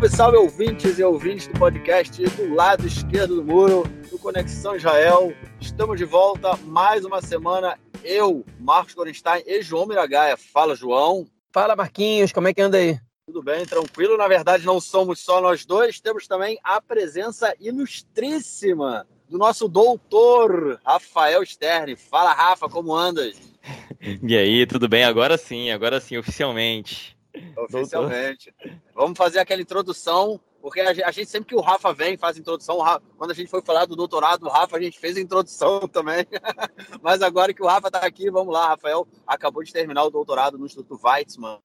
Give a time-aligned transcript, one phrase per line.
[0.00, 5.34] Salve, salve, ouvintes e ouvintes do podcast do lado esquerdo do muro, do Conexão Israel.
[5.60, 7.78] Estamos de volta mais uma semana.
[8.02, 10.38] Eu, Marcos Gorenstein e João Miragaia.
[10.38, 11.26] Fala, João.
[11.52, 12.98] Fala, Marquinhos, como é que anda aí?
[13.26, 14.16] Tudo bem, tranquilo.
[14.16, 20.80] Na verdade, não somos só nós dois, temos também a presença ilustríssima do nosso doutor
[20.82, 21.94] Rafael Stern.
[21.96, 23.36] Fala, Rafa, como andas?
[24.26, 25.04] E aí, tudo bem?
[25.04, 27.19] Agora sim, agora sim, oficialmente.
[27.56, 28.54] Oficialmente.
[28.94, 32.78] Vamos fazer aquela introdução, porque a gente sempre que o Rafa vem, faz introdução,
[33.16, 36.26] quando a gente foi falar do doutorado do Rafa, a gente fez a introdução também.
[37.02, 40.58] Mas agora que o Rafa está aqui, vamos lá, Rafael acabou de terminar o doutorado
[40.58, 41.58] no Instituto Weizmann,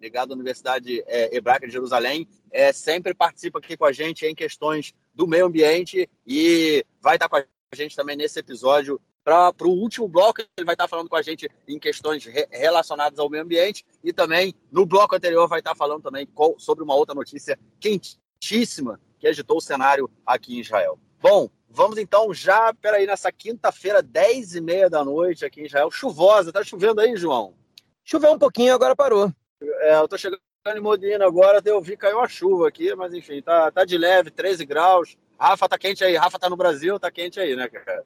[0.00, 4.34] ligado à Universidade é, Hebraica de Jerusalém, é, sempre participa aqui com a gente em
[4.34, 7.44] questões do meio ambiente e vai estar com a
[7.74, 11.48] gente também nesse episódio para o último bloco, ele vai estar falando com a gente
[11.68, 16.02] em questões re, relacionadas ao meio ambiente e também no bloco anterior vai estar falando
[16.02, 20.98] também sobre uma outra notícia quentíssima que agitou o cenário aqui em Israel.
[21.20, 25.90] Bom, vamos então já, peraí, nessa quinta-feira, 10 e meia da noite aqui em Israel,
[25.90, 27.54] chuvosa, tá chovendo aí, João?
[28.02, 29.30] Choveu um pouquinho, agora parou.
[29.62, 33.42] É, eu tô chegando em Modena agora, eu vi caiu uma chuva aqui, mas enfim,
[33.42, 35.16] tá, tá de leve, 13 graus.
[35.38, 38.04] Rafa tá quente aí, Rafa tá no Brasil, tá quente aí, né, cara?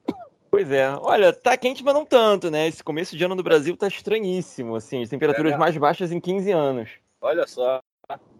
[0.54, 0.88] Pois é.
[1.00, 2.68] Olha, tá quente, mas não tanto, né?
[2.68, 6.20] Esse começo de ano no Brasil tá estranhíssimo, assim, as temperaturas é, mais baixas em
[6.20, 6.90] 15 anos.
[7.20, 7.80] Olha só.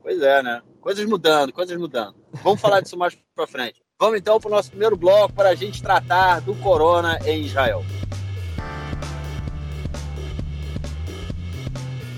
[0.01, 0.63] Pois é, né?
[0.81, 2.15] Coisas mudando, coisas mudando.
[2.35, 3.83] Vamos falar disso mais pra frente.
[3.99, 7.85] Vamos então para o nosso primeiro bloco para a gente tratar do corona em Israel.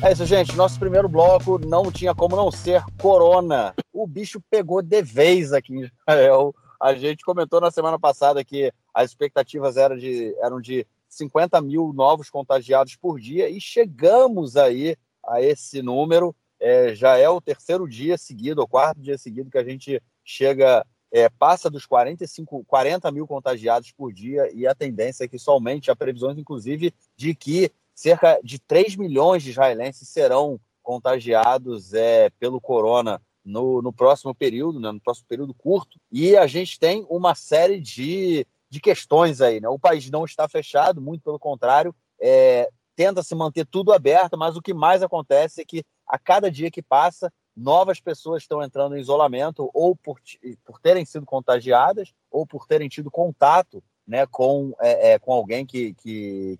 [0.02, 0.55] É isso, gente.
[0.55, 3.74] Nosso primeiro bloco não tinha como não ser corona.
[3.94, 6.55] O bicho pegou de vez aqui em Israel.
[6.78, 11.92] A gente comentou na semana passada que as expectativas eram de, eram de 50 mil
[11.92, 16.34] novos contagiados por dia e chegamos aí a esse número.
[16.58, 20.84] É, já é o terceiro dia seguido, o quarto dia seguido que a gente chega,
[21.12, 25.90] é, passa dos 45, 40 mil contagiados por dia e a tendência é que somente
[25.90, 32.63] há previsões, inclusive, de que cerca de 3 milhões de israelenses serão contagiados é, pelo
[32.63, 37.34] corona no, no próximo período, né, no próximo período curto, e a gente tem uma
[37.34, 38.46] série de,
[38.77, 39.59] de questões aí.
[39.59, 39.69] Né?
[39.69, 44.55] O país não está fechado, muito pelo contrário, é, tenta se manter tudo aberto, mas
[44.55, 48.95] o que mais acontece é que a cada dia que passa, novas pessoas estão entrando
[48.95, 50.20] em isolamento, ou por,
[50.63, 55.64] por terem sido contagiadas, ou por terem tido contato né, com, é, é, com alguém
[55.64, 55.97] que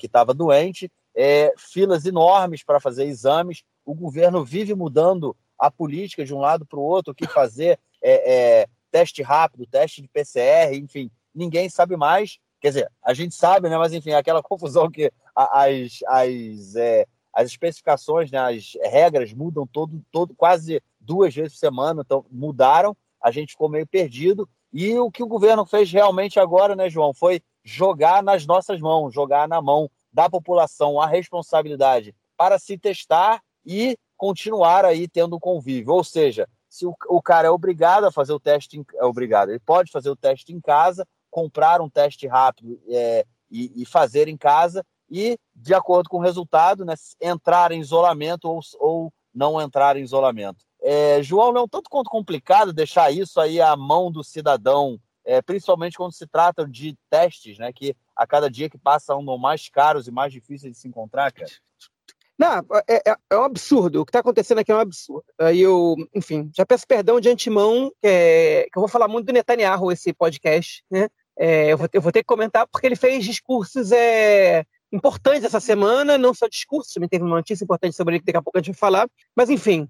[0.03, 3.63] estava que, que doente, é, filas enormes para fazer exames.
[3.85, 7.79] O governo vive mudando a política de um lado para o outro, o que fazer,
[8.03, 12.39] é, é, teste rápido, teste de PCR, enfim, ninguém sabe mais.
[12.61, 13.77] Quer dizer, a gente sabe, né?
[13.77, 20.03] Mas enfim, aquela confusão que as, as, é, as especificações, né, as regras mudam todo,
[20.11, 24.49] todo, quase duas vezes por semana, então mudaram, a gente ficou meio perdido.
[24.73, 29.13] E o que o governo fez realmente agora, né, João, foi jogar nas nossas mãos,
[29.13, 35.93] jogar na mão da população a responsabilidade para se testar e continuar aí tendo convívio.
[35.93, 39.61] Ou seja, se o, o cara é obrigado a fazer o teste, é obrigado, ele
[39.61, 44.39] pode fazer o teste em casa, comprar um teste rápido é, e, e, fazer em
[44.39, 49.99] casa e, de acordo com o resultado, né, entrar em isolamento ou, ou não entrar
[49.99, 50.65] em isolamento.
[50.81, 54.99] É, João, não é um tanto quanto complicado deixar isso aí à mão do cidadão,
[55.27, 59.37] é, principalmente quando se trata de testes, né, que a cada dia que passa andam
[59.37, 61.51] mais caros e mais difíceis de se encontrar, cara.
[62.39, 62.59] Não,
[62.89, 64.01] é, é, é, um absurdo.
[64.01, 65.25] O que está acontecendo aqui é um absurdo.
[65.39, 69.33] Aí eu, enfim, já peço perdão de antemão, é, que eu vou falar muito do
[69.33, 71.09] Netanyahu esse podcast, né?
[71.39, 75.61] É, eu, vou, eu, vou, ter que comentar porque ele fez discursos é, importantes essa
[75.61, 78.59] semana, não só discursos, também teve uma notícia importante sobre ele que daqui a pouco
[78.59, 79.09] a gente vai falar.
[79.35, 79.89] Mas, enfim,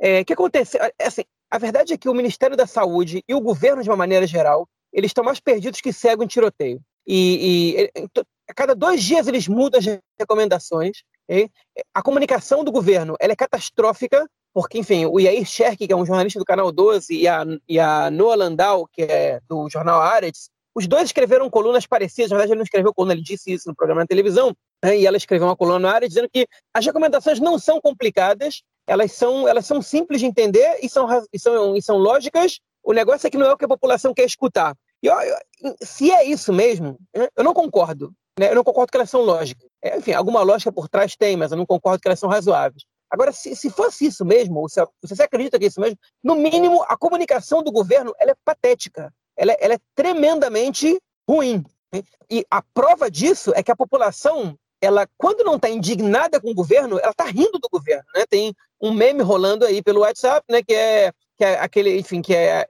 [0.00, 0.78] é, o que acontece?
[1.00, 4.26] Assim, a verdade é que o Ministério da Saúde e o governo, de uma maneira
[4.26, 6.80] geral, eles estão mais perdidos que cego em tiroteio.
[7.06, 8.10] E, e
[8.48, 11.02] a cada dois dias eles mudam as recomendações.
[11.28, 11.50] Okay?
[11.92, 16.38] A comunicação do governo é catastrófica, porque, enfim, o Yair Cherk, que é um jornalista
[16.38, 20.86] do Canal 12, e a, e a Noah Landau, que é do jornal Aretz, os
[20.86, 22.30] dois escreveram colunas parecidas.
[22.30, 24.98] Na verdade, ele não escreveu coluna, ele disse isso no programa de televisão, né?
[24.98, 29.12] e ela escreveu uma coluna no Aretz dizendo que as recomendações não são complicadas, elas
[29.12, 32.58] são, elas são simples de entender e são, e são, e são lógicas.
[32.82, 34.74] O negócio é que não é o que a população quer escutar.
[35.02, 35.08] E
[35.84, 38.12] se é isso mesmo, eu não concordo.
[38.38, 38.50] Né?
[38.50, 39.68] Eu não concordo que elas são lógicas.
[39.82, 42.84] É, enfim, alguma lógica por trás tem, mas eu não concordo que elas são razoáveis.
[43.10, 46.34] Agora, se, se fosse isso mesmo, ou se você acredita que é isso mesmo, no
[46.34, 49.12] mínimo, a comunicação do governo ela é patética.
[49.36, 51.64] Ela, é, ela é tremendamente ruim.
[52.30, 56.54] E a prova disso é que a população, ela, quando não está indignada com o
[56.54, 58.04] governo, ela está rindo do governo.
[58.14, 58.24] Né?
[58.28, 62.34] Tem um meme rolando aí pelo WhatsApp, né, que é que é aquele, enfim, que
[62.34, 62.66] é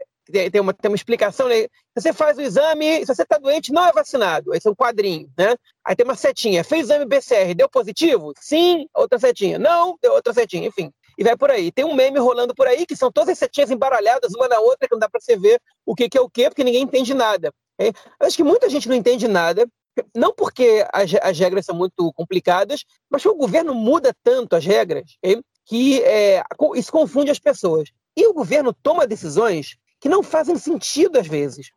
[0.50, 1.48] tem uma, tem uma explicação.
[1.48, 1.66] Né?
[1.94, 4.54] Você faz o exame, se você está doente, não é vacinado.
[4.54, 5.54] Esse é um quadrinho, né?
[5.84, 6.64] Aí tem uma setinha.
[6.64, 8.32] Fez exame BCR, deu positivo?
[8.40, 9.58] Sim, outra setinha.
[9.58, 10.66] Não, deu outra setinha.
[10.66, 11.70] Enfim, e vai por aí.
[11.70, 14.88] Tem um meme rolando por aí que são todas as setinhas embaralhadas uma na outra,
[14.88, 17.14] que não dá para você ver o que, que é o que, porque ninguém entende
[17.14, 17.52] nada.
[17.78, 19.66] É, acho que muita gente não entende nada,
[20.14, 24.64] não porque as, as, regras são muito complicadas, mas que o governo muda tanto as
[24.64, 26.42] regras é, que é,
[26.76, 27.90] isso confunde as pessoas.
[28.16, 31.70] E o governo toma decisões que não fazem sentido às vezes.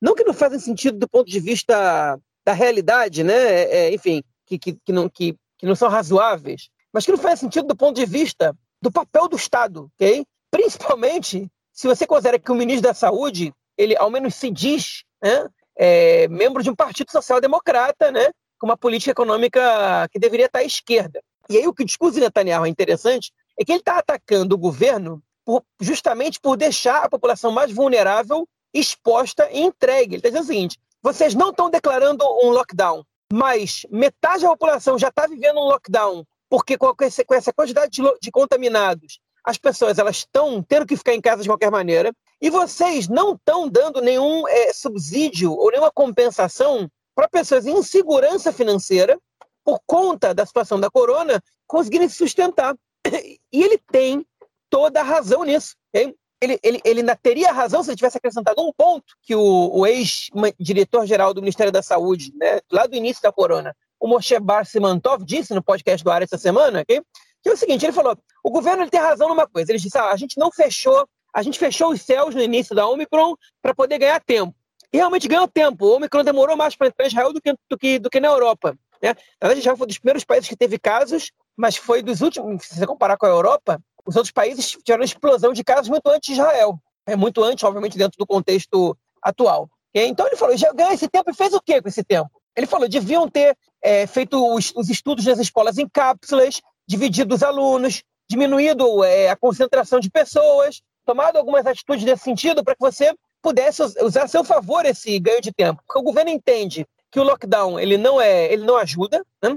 [0.00, 3.34] Não que não fazem sentido do ponto de vista da realidade, né?
[3.34, 7.18] É, é, enfim, que, que, que, não, que, que não são razoáveis, mas que não
[7.18, 10.24] fazem sentido do ponto de vista do papel do Estado, ok?
[10.50, 15.48] Principalmente se você considera que o ministro da Saúde, ele ao menos se diz né,
[15.76, 20.64] é, membro de um partido social-democrata, né, com uma política econômica que deveria estar à
[20.64, 21.22] esquerda.
[21.48, 24.58] E aí o que discurso de Netanyahu é interessante é que ele está atacando o
[24.58, 30.14] governo por, justamente por deixar a população mais vulnerável exposta e entregue.
[30.14, 34.98] Ele está dizendo o seguinte: vocês não estão declarando um lockdown, mas metade da população
[34.98, 40.62] já está vivendo um lockdown, porque com, essa quantidade de, contaminados, as pessoas elas estão
[40.62, 44.72] tendo que ficar em casa de qualquer maneira, e vocês não estão dando nenhum é,
[44.72, 49.18] subsídio ou nenhuma compensação para pessoas em insegurança financeira
[49.64, 52.74] por conta da situação da corona conseguirem se sustentar.
[53.50, 54.26] E ele tem
[54.68, 55.74] toda a razão nisso.
[55.92, 56.14] Ele,
[56.62, 61.32] ele, ele ainda teria razão se ele tivesse acrescentado um ponto que o, o ex-diretor-geral
[61.32, 65.54] do Ministério da Saúde, né, lá do início da corona, o Moshe Bar Simantov, disse
[65.54, 67.00] no podcast do Ar essa semana, okay?
[67.42, 69.96] que é o seguinte, ele falou, o governo ele tem razão numa coisa, ele disse,
[69.96, 73.74] ah, a gente não fechou, a gente fechou os céus no início da Omicron para
[73.74, 74.54] poder ganhar tempo.
[74.92, 75.86] E realmente ganhou tempo.
[75.86, 78.76] O Omicron demorou mais para Israel do que, do que, do que na Europa.
[79.02, 79.14] Né?
[79.40, 82.76] Na verdade, já foi dos primeiros países que teve casos, mas foi dos últimos, se
[82.76, 86.40] você comparar com a Europa, os outros países tiveram explosão de casos muito antes de
[86.40, 86.78] Israel.
[87.06, 89.68] É muito antes, obviamente, dentro do contexto atual.
[89.94, 92.30] Então ele falou, já ganhou esse tempo e fez o quê com esse tempo?
[92.58, 97.44] Ele falou, deviam ter é, feito os, os, estudos nas escolas em cápsulas, dividido os
[97.44, 103.14] alunos, diminuído é, a concentração de pessoas, tomado algumas atitudes nesse sentido para que você
[103.40, 105.80] pudesse usar a seu favor esse ganho de tempo.
[105.86, 109.56] Porque o governo entende que o lockdown ele não é, ele não ajuda, né?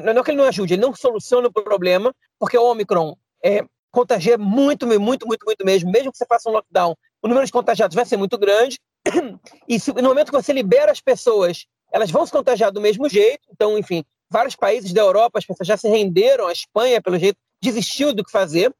[0.00, 3.64] não é que ele não ajude, ele não soluciona o problema, porque o Omicron é,
[3.90, 5.90] contagia muito, muito, muito, muito mesmo.
[5.90, 8.78] Mesmo que você faça um lockdown, o número de contagiados vai ser muito grande.
[9.66, 13.08] E se, no momento que você libera as pessoas, elas vão se contagiar do mesmo
[13.08, 13.46] jeito.
[13.50, 16.48] Então, enfim, vários países da Europa, as pessoas já se renderam.
[16.48, 18.74] A Espanha, pelo jeito, desistiu do que fazer.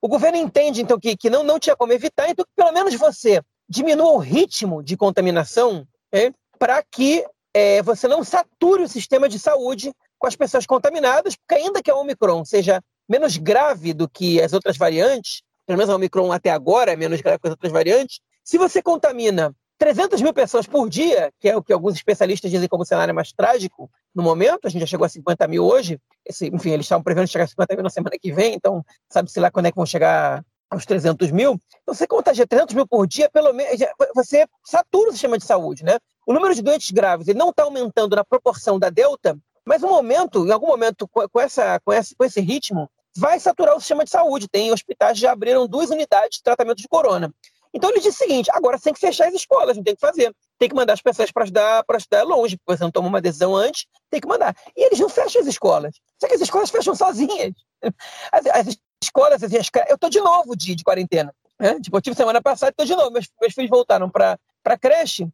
[0.00, 2.94] O governo entende, então, que, que não, não tinha como evitar, então, que pelo menos
[2.94, 7.24] você diminua o ritmo de contaminação é, para que
[7.54, 11.90] é, você não sature o sistema de saúde com as pessoas contaminadas, porque ainda que
[11.90, 16.50] a Omicron seja menos grave do que as outras variantes, pelo menos a Omicron até
[16.50, 20.88] agora é menos grave que as outras variantes, se você contamina 300 mil pessoas por
[20.88, 24.70] dia, que é o que alguns especialistas dizem como cenário mais trágico no momento, a
[24.70, 27.74] gente já chegou a 50 mil hoje, esse, enfim, eles estavam prevendo chegar a 50
[27.74, 31.32] mil na semana que vem, então sabe-se lá quando é que vão chegar aos 300
[31.32, 31.60] mil.
[31.82, 33.76] Então, você contagia 300 mil por dia, pelo menos,
[34.14, 35.98] você satura o sistema de saúde, né?
[36.24, 39.88] O número de doentes graves ele não está aumentando na proporção da Delta, mas um
[39.88, 44.04] momento, em algum momento, com, essa, com, esse, com esse ritmo, vai saturar o sistema
[44.04, 44.48] de saúde.
[44.48, 47.34] Tem hospitais que já abriram duas unidades de tratamento de corona.
[47.74, 50.34] Então ele diz o seguinte: agora tem que fechar as escolas, não tem que fazer.
[50.58, 53.20] Tem que mandar as pessoas para estudar, para estudar longe, porque você não toma uma
[53.20, 54.54] decisão antes, tem que mandar.
[54.76, 55.94] E eles não fecham as escolas.
[56.20, 57.52] Só que as escolas fecham sozinhas.
[58.30, 59.52] As, as escolas, as,
[59.88, 61.34] eu estou de novo de, de quarentena.
[61.58, 61.80] Né?
[61.80, 63.10] Tipo, eu tive semana passada, estou de novo.
[63.10, 64.38] Meus, meus filhos voltaram para
[64.80, 65.28] creche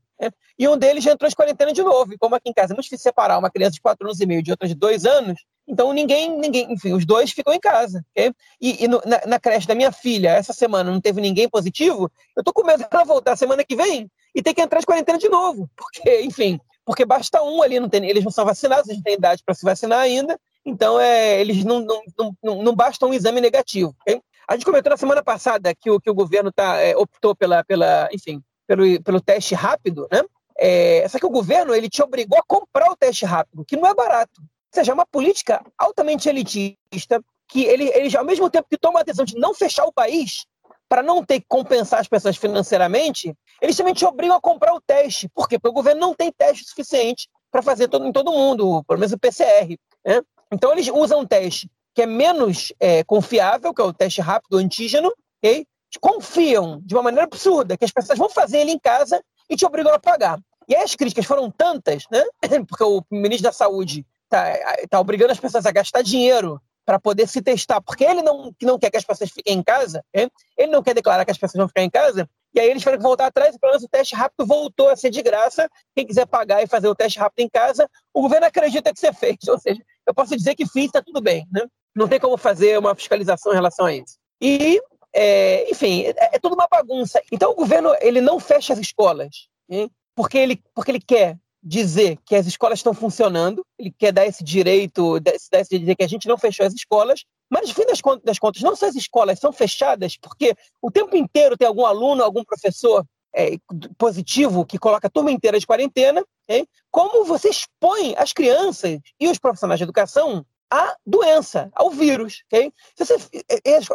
[0.58, 2.12] E um deles já entrou de quarentena de novo.
[2.12, 4.26] E como aqui em casa é muito difícil separar uma criança de 4 anos e
[4.26, 8.04] meio de outra de 2 anos, então ninguém, ninguém, enfim, os dois ficam em casa.
[8.10, 8.32] Okay?
[8.60, 12.10] E, e no, na, na, creche da minha filha, essa semana não teve ninguém positivo,
[12.36, 15.18] eu tô com medo dela voltar semana que vem e ter que entrar de quarentena
[15.18, 15.70] de novo.
[15.76, 19.12] Porque, enfim, porque basta um ali, não tem, eles não são vacinados, eles não têm
[19.12, 22.02] idade para se vacinar ainda, então é, eles não, não,
[22.42, 23.94] não, não basta um exame negativo.
[24.00, 24.22] Okay?
[24.48, 27.62] A gente comentou na semana passada que o, que o governo tá, é, optou pela,
[27.62, 30.22] pela, enfim, pelo, pelo teste rápido, né?
[30.60, 33.88] É, só que o governo ele te obrigou a comprar o teste rápido, que não
[33.88, 34.40] é barato.
[34.40, 39.00] Ou seja, é uma política altamente elitista, que ele, ele ao mesmo tempo que toma
[39.00, 40.44] a decisão de não fechar o país,
[40.88, 44.80] para não ter que compensar as pessoas financeiramente, eles também te obrigam a comprar o
[44.80, 45.28] teste.
[45.28, 45.58] Por quê?
[45.58, 49.12] Porque o governo não tem teste suficiente para fazer todo, em todo mundo, pelo menos
[49.12, 49.78] o PCR.
[50.04, 50.22] Né?
[50.52, 54.56] Então eles usam um teste que é menos é, confiável, que é o teste rápido
[54.56, 55.66] antígeno, okay?
[56.00, 59.64] Confiam de uma maneira absurda que as pessoas vão fazer ele em casa e te
[59.64, 60.38] obrigam a pagar.
[60.68, 62.22] E aí as críticas foram tantas, né?
[62.68, 64.54] Porque o ministro da Saúde está
[64.90, 68.78] tá obrigando as pessoas a gastar dinheiro para poder se testar, porque ele não, não
[68.78, 70.30] quer que as pessoas fiquem em casa, hein?
[70.56, 72.96] ele não quer declarar que as pessoas vão ficar em casa, e aí eles tiveram
[72.96, 75.68] que voltar atrás e pelo menos o teste rápido voltou a ser de graça.
[75.94, 79.12] Quem quiser pagar e fazer o teste rápido em casa, o governo acredita que você
[79.12, 79.36] fez.
[79.48, 81.46] Ou seja, eu posso dizer que fiz, está tudo bem.
[81.52, 81.66] Né?
[81.94, 84.16] Não tem como fazer uma fiscalização em relação a isso.
[84.40, 84.80] E,
[85.14, 87.20] é, enfim, é, é tudo uma bagunça.
[87.32, 89.90] Então o governo ele não fecha as escolas, hein?
[90.14, 94.44] porque ele, porque ele quer dizer que as escolas estão funcionando, ele quer dar esse
[94.44, 98.00] direito, dar esse dizer que a gente não fechou as escolas, mas no fim das
[98.00, 101.84] contas, das contas, não só as escolas são fechadas, porque o tempo inteiro tem algum
[101.84, 103.56] aluno, algum professor é,
[103.96, 106.66] positivo que coloca a turma inteira de quarentena, hein?
[106.90, 112.42] como você expõe as crianças e os profissionais de educação à doença, ao vírus.
[112.46, 112.72] Okay?
[112.96, 113.16] Você,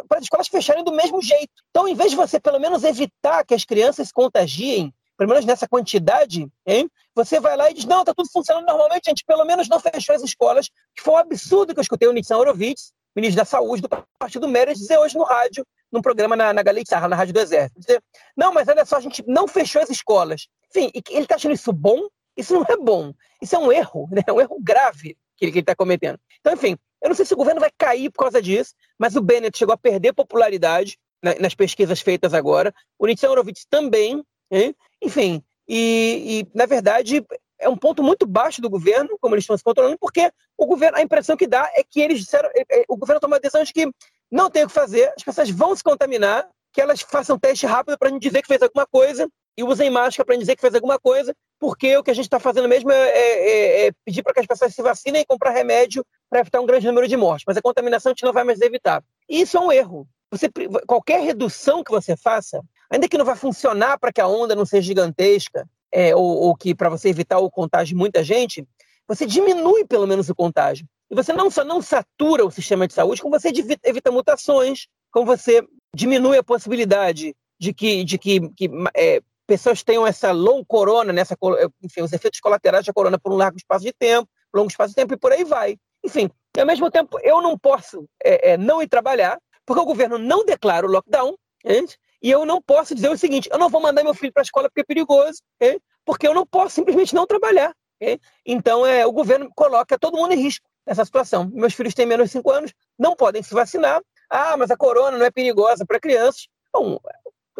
[0.08, 1.52] para as escolas fecharem do mesmo jeito.
[1.70, 5.44] Então, em vez de você pelo menos evitar que as crianças se contagiem pelo menos
[5.44, 6.90] nessa quantidade, hein?
[7.14, 9.78] você vai lá e diz, não, está tudo funcionando normalmente, a gente pelo menos não
[9.78, 13.44] fechou as escolas, que foi um absurdo que eu escutei o Nissan Horowitz, ministro da
[13.44, 13.88] Saúde do
[14.18, 17.78] Partido Meres, dizer hoje no rádio, num programa na, na Galícia, na Rádio do Exército.
[17.78, 18.02] Dizer,
[18.36, 20.48] não, mas olha só, a gente não fechou as escolas.
[20.70, 22.08] Enfim, ele está achando isso bom?
[22.36, 23.12] Isso não é bom.
[23.40, 24.22] Isso é um erro, né?
[24.26, 25.16] É um erro grave
[25.52, 26.18] que ele está cometendo.
[26.40, 29.20] Então, enfim, eu não sei se o governo vai cair por causa disso, mas o
[29.20, 30.98] Bennett chegou a perder popularidade
[31.40, 32.74] nas pesquisas feitas agora.
[32.98, 34.74] O Nissan Horowitz também, hein?
[35.02, 37.24] Enfim, e, e, na verdade
[37.58, 40.98] é um ponto muito baixo do governo, como eles estão se controlando, porque o governo,
[40.98, 43.62] a impressão que dá é que eles disseram, é, é, o governo tomou a decisão
[43.62, 43.88] de que
[44.30, 47.96] não tem o que fazer, as pessoas vão se contaminar, que elas façam teste rápido
[47.96, 51.34] para dizer que fez alguma coisa e usem máscara para dizer que fez alguma coisa,
[51.64, 54.46] porque o que a gente está fazendo mesmo é, é, é pedir para que as
[54.46, 57.44] pessoas se vacinem e comprar remédio para evitar um grande número de mortes.
[57.46, 59.02] Mas a contaminação a gente não vai mais evitar.
[59.26, 60.06] E isso é um erro.
[60.30, 60.50] Você,
[60.86, 64.66] qualquer redução que você faça, ainda que não vai funcionar para que a onda não
[64.66, 68.62] seja gigantesca, é, ou, ou, que para você evitar o contágio de muita gente,
[69.08, 70.86] você diminui pelo menos o contágio.
[71.10, 73.50] E você não só não satura o sistema de saúde, como você
[73.82, 75.66] evita mutações, como você
[75.96, 81.36] diminui a possibilidade de que, de que, que é, pessoas tenham essa long corona, nessa,
[81.82, 84.96] enfim, os efeitos colaterais da corona por um largo espaço de tempo, longo espaço de
[84.96, 85.76] tempo e por aí vai.
[86.04, 89.86] Enfim, e ao mesmo tempo eu não posso é, é, não ir trabalhar, porque o
[89.86, 93.68] governo não declara o lockdown, gente, e eu não posso dizer o seguinte: eu não
[93.68, 95.80] vou mandar meu filho para a escola porque é perigoso, okay?
[96.04, 97.74] porque eu não posso simplesmente não trabalhar.
[98.00, 98.20] Okay?
[98.44, 101.50] Então, é, o governo coloca todo mundo em risco nessa situação.
[101.52, 104.02] Meus filhos têm menos de 5 anos, não podem se vacinar.
[104.28, 106.48] Ah, mas a corona não é perigosa para crianças.
[106.72, 106.98] Bom,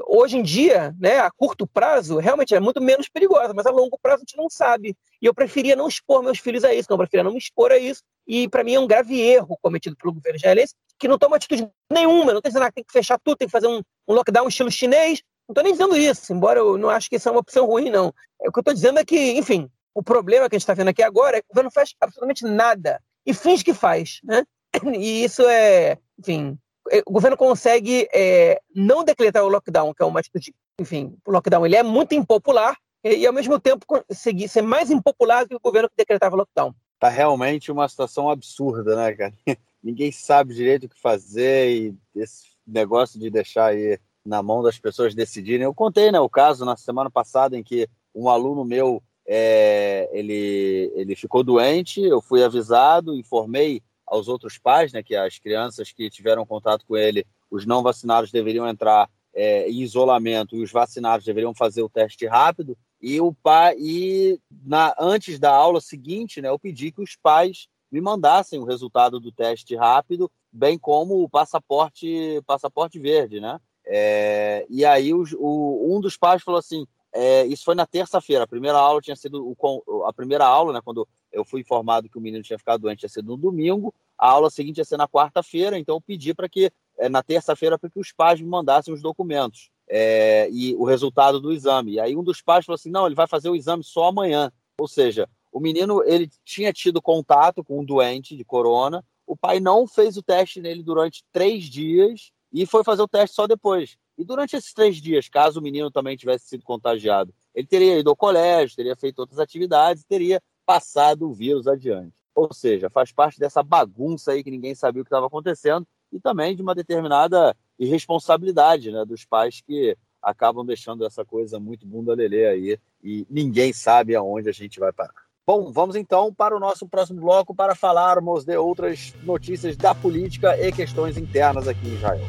[0.06, 3.98] hoje em dia, né, a curto prazo, realmente é muito menos perigosa, mas a longo
[4.00, 4.96] prazo a gente não sabe.
[5.20, 7.72] E eu preferia não expor meus filhos a isso, não, eu preferia não me expor
[7.72, 8.02] a isso.
[8.26, 11.68] E para mim é um grave erro cometido pelo governo israelense, que não toma atitude
[11.90, 14.48] nenhuma, não tem dizendo que tem que fechar tudo, tem que fazer um, um lockdown
[14.48, 15.22] estilo chinês.
[15.48, 17.90] Não estou nem dizendo isso, embora eu não acho que isso é uma opção ruim,
[17.90, 18.14] não.
[18.40, 20.88] O que eu estou dizendo é que, enfim, o problema que a gente está vendo
[20.88, 24.44] aqui agora é que o governo não faz absolutamente nada e finge que faz, né?
[24.98, 26.63] E isso é, enfim, é,
[27.06, 31.64] o governo consegue é, não decretar o lockdown, que é uma atitude, enfim, o lockdown
[31.64, 35.56] ele é muito impopular e, e ao mesmo tempo conseguir ser mais impopular do que
[35.56, 36.74] o governo que decretava o lockdown.
[36.98, 39.34] Tá realmente uma situação absurda, né, cara?
[39.82, 44.78] Ninguém sabe direito o que fazer e esse negócio de deixar aí na mão das
[44.78, 45.64] pessoas decidirem.
[45.64, 50.90] Eu contei, né, o caso na semana passada em que um aluno meu é, ele,
[50.94, 56.10] ele ficou doente, eu fui avisado, informei aos outros pais, né, que as crianças que
[56.10, 61.24] tiveram contato com ele, os não vacinados deveriam entrar é, em isolamento e os vacinados
[61.24, 62.76] deveriam fazer o teste rápido.
[63.00, 67.68] E o pai e na antes da aula seguinte, né, eu pedi que os pais
[67.90, 73.60] me mandassem o resultado do teste rápido, bem como o passaporte passaporte verde, né?
[73.86, 78.44] É, e aí o, o, um dos pais falou assim: é, isso foi na terça-feira.
[78.44, 80.80] A primeira aula tinha sido o, a primeira aula, né?
[80.82, 83.92] Quando eu fui informado que o menino tinha ficado doente, tinha sido no domingo.
[84.16, 87.78] A aula seguinte ia ser na quarta-feira, então eu pedi para que é, na terça-feira
[87.78, 91.92] para que os pais me mandassem os documentos é, e o resultado do exame.
[91.92, 94.52] E aí um dos pais falou assim: não, ele vai fazer o exame só amanhã.
[94.78, 99.04] Ou seja, o menino ele tinha tido contato com um doente de corona.
[99.26, 103.34] O pai não fez o teste nele durante três dias e foi fazer o teste
[103.34, 103.96] só depois.
[104.16, 108.10] E durante esses três dias, caso o menino também tivesse sido contagiado, ele teria ido
[108.10, 112.14] ao colégio, teria feito outras atividades, teria passado o vírus adiante.
[112.34, 116.18] Ou seja, faz parte dessa bagunça aí que ninguém sabia o que estava acontecendo e
[116.18, 122.14] também de uma determinada irresponsabilidade né, dos pais que acabam deixando essa coisa muito bunda
[122.14, 125.24] lelê aí e ninguém sabe aonde a gente vai parar.
[125.46, 130.58] Bom, vamos então para o nosso próximo bloco para falarmos de outras notícias da política
[130.58, 132.24] e questões internas aqui em Israel.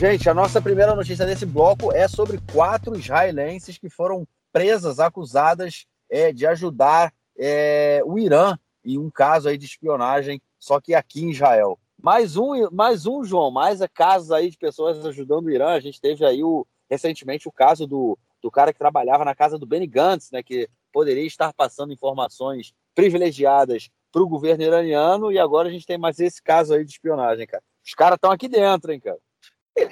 [0.00, 5.84] Gente, a nossa primeira notícia desse bloco é sobre quatro israelenses que foram presas, acusadas
[6.08, 11.22] é, de ajudar é, o Irã em um caso aí de espionagem, só que aqui
[11.22, 11.78] em Israel.
[12.02, 15.72] Mais um, mais um, João, mais casos aí de pessoas ajudando o Irã.
[15.74, 19.58] A gente teve aí o, recentemente o caso do, do cara que trabalhava na casa
[19.58, 25.38] do Benny Gantz, né, que poderia estar passando informações privilegiadas para o governo iraniano, e
[25.38, 27.62] agora a gente tem mais esse caso aí de espionagem, cara.
[27.84, 29.18] Os caras estão aqui dentro, hein, cara.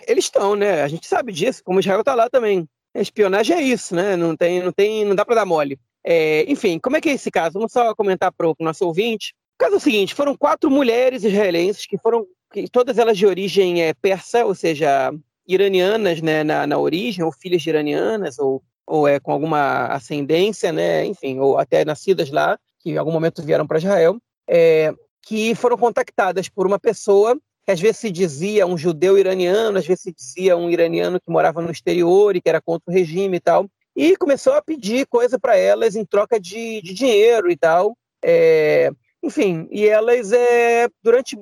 [0.07, 0.83] Eles estão, né?
[0.83, 2.69] A gente sabe disso, como Israel está lá também.
[2.95, 4.17] A espionagem é isso, né?
[4.17, 5.79] Não tem, não tem, não dá para dar mole.
[6.05, 7.55] É, enfim, como é que é esse caso?
[7.55, 9.35] Vamos só comentar para o nosso ouvinte.
[9.55, 13.27] O caso é o seguinte: foram quatro mulheres israelenses que foram, que, todas elas de
[13.27, 15.13] origem é, persa, ou seja,
[15.47, 20.73] iranianas, né, na, na origem, ou filhas de iranianas, ou, ou é com alguma ascendência,
[20.73, 24.19] né, enfim, ou até nascidas lá, que em algum momento vieram para Israel,
[24.49, 29.77] é, que foram contactadas por uma pessoa que às vezes se dizia um judeu iraniano,
[29.77, 32.95] às vezes se dizia um iraniano que morava no exterior e que era contra o
[32.95, 37.51] regime e tal, e começou a pedir coisa para elas em troca de, de dinheiro
[37.51, 37.95] e tal.
[38.25, 38.91] É,
[39.23, 41.39] enfim, e elas, é, durante,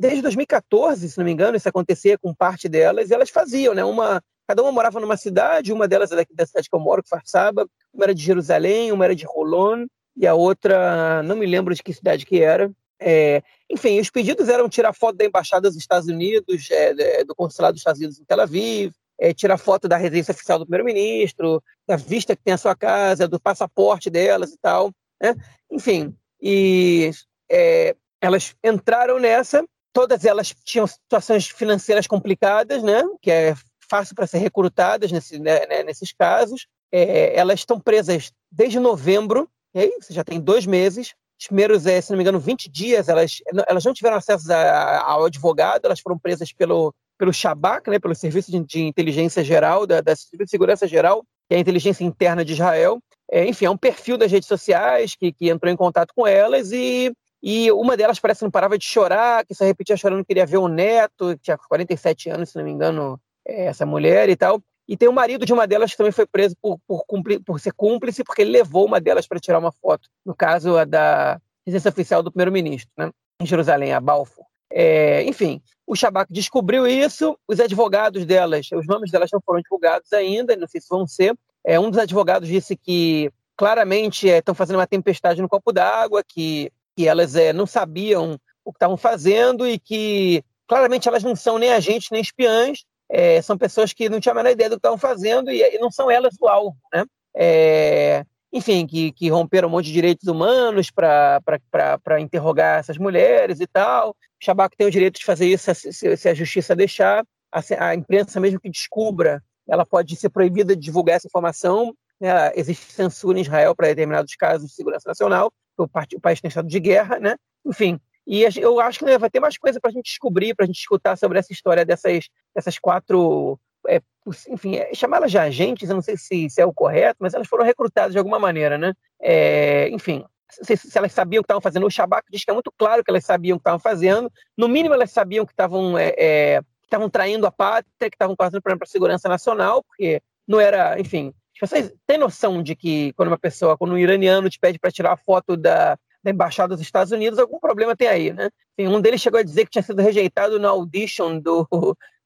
[0.00, 3.84] desde 2014, se não me engano, isso acontecia com parte delas, e elas faziam, né?
[3.84, 7.02] Uma, cada uma morava numa cidade, uma delas é daqui da cidade que eu moro,
[7.02, 9.84] que Farsaba, uma era de Jerusalém, uma era de Rolon,
[10.16, 14.48] e a outra, não me lembro de que cidade que era, é, enfim, os pedidos
[14.48, 18.24] eram tirar foto da embaixada dos Estados Unidos, é, do consulado dos Estados Unidos em
[18.24, 22.58] Tel Aviv, é, tirar foto da residência oficial do primeiro-ministro, da vista que tem a
[22.58, 24.92] sua casa, do passaporte delas e tal.
[25.20, 25.34] Né?
[25.70, 27.10] Enfim, e
[27.50, 33.02] é, elas entraram nessa, todas elas tinham situações financeiras complicadas, né?
[33.20, 33.54] que é
[33.88, 36.66] fácil para ser recrutadas nesse, né, né nesses casos.
[36.92, 39.92] É, elas estão presas desde novembro, okay?
[40.00, 43.38] você já tem dois meses, os primeiros, é, se não me engano, 20 dias, elas,
[43.68, 48.14] elas não tiveram acesso a, ao advogado, elas foram presas pelo, pelo Shabak, né, pelo
[48.14, 50.14] Serviço de, de Inteligência Geral, da, da
[50.46, 52.98] Segurança Geral, que é a inteligência interna de Israel.
[53.30, 56.72] É, enfim, é um perfil das redes sociais que, que entrou em contato com elas
[56.72, 60.28] e, e uma delas parece que não parava de chorar, que só repetia chorando que
[60.28, 64.36] queria ver o neto, tinha 47 anos, se não me engano, é, essa mulher e
[64.36, 64.62] tal.
[64.88, 67.04] E tem o marido de uma delas que também foi preso por, por,
[67.44, 70.08] por ser cúmplice, porque ele levou uma delas para tirar uma foto.
[70.24, 74.46] No caso, a da residência oficial do primeiro-ministro, né, em Jerusalém, a Balfour.
[74.70, 80.12] É, enfim, o Shabak descobriu isso, os advogados delas, os nomes delas não foram divulgados
[80.12, 81.36] ainda, não sei se vão ser.
[81.64, 86.22] É, um dos advogados disse que claramente estão é, fazendo uma tempestade no copo d'água,
[86.22, 91.34] que, que elas é, não sabiam o que estavam fazendo e que claramente elas não
[91.34, 94.76] são nem agentes nem espiãs, é, são pessoas que não tinham a menor ideia do
[94.76, 97.04] que estavam fazendo e, e, não são elas o alvo, né?
[97.34, 103.66] É, enfim, que, que romperam um monte de direitos humanos para interrogar essas mulheres e
[103.66, 104.10] tal.
[104.10, 104.14] O
[104.44, 107.24] Shabak tem o direito de fazer isso se, se a justiça deixar.
[107.52, 111.94] A, a, imprensa, mesmo que descubra, ela pode ser proibida de divulgar essa informação.
[112.20, 112.30] Né?
[112.54, 115.52] Existe censura em Israel para determinados casos de segurança nacional.
[115.76, 117.36] O, o país tem estado de guerra, né?
[117.64, 120.66] Enfim, e eu acho que vai ter mais coisa para a gente descobrir, para a
[120.66, 123.58] gente escutar sobre essa história dessas, dessas quatro.
[123.88, 124.00] É,
[124.48, 127.46] enfim, é, chamá-las de agentes, eu não sei se, se, é o correto, mas elas
[127.46, 128.94] foram recrutadas de alguma maneira, né?
[129.20, 131.86] É, enfim, se, se, elas sabiam o que estavam fazendo.
[131.86, 134.30] O Shabak diz que é muito claro que elas sabiam o que estavam fazendo.
[134.56, 138.60] No mínimo, elas sabiam que estavam é, é estavam traindo a pátria, que estavam problema
[138.78, 141.32] para a segurança nacional, porque não era, enfim.
[141.60, 145.12] Vocês têm noção de que quando uma pessoa, quando um iraniano te pede para tirar
[145.12, 148.50] a foto da, da embaixada dos Estados Unidos, algum problema tem aí, né?
[148.78, 151.66] Um deles chegou a dizer que tinha sido rejeitado na audition do,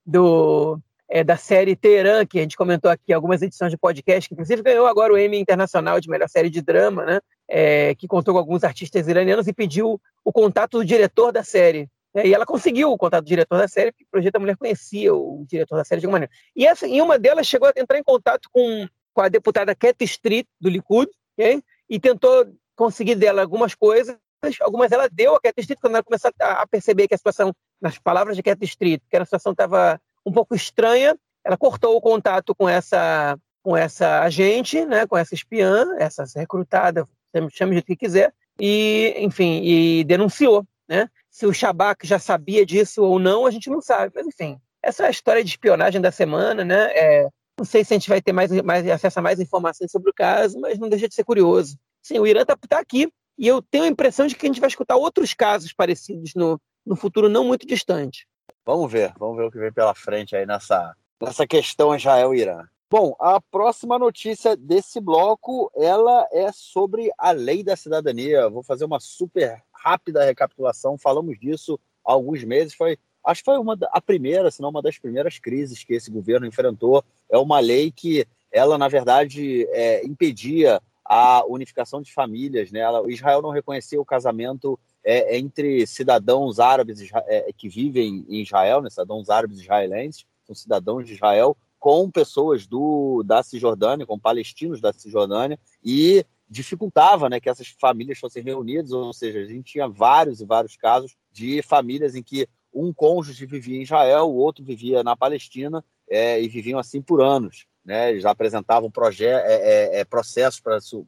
[0.04, 4.34] do é, da série Teherã, que a gente comentou aqui algumas edições de podcast, que
[4.34, 7.20] inclusive ganhou agora o Emmy Internacional de melhor série de drama, né?
[7.46, 11.86] É, que contou com alguns artistas iranianos e pediu o contato do diretor da série.
[12.14, 14.56] É, e ela conseguiu o contato do diretor da série, porque o Projeto da Mulher
[14.56, 16.32] conhecia o diretor da série de alguma maneira.
[16.56, 20.02] E, essa, e uma delas chegou a entrar em contato com, com a deputada Cat
[20.04, 21.62] Street, do Likud, okay?
[21.88, 24.16] e tentou conseguir dela algumas coisas,
[24.60, 27.98] algumas ela deu a Cat Street quando ela começou a perceber que a situação, nas
[27.98, 32.54] palavras de Cat Street, que a situação estava um pouco estranha, ela cortou o contato
[32.54, 37.06] com essa com essa agente, né, com essa espiã, essa recrutada,
[37.50, 41.10] chame do que quiser, e enfim, e denunciou, né?
[41.30, 45.04] Se o Shabak já sabia disso ou não, a gente não sabe, mas enfim, essa
[45.04, 46.90] é a história de espionagem da semana, né?
[46.94, 47.28] É,
[47.58, 50.14] não sei se a gente vai ter mais, mais acesso a mais informações sobre o
[50.14, 51.76] caso, mas não deixa de ser curioso.
[52.02, 54.60] Sim, o Irã está tá aqui e eu tenho a impressão de que a gente
[54.60, 58.26] vai escutar outros casos parecidos no, no futuro não muito distante.
[58.64, 62.64] Vamos ver, vamos ver o que vem pela frente aí nessa, nessa questão Israel-Irã.
[62.92, 68.50] Bom, a próxima notícia desse bloco, ela é sobre a lei da cidadania.
[68.50, 70.98] Vou fazer uma super rápida recapitulação.
[70.98, 72.74] Falamos disso há alguns meses.
[72.74, 76.10] Foi, acho que foi uma a primeira, se não uma das primeiras crises que esse
[76.10, 77.04] governo enfrentou.
[77.30, 82.70] É uma lei que ela, na verdade, é, impedia a unificação de famílias.
[82.70, 82.82] Né?
[83.08, 88.88] Israel não reconhecia o casamento é, entre cidadãos árabes é, que vivem em Israel, né?
[88.88, 94.92] cidadãos árabes israelenses, são cidadãos de Israel, com pessoas do, da Cisjordânia, com palestinos da
[94.92, 100.40] Cisjordânia, e dificultava né, que essas famílias fossem reunidas, ou seja, a gente tinha vários
[100.40, 105.02] e vários casos de famílias em que um cônjuge vivia em Israel, o outro vivia
[105.02, 107.66] na Palestina, é, e viviam assim por anos.
[107.84, 108.18] Né?
[108.24, 110.60] Apresentavam é, é, é, processos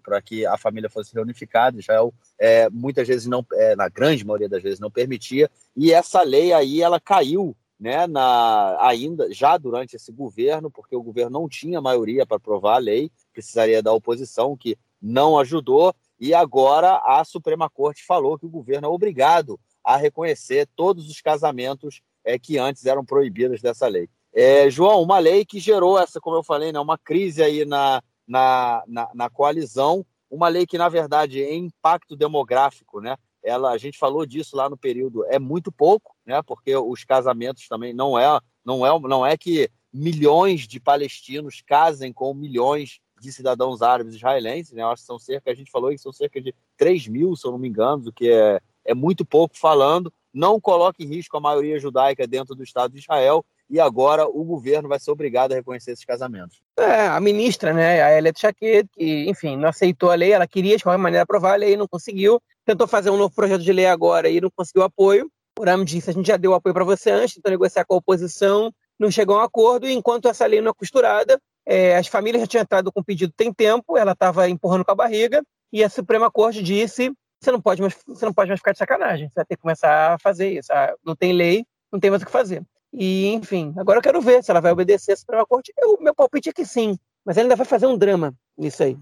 [0.02, 1.78] para que a família fosse reunificada.
[1.78, 5.50] Israel é, muitas vezes não, é, na grande maioria das vezes, não permitia.
[5.76, 11.02] E essa lei aí ela caiu né, na, ainda já durante esse governo, porque o
[11.02, 16.32] governo não tinha maioria para aprovar a lei, precisaria da oposição, que não ajudou, e
[16.32, 22.00] agora a Suprema Corte falou que o governo é obrigado a reconhecer todos os casamentos
[22.24, 24.08] é, que antes eram proibidos dessa lei.
[24.34, 28.02] É, João, uma lei que gerou essa, como eu falei, né, uma crise aí na,
[28.26, 33.16] na, na, na coalizão, uma lei que, na verdade, é impacto demográfico, né?
[33.44, 36.40] Ela, a gente falou disso lá no período, é muito pouco, né?
[36.42, 42.12] Porque os casamentos também não é, não é, não é que milhões de palestinos casem
[42.12, 44.82] com milhões de cidadãos árabes israelenses, né?
[44.82, 47.46] Eu acho que são cerca, a gente falou que são cerca de 3 mil, se
[47.46, 50.12] eu não me engano, o que é, é muito pouco falando.
[50.32, 54.44] Não coloca em risco a maioria judaica dentro do Estado de Israel e agora o
[54.44, 56.60] governo vai ser obrigado a reconhecer esses casamentos.
[56.78, 60.76] É, a ministra, né, a Elet Shaked, que, enfim, não aceitou a lei, ela queria
[60.76, 63.86] de qualquer maneira aprovar a lei, não conseguiu, tentou fazer um novo projeto de lei
[63.86, 65.30] agora e não conseguiu apoio.
[65.58, 67.96] O Ram disse, a gente já deu apoio para você antes, tentou negociar com a
[67.96, 72.08] oposição, não chegou a um acordo, e enquanto essa lei não é costurada, é, as
[72.08, 75.42] famílias já tinham entrado com o pedido tem tempo, ela estava empurrando com a barriga,
[75.72, 78.78] e a Suprema Corte disse: você não pode mais, você não pode mais ficar de
[78.78, 80.70] sacanagem, você vai ter que começar a fazer isso.
[80.72, 82.62] Ah, não tem lei, não tem mais o que fazer.
[82.92, 85.72] E, enfim, agora eu quero ver se ela vai obedecer a Suprema Corte.
[85.78, 88.98] Eu, meu palpite é que sim, mas ela ainda vai fazer um drama nisso aí.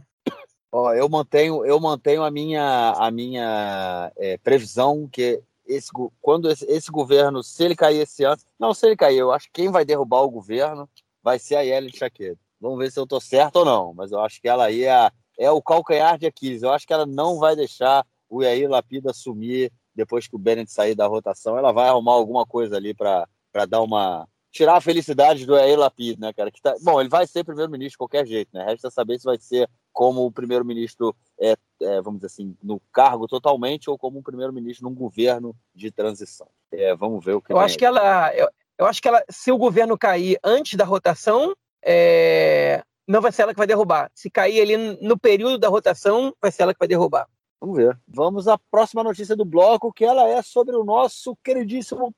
[0.96, 6.90] Eu mantenho, eu mantenho a minha, a minha é, previsão que esse, quando esse, esse,
[6.92, 9.84] governo, se ele cair esse ano, não, se ele cair, eu acho que quem vai
[9.84, 10.88] derrubar o governo
[11.22, 12.38] vai ser a Yellen Chaquedo.
[12.60, 15.10] Vamos ver se eu estou certo ou não, mas eu acho que ela aí é,
[15.38, 16.62] é o calcanhar de Aquiles.
[16.62, 20.70] Eu acho que ela não vai deixar o Yair Lapida assumir depois que o Bennett
[20.70, 21.58] sair da rotação.
[21.58, 23.26] Ela vai arrumar alguma coisa ali para
[23.68, 24.28] dar uma.
[24.50, 26.50] tirar a felicidade do Yair Lapid, né, cara?
[26.50, 26.74] Que tá...
[26.82, 28.64] Bom, ele vai ser primeiro-ministro de qualquer jeito, né?
[28.64, 33.26] Resta saber se vai ser como o primeiro-ministro, é, é, vamos dizer assim, no cargo
[33.26, 36.48] totalmente ou como um primeiro-ministro num governo de transição.
[36.72, 37.52] É, vamos ver o que.
[37.52, 37.78] Eu acho aí.
[37.78, 38.34] que ela.
[38.34, 43.32] Eu, eu acho que ela, se o governo cair antes da rotação, é, não vai
[43.32, 44.10] ser ela que vai derrubar.
[44.14, 47.28] Se cair ali no período da rotação, vai ser ela que vai derrubar.
[47.60, 47.98] Vamos ver.
[48.08, 52.14] Vamos à próxima notícia do bloco, que ela é sobre o nosso queridíssimo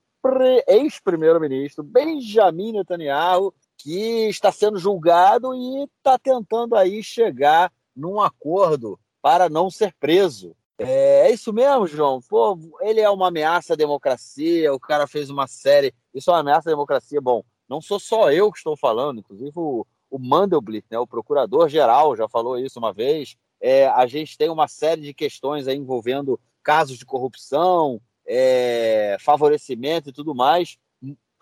[0.67, 9.49] ex-primeiro-ministro Benjamin Netanyahu, que está sendo julgado e está tentando aí chegar num acordo para
[9.49, 10.55] não ser preso.
[10.77, 12.21] É, é, isso mesmo, João?
[12.21, 15.93] Pô, ele é uma ameaça à democracia, o cara fez uma série.
[16.13, 17.21] Isso é uma ameaça à democracia.
[17.21, 22.15] Bom, não sou só eu que estou falando, inclusive o, o Mandelblit, né, o procurador-geral,
[22.15, 23.35] já falou isso uma vez.
[23.61, 30.13] É, a gente tem uma série de questões envolvendo casos de corrupção, é, favorecimento e
[30.13, 30.77] tudo mais.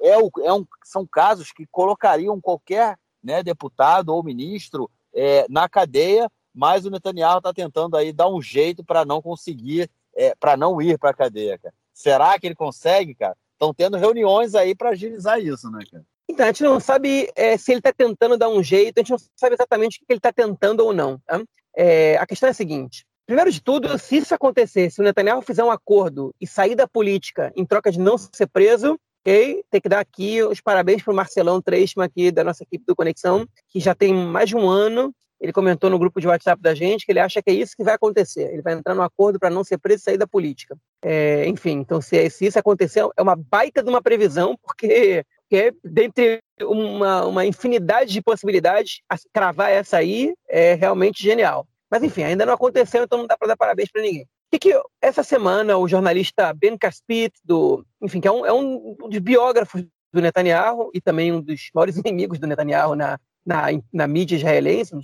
[0.02, 6.30] É, é um, são casos que colocariam qualquer né, deputado ou ministro é, na cadeia,
[6.54, 10.82] mas o Netanyahu está tentando aí dar um jeito para não conseguir, é, para não
[10.82, 11.58] ir para a cadeia.
[11.58, 11.74] Cara.
[11.94, 13.38] Será que ele consegue, cara?
[13.54, 16.04] Estão tendo reuniões aí para agilizar isso, né, cara?
[16.28, 19.12] Então, a gente não sabe é, se ele está tentando dar um jeito, a gente
[19.12, 21.20] não sabe exatamente o que ele está tentando ou não.
[21.28, 21.44] Tá?
[21.76, 25.42] É, a questão é a seguinte: primeiro de tudo, se isso acontecer, se o Netanyahu
[25.42, 29.64] fizer um acordo e sair da política em troca de não ser preso, ok?
[29.70, 32.96] Tem que dar aqui os parabéns para o Marcelão Treisman aqui da nossa equipe do
[32.96, 35.14] Conexão, que já tem mais de um ano.
[35.40, 37.84] Ele comentou no grupo de WhatsApp da gente que ele acha que é isso que
[37.84, 38.52] vai acontecer.
[38.54, 40.78] Ele vai entrar no acordo para não ser preso e sair da política.
[41.04, 45.58] É, enfim, então se, se isso acontecer, é uma baita de uma previsão, porque que
[45.58, 49.02] é, dentre uma, uma infinidade de possibilidades,
[49.34, 51.68] cravar essa aí é realmente genial.
[51.92, 54.26] Mas enfim, ainda não aconteceu, então não dá para dar parabéns para ninguém.
[54.54, 58.96] O que, essa semana o jornalista Ben Caspit, do, enfim, que é um, é um
[59.10, 64.08] dos biógrafos do Netanyahu e também um dos maiores inimigos do Netanyahu na, na, na
[64.08, 65.02] mídia israelense, um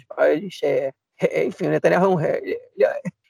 [0.63, 2.41] é, é, enfim, o Netanyahu é um, é,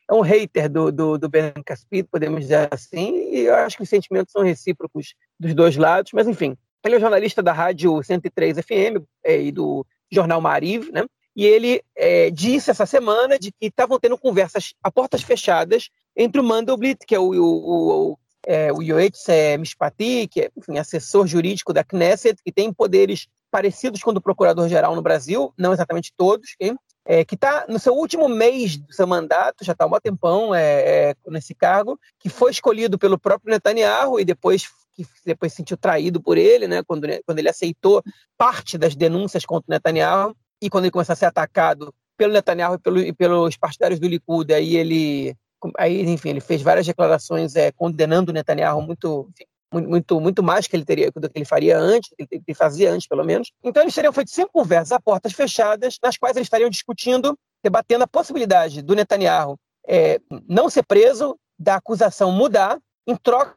[0.09, 3.83] é um hater do, do, do Ben Caspit, podemos dizer assim, e eu acho que
[3.83, 8.57] os sentimentos são recíprocos dos dois lados, mas enfim, ele é jornalista da Rádio 103
[8.59, 11.05] FM é, e do Jornal Mariv, né?
[11.37, 16.41] E ele é, disse essa semana de que estavam tendo conversas a portas fechadas entre
[16.41, 19.27] o Mandelblit, que é o, o, o, é, o Yoetz
[19.59, 24.21] Mishpati, que é enfim, assessor jurídico da Knesset, que tem poderes parecidos com o do
[24.21, 26.55] procurador-geral no Brasil, não exatamente todos,
[27.05, 30.55] é, que está no seu último mês do seu mandato, já está há um tempão
[30.55, 35.57] é, é, nesse cargo, que foi escolhido pelo próprio Netanyahu e depois que depois se
[35.57, 38.01] sentiu traído por ele, né, quando, quando ele aceitou
[38.35, 42.75] parte das denúncias contra o Netanyahu e quando ele começou a ser atacado pelo Netanyahu
[42.75, 45.35] e, pelo, e pelos partidários do Likud, aí ele,
[45.77, 49.29] aí, enfim, ele fez várias declarações é, condenando o Netanyahu muito,
[49.71, 53.07] muito, muito mais que ele teria do que ele faria antes, que ele fazia antes,
[53.07, 53.51] pelo menos.
[53.63, 58.03] Então eles teriam feito cinco conversas a portas fechadas, nas quais eles estariam discutindo, debatendo
[58.03, 63.55] a possibilidade do Netanyahu é, não ser preso, da acusação mudar, em troca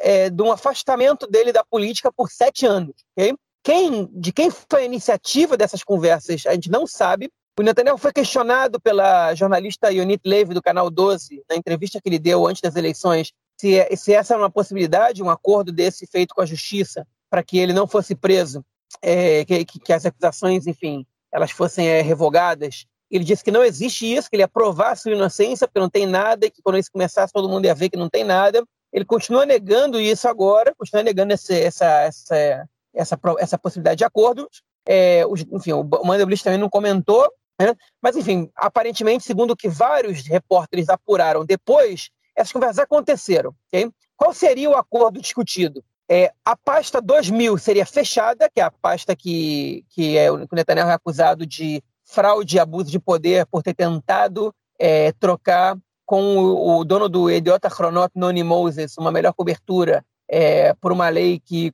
[0.00, 2.94] é, de um afastamento dele da política por sete anos.
[3.16, 3.34] Okay?
[3.66, 7.28] Quem, de quem foi a iniciativa dessas conversas, a gente não sabe.
[7.58, 12.20] O Netanyahu foi questionado pela jornalista Yonit Levy, do Canal 12, na entrevista que ele
[12.20, 16.42] deu antes das eleições, se, se essa era uma possibilidade, um acordo desse feito com
[16.42, 18.64] a justiça, para que ele não fosse preso,
[19.02, 22.86] é, que, que, as acusações, enfim, elas fossem é, revogadas.
[23.10, 26.06] Ele disse que não existe isso, que ele ia provar sua inocência, porque não tem
[26.06, 28.62] nada, e que quando isso começasse todo mundo ia ver que não tem nada.
[28.92, 34.48] Ele continua negando isso agora, continua negando esse, essa, essa, essa, essa possibilidade de acordo.
[34.88, 37.28] É, os, enfim, o Mandelblit também não comentou,
[37.60, 37.74] né?
[38.02, 43.54] mas, enfim, aparentemente, segundo o que vários repórteres apuraram depois, essas conversas aconteceram.
[43.68, 43.90] Okay?
[44.16, 45.84] Qual seria o acordo discutido?
[46.08, 50.88] É, a pasta 2000 seria fechada, que é a pasta que, que é, o Netanyahu
[50.88, 56.78] é acusado de fraude e abuso de poder por ter tentado é, trocar com o,
[56.78, 61.72] o, dono do Idiota Chronot, Noni Moses, uma melhor cobertura é, por uma lei que,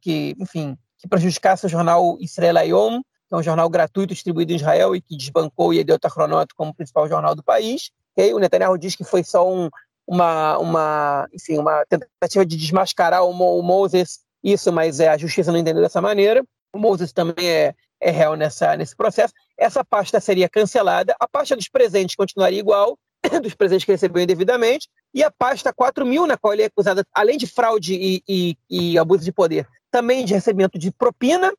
[0.00, 4.56] que, enfim, que prejudicasse o jornal Israel Ayom, que é um jornal gratuito distribuído em
[4.56, 7.90] Israel e que desbancou o Idiota Chronot como principal jornal do país.
[8.12, 8.32] Okay?
[8.34, 9.68] O Netanyahu diz que foi só um,
[10.06, 15.52] uma, uma, enfim, uma tentativa de desmascarar o, o Moses, isso, mas é, a justiça
[15.52, 16.44] não entendeu dessa maneira.
[16.72, 19.32] O Moses também é, é réu nessa, nesse processo.
[19.56, 22.98] Essa pasta seria cancelada, a pasta dos presentes continuaria igual,
[23.42, 27.04] dos presentes que recebeu indevidamente, e a pasta 4 mil, na qual ele é acusado,
[27.14, 31.52] além de fraude e, e, e abuso de poder, também de recebimento de propina,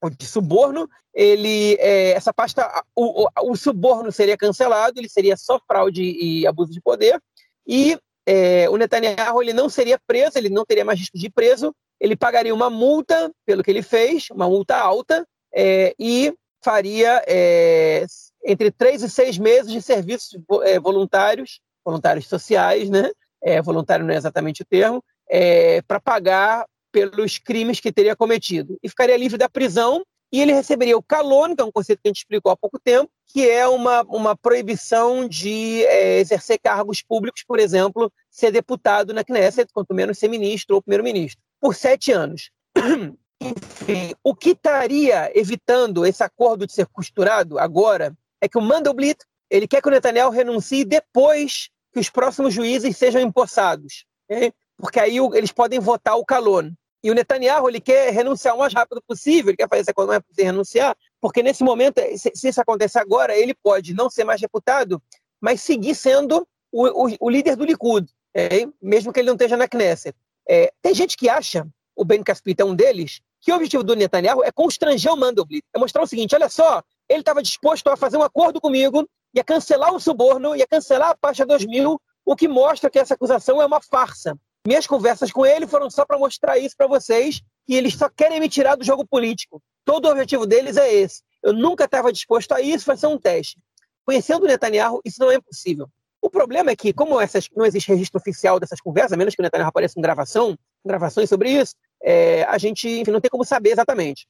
[0.00, 5.36] ou de suborno, ele, é, essa pasta, o, o, o, suborno seria cancelado, ele seria
[5.36, 7.20] só fraude e abuso de poder,
[7.66, 11.30] e é, o Netanyahu ele não seria preso, ele não teria mais risco de ir
[11.30, 17.22] preso, ele pagaria uma multa pelo que ele fez, uma multa alta, é, e faria
[17.26, 18.04] é,
[18.44, 23.10] entre três e seis meses de serviços é, voluntários, voluntários sociais, né?
[23.42, 28.78] É, voluntário não é exatamente o termo, é, para pagar pelos crimes que teria cometido.
[28.82, 32.08] E ficaria livre da prisão e ele receberia o calono, que é um conceito que
[32.08, 37.02] a gente explicou há pouco tempo, que é uma, uma proibição de é, exercer cargos
[37.02, 42.12] públicos, por exemplo, ser deputado na Knesset, quanto menos ser ministro ou primeiro-ministro, por sete
[42.12, 42.50] anos.
[43.40, 48.12] Enfim, o que estaria evitando esse acordo de ser costurado agora
[48.44, 49.18] é que o Mandelblit
[49.50, 54.52] ele quer que o Netanyahu renuncie depois que os próximos juízes sejam empossados, okay?
[54.76, 56.70] porque aí eles podem votar o Calon.
[57.02, 60.20] E o Netanyahu ele quer renunciar o mais rápido possível, ele quer fazer essa economia
[60.20, 64.40] para renunciar, porque nesse momento, se, se, isso acontecer agora, ele pode não ser mais
[64.40, 65.00] deputado,
[65.40, 68.68] mas seguir sendo o, o, o líder do Likud, okay?
[68.82, 70.16] mesmo que ele não esteja na Knesset.
[70.48, 73.94] É, tem gente que acha, o Ben Caspita é um deles, que o objetivo do
[73.94, 77.96] Netanyahu é constranger o Mandelblit, é mostrar o seguinte, olha só, ele estava disposto a
[77.96, 82.48] fazer um acordo comigo, ia cancelar o suborno, ia cancelar a Paixa 2000, o que
[82.48, 84.38] mostra que essa acusação é uma farsa.
[84.66, 88.40] Minhas conversas com ele foram só para mostrar isso para vocês, que eles só querem
[88.40, 89.62] me tirar do jogo político.
[89.84, 91.22] Todo o objetivo deles é esse.
[91.42, 93.58] Eu nunca estava disposto a isso, vai ser um teste.
[94.06, 95.86] Conhecendo o Netanyahu, isso não é impossível.
[96.22, 99.42] O problema é que, como essas, não existe registro oficial dessas conversas, a menos que
[99.42, 103.44] o Netanyahu apareça em gravação, gravações sobre isso, é, a gente enfim, não tem como
[103.44, 104.26] saber exatamente.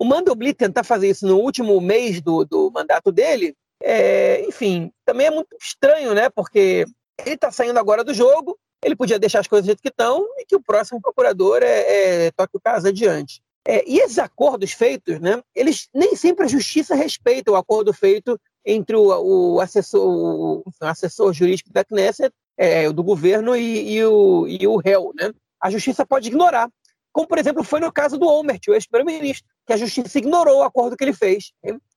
[0.00, 5.26] O Mandelblit tentar fazer isso no último mês do, do mandato dele, é, enfim, também
[5.26, 6.30] é muito estranho, né?
[6.30, 6.86] Porque
[7.18, 10.26] ele está saindo agora do jogo, ele podia deixar as coisas do jeito que estão
[10.38, 13.42] e que o próximo procurador é, é toque o caso adiante.
[13.68, 18.40] É, e esses acordos feitos, né, eles nem sempre a justiça respeita o acordo feito
[18.64, 24.48] entre o, o assessor, o, assessor jurídico da Knesset, é, do governo e, e, o,
[24.48, 25.12] e o réu.
[25.14, 25.30] Né?
[25.60, 26.70] A justiça pode ignorar
[27.12, 30.62] como, por exemplo, foi no caso do Olmert, o ex-primeiro-ministro, que a justiça ignorou o
[30.62, 31.52] acordo que ele fez,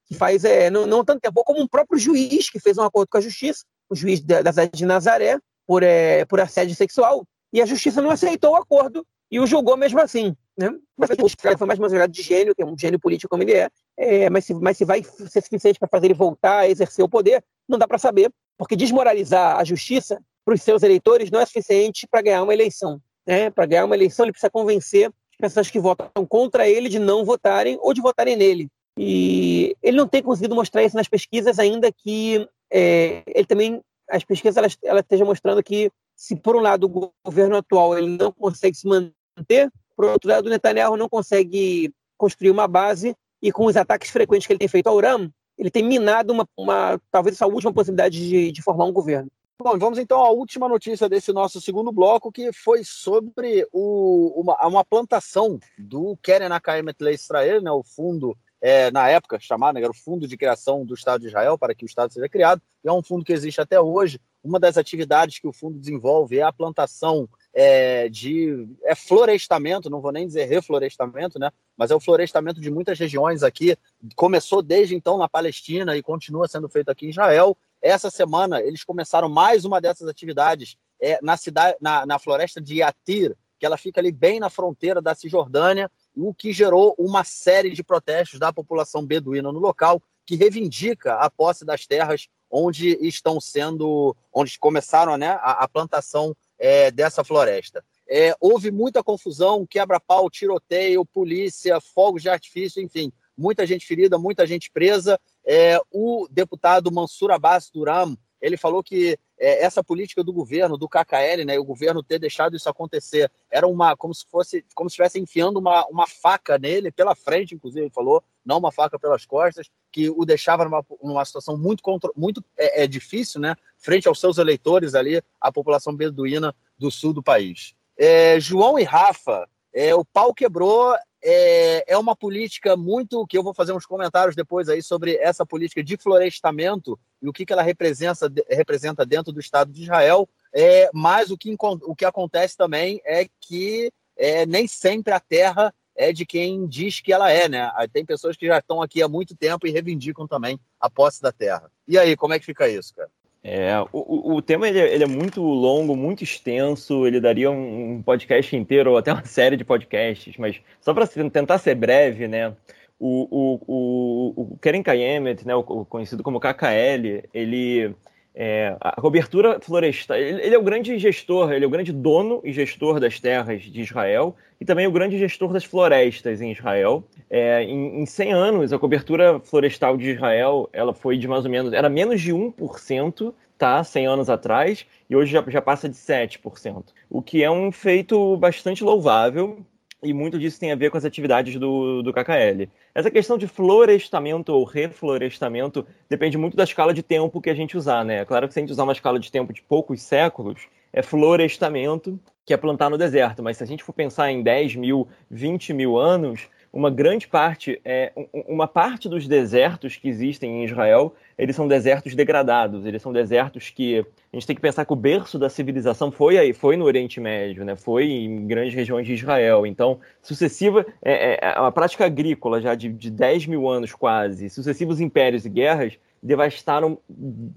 [0.05, 3.09] que faz é, não, não tanto tempo, como um próprio juiz que fez um acordo
[3.09, 7.61] com a justiça, o juiz da, da de Nazaré, por, é, por assédio sexual, e
[7.61, 10.35] a justiça não aceitou o acordo e o julgou mesmo assim.
[10.57, 10.69] Né?
[10.97, 11.09] Mas
[11.57, 14.29] foi mais uma jogada de gênio, que é um gênio político como ele é, é
[14.29, 17.43] mas, se, mas se vai ser suficiente para fazer ele voltar a exercer o poder,
[17.67, 22.07] não dá para saber, porque desmoralizar a justiça para os seus eleitores não é suficiente
[22.09, 25.79] para ganhar uma eleição né, para ganhar uma eleição, ele precisa convencer as pessoas que
[25.79, 28.69] votam contra ele de não votarem ou de votarem nele.
[28.97, 34.23] E ele não tem conseguido mostrar isso nas pesquisas, ainda que é, ele também, as
[34.23, 38.31] pesquisas elas, elas estejam mostrando que, se por um lado o governo atual ele não
[38.31, 43.65] consegue se manter, por outro lado o Netanyahu não consegue construir uma base e com
[43.65, 47.35] os ataques frequentes que ele tem feito ao Uram, ele tem minado uma, uma talvez
[47.35, 49.29] essa última possibilidade de, de formar um governo.
[49.61, 54.57] Bom, vamos então à última notícia desse nosso segundo bloco, que foi sobre o, uma,
[54.67, 59.91] uma plantação do Keren Akaemet Israel, né, o fundo, é, na época chamado, né, era
[59.91, 62.89] o Fundo de Criação do Estado de Israel, para que o Estado seja criado, e
[62.89, 64.19] é um fundo que existe até hoje.
[64.43, 70.01] Uma das atividades que o fundo desenvolve é a plantação é, de é florestamento, não
[70.01, 71.49] vou nem dizer reflorestamento, né?
[71.77, 73.77] Mas é o florestamento de muitas regiões aqui.
[74.15, 77.57] Começou desde então na Palestina e continua sendo feito aqui em Israel.
[77.83, 82.75] Essa semana eles começaram mais uma dessas atividades é, na cidade, na, na floresta de
[82.75, 87.71] Yatir, que ela fica ali bem na fronteira da Cisjordânia, o que gerou uma série
[87.71, 93.41] de protestos da população beduína no local, que reivindica a posse das terras onde estão
[93.41, 97.83] sendo, onde começaram né, a, a plantação é, dessa floresta.
[98.07, 104.45] É, houve muita confusão, quebra-pau, tiroteio, polícia, fogos de artifício, enfim, muita gente ferida, muita
[104.45, 105.19] gente presa.
[105.45, 110.87] É, o deputado Mansur Abbas Duram, ele falou que é, essa política do governo, do
[110.87, 114.93] KKL, né, o governo ter deixado isso acontecer, era uma como se fosse como se
[114.93, 119.25] estivesse enfiando uma, uma faca nele pela frente, inclusive ele falou, não uma faca pelas
[119.25, 121.81] costas, que o deixava numa, numa situação muito
[122.15, 127.13] muito é, é difícil, né, frente aos seus eleitores ali, a população beduína do sul
[127.13, 127.75] do país.
[127.97, 133.43] É, João e Rafa, é, o pau quebrou é, é uma política muito que eu
[133.43, 137.53] vou fazer uns comentários depois aí sobre essa política de florestamento e o que, que
[137.53, 140.27] ela representa, representa dentro do Estado de Israel.
[140.53, 145.73] É, mas o que, o que acontece também é que é, nem sempre a terra
[145.95, 147.71] é de quem diz que ela é, né?
[147.91, 151.31] Tem pessoas que já estão aqui há muito tempo e reivindicam também a posse da
[151.31, 151.71] terra.
[151.87, 153.09] E aí, como é que fica isso, cara?
[153.43, 157.95] É, o, o tema ele é, ele é, muito longo, muito extenso, ele daria um,
[157.95, 162.27] um, podcast inteiro ou até uma série de podcasts, mas só para tentar ser breve,
[162.27, 162.55] né?
[162.97, 167.93] O, o, o, o Keren Kayemet, né, o, conhecido como KKL, ele
[168.35, 172.51] é, a cobertura florestal, ele, é o grande gestor, ele é o grande dono e
[172.51, 177.03] gestor das terras de Israel e também o grande gestor das florestas em Israel.
[177.29, 181.51] É, em, em 100 anos, a cobertura florestal de Israel ela foi de mais ou
[181.51, 185.95] menos, era menos de 1%, tá, 100 anos atrás, e hoje já, já passa de
[185.95, 189.59] 7%, o que é um feito bastante louvável,
[190.03, 192.69] e muito disso tem a ver com as atividades do, do KKL.
[192.93, 197.77] Essa questão de florestamento ou reflorestamento depende muito da escala de tempo que a gente
[197.77, 198.19] usar, né?
[198.19, 201.01] É claro que se a gente usar uma escala de tempo de poucos séculos, é
[201.01, 205.07] florestamento, que é plantar no deserto, mas se a gente for pensar em 10 mil,
[205.31, 208.11] 20 mil anos, uma grande parte, é,
[208.47, 213.69] uma parte dos desertos que existem em Israel, eles são desertos degradados, eles são desertos
[213.69, 216.85] que a gente tem que pensar que o berço da civilização foi aí, foi no
[216.85, 217.75] Oriente Médio, né?
[217.75, 219.67] Foi em grandes regiões de Israel.
[219.67, 224.49] Então, sucessiva, é, é, é uma prática agrícola já de, de 10 mil anos quase,
[224.49, 226.97] sucessivos impérios e guerras devastaram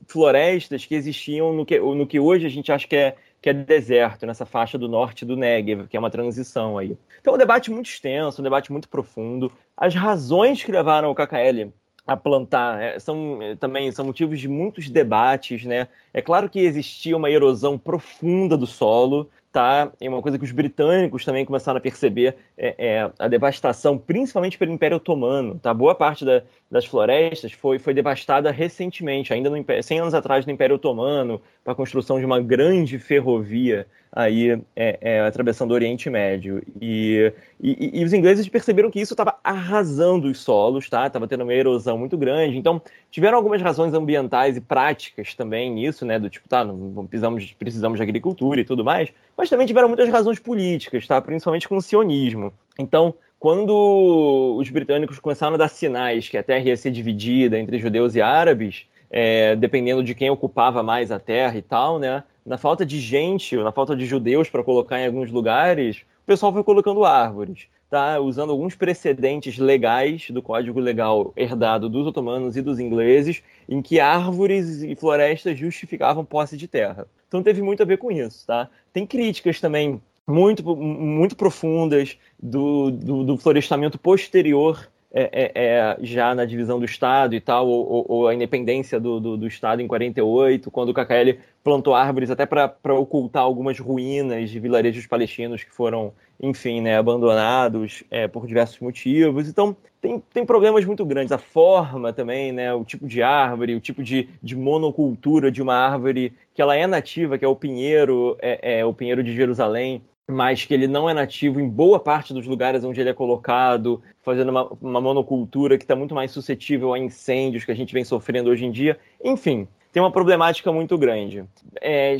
[0.08, 3.14] florestas que existiam no que, no que hoje a gente acha que é
[3.46, 6.98] que é deserto, nessa faixa do norte do Negev, que é uma transição aí.
[7.20, 9.52] Então, é um debate muito extenso, um debate muito profundo.
[9.76, 11.72] As razões que levaram o KKL
[12.04, 15.86] a plantar é, são é, também são motivos de muitos debates, né?
[16.12, 19.90] É claro que existia uma erosão profunda do solo, tá?
[20.00, 24.58] É uma coisa que os britânicos também começaram a perceber é, é a devastação, principalmente
[24.58, 25.72] pelo Império Otomano, tá?
[25.72, 30.52] Boa parte da, das florestas foi, foi devastada recentemente, ainda no, 100 anos atrás no
[30.52, 36.08] Império Otomano, para a construção de uma grande ferrovia aí é, é, atravessando o Oriente
[36.08, 36.62] Médio.
[36.80, 41.06] E, e, e, os ingleses perceberam que isso estava arrasando os solos, tá?
[41.06, 42.56] Estava tendo uma erosão muito grande.
[42.56, 42.80] Então,
[43.10, 46.18] tiveram algumas razões ambientais e práticas também nisso, né?
[46.18, 49.12] Do tipo, tá, não precisamos, precisamos de agricultura e tudo mais.
[49.36, 51.20] Mas também tiveram muitas razões políticas, tá?
[51.20, 52.52] Principalmente com o sionismo.
[52.78, 57.78] Então, quando os britânicos começaram a dar sinais que a terra ia ser dividida entre
[57.78, 62.24] judeus e árabes, é, dependendo de quem ocupava mais a terra e tal, né?
[62.44, 66.52] Na falta de gente, na falta de judeus para colocar em alguns lugares, o pessoal
[66.52, 68.18] foi colocando árvores, tá?
[68.20, 74.00] Usando alguns precedentes legais do Código Legal herdado dos otomanos e dos ingleses, em que
[74.00, 77.06] árvores e florestas justificavam posse de terra.
[77.28, 78.68] Então teve muito a ver com isso, tá?
[78.92, 86.34] Tem críticas também muito, muito profundas do, do, do florestamento posterior é, é, é, já
[86.34, 89.86] na divisão do Estado e tal, ou, ou a independência do, do, do, Estado em
[89.86, 95.74] 48, quando o KKL plantou árvores até para ocultar algumas ruínas de vilarejos palestinos que
[95.74, 99.48] foram, enfim, né, abandonados é, por diversos motivos.
[99.48, 101.32] Então, tem, tem problemas muito grandes.
[101.32, 102.72] A forma também, né?
[102.72, 106.86] O tipo de árvore, o tipo de, de monocultura de uma árvore que ela é
[106.86, 111.08] nativa, que é o pinheiro, é, é o pinheiro de Jerusalém, mas que ele não
[111.08, 115.78] é nativo em boa parte dos lugares onde ele é colocado, fazendo uma, uma monocultura
[115.78, 118.98] que está muito mais suscetível a incêndios que a gente vem sofrendo hoje em dia.
[119.22, 121.44] Enfim, tem uma problemática muito grande.
[121.80, 122.16] É,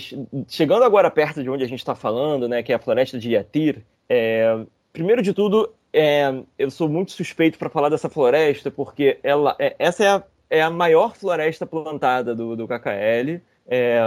[0.49, 3.33] chegando agora perto de onde a gente está falando, né, que é a floresta de
[3.33, 9.19] Yatir, é, primeiro de tudo, é, eu sou muito suspeito para falar dessa floresta, porque
[9.23, 14.01] ela, é, essa é a, é a maior floresta plantada do, do KKL, é,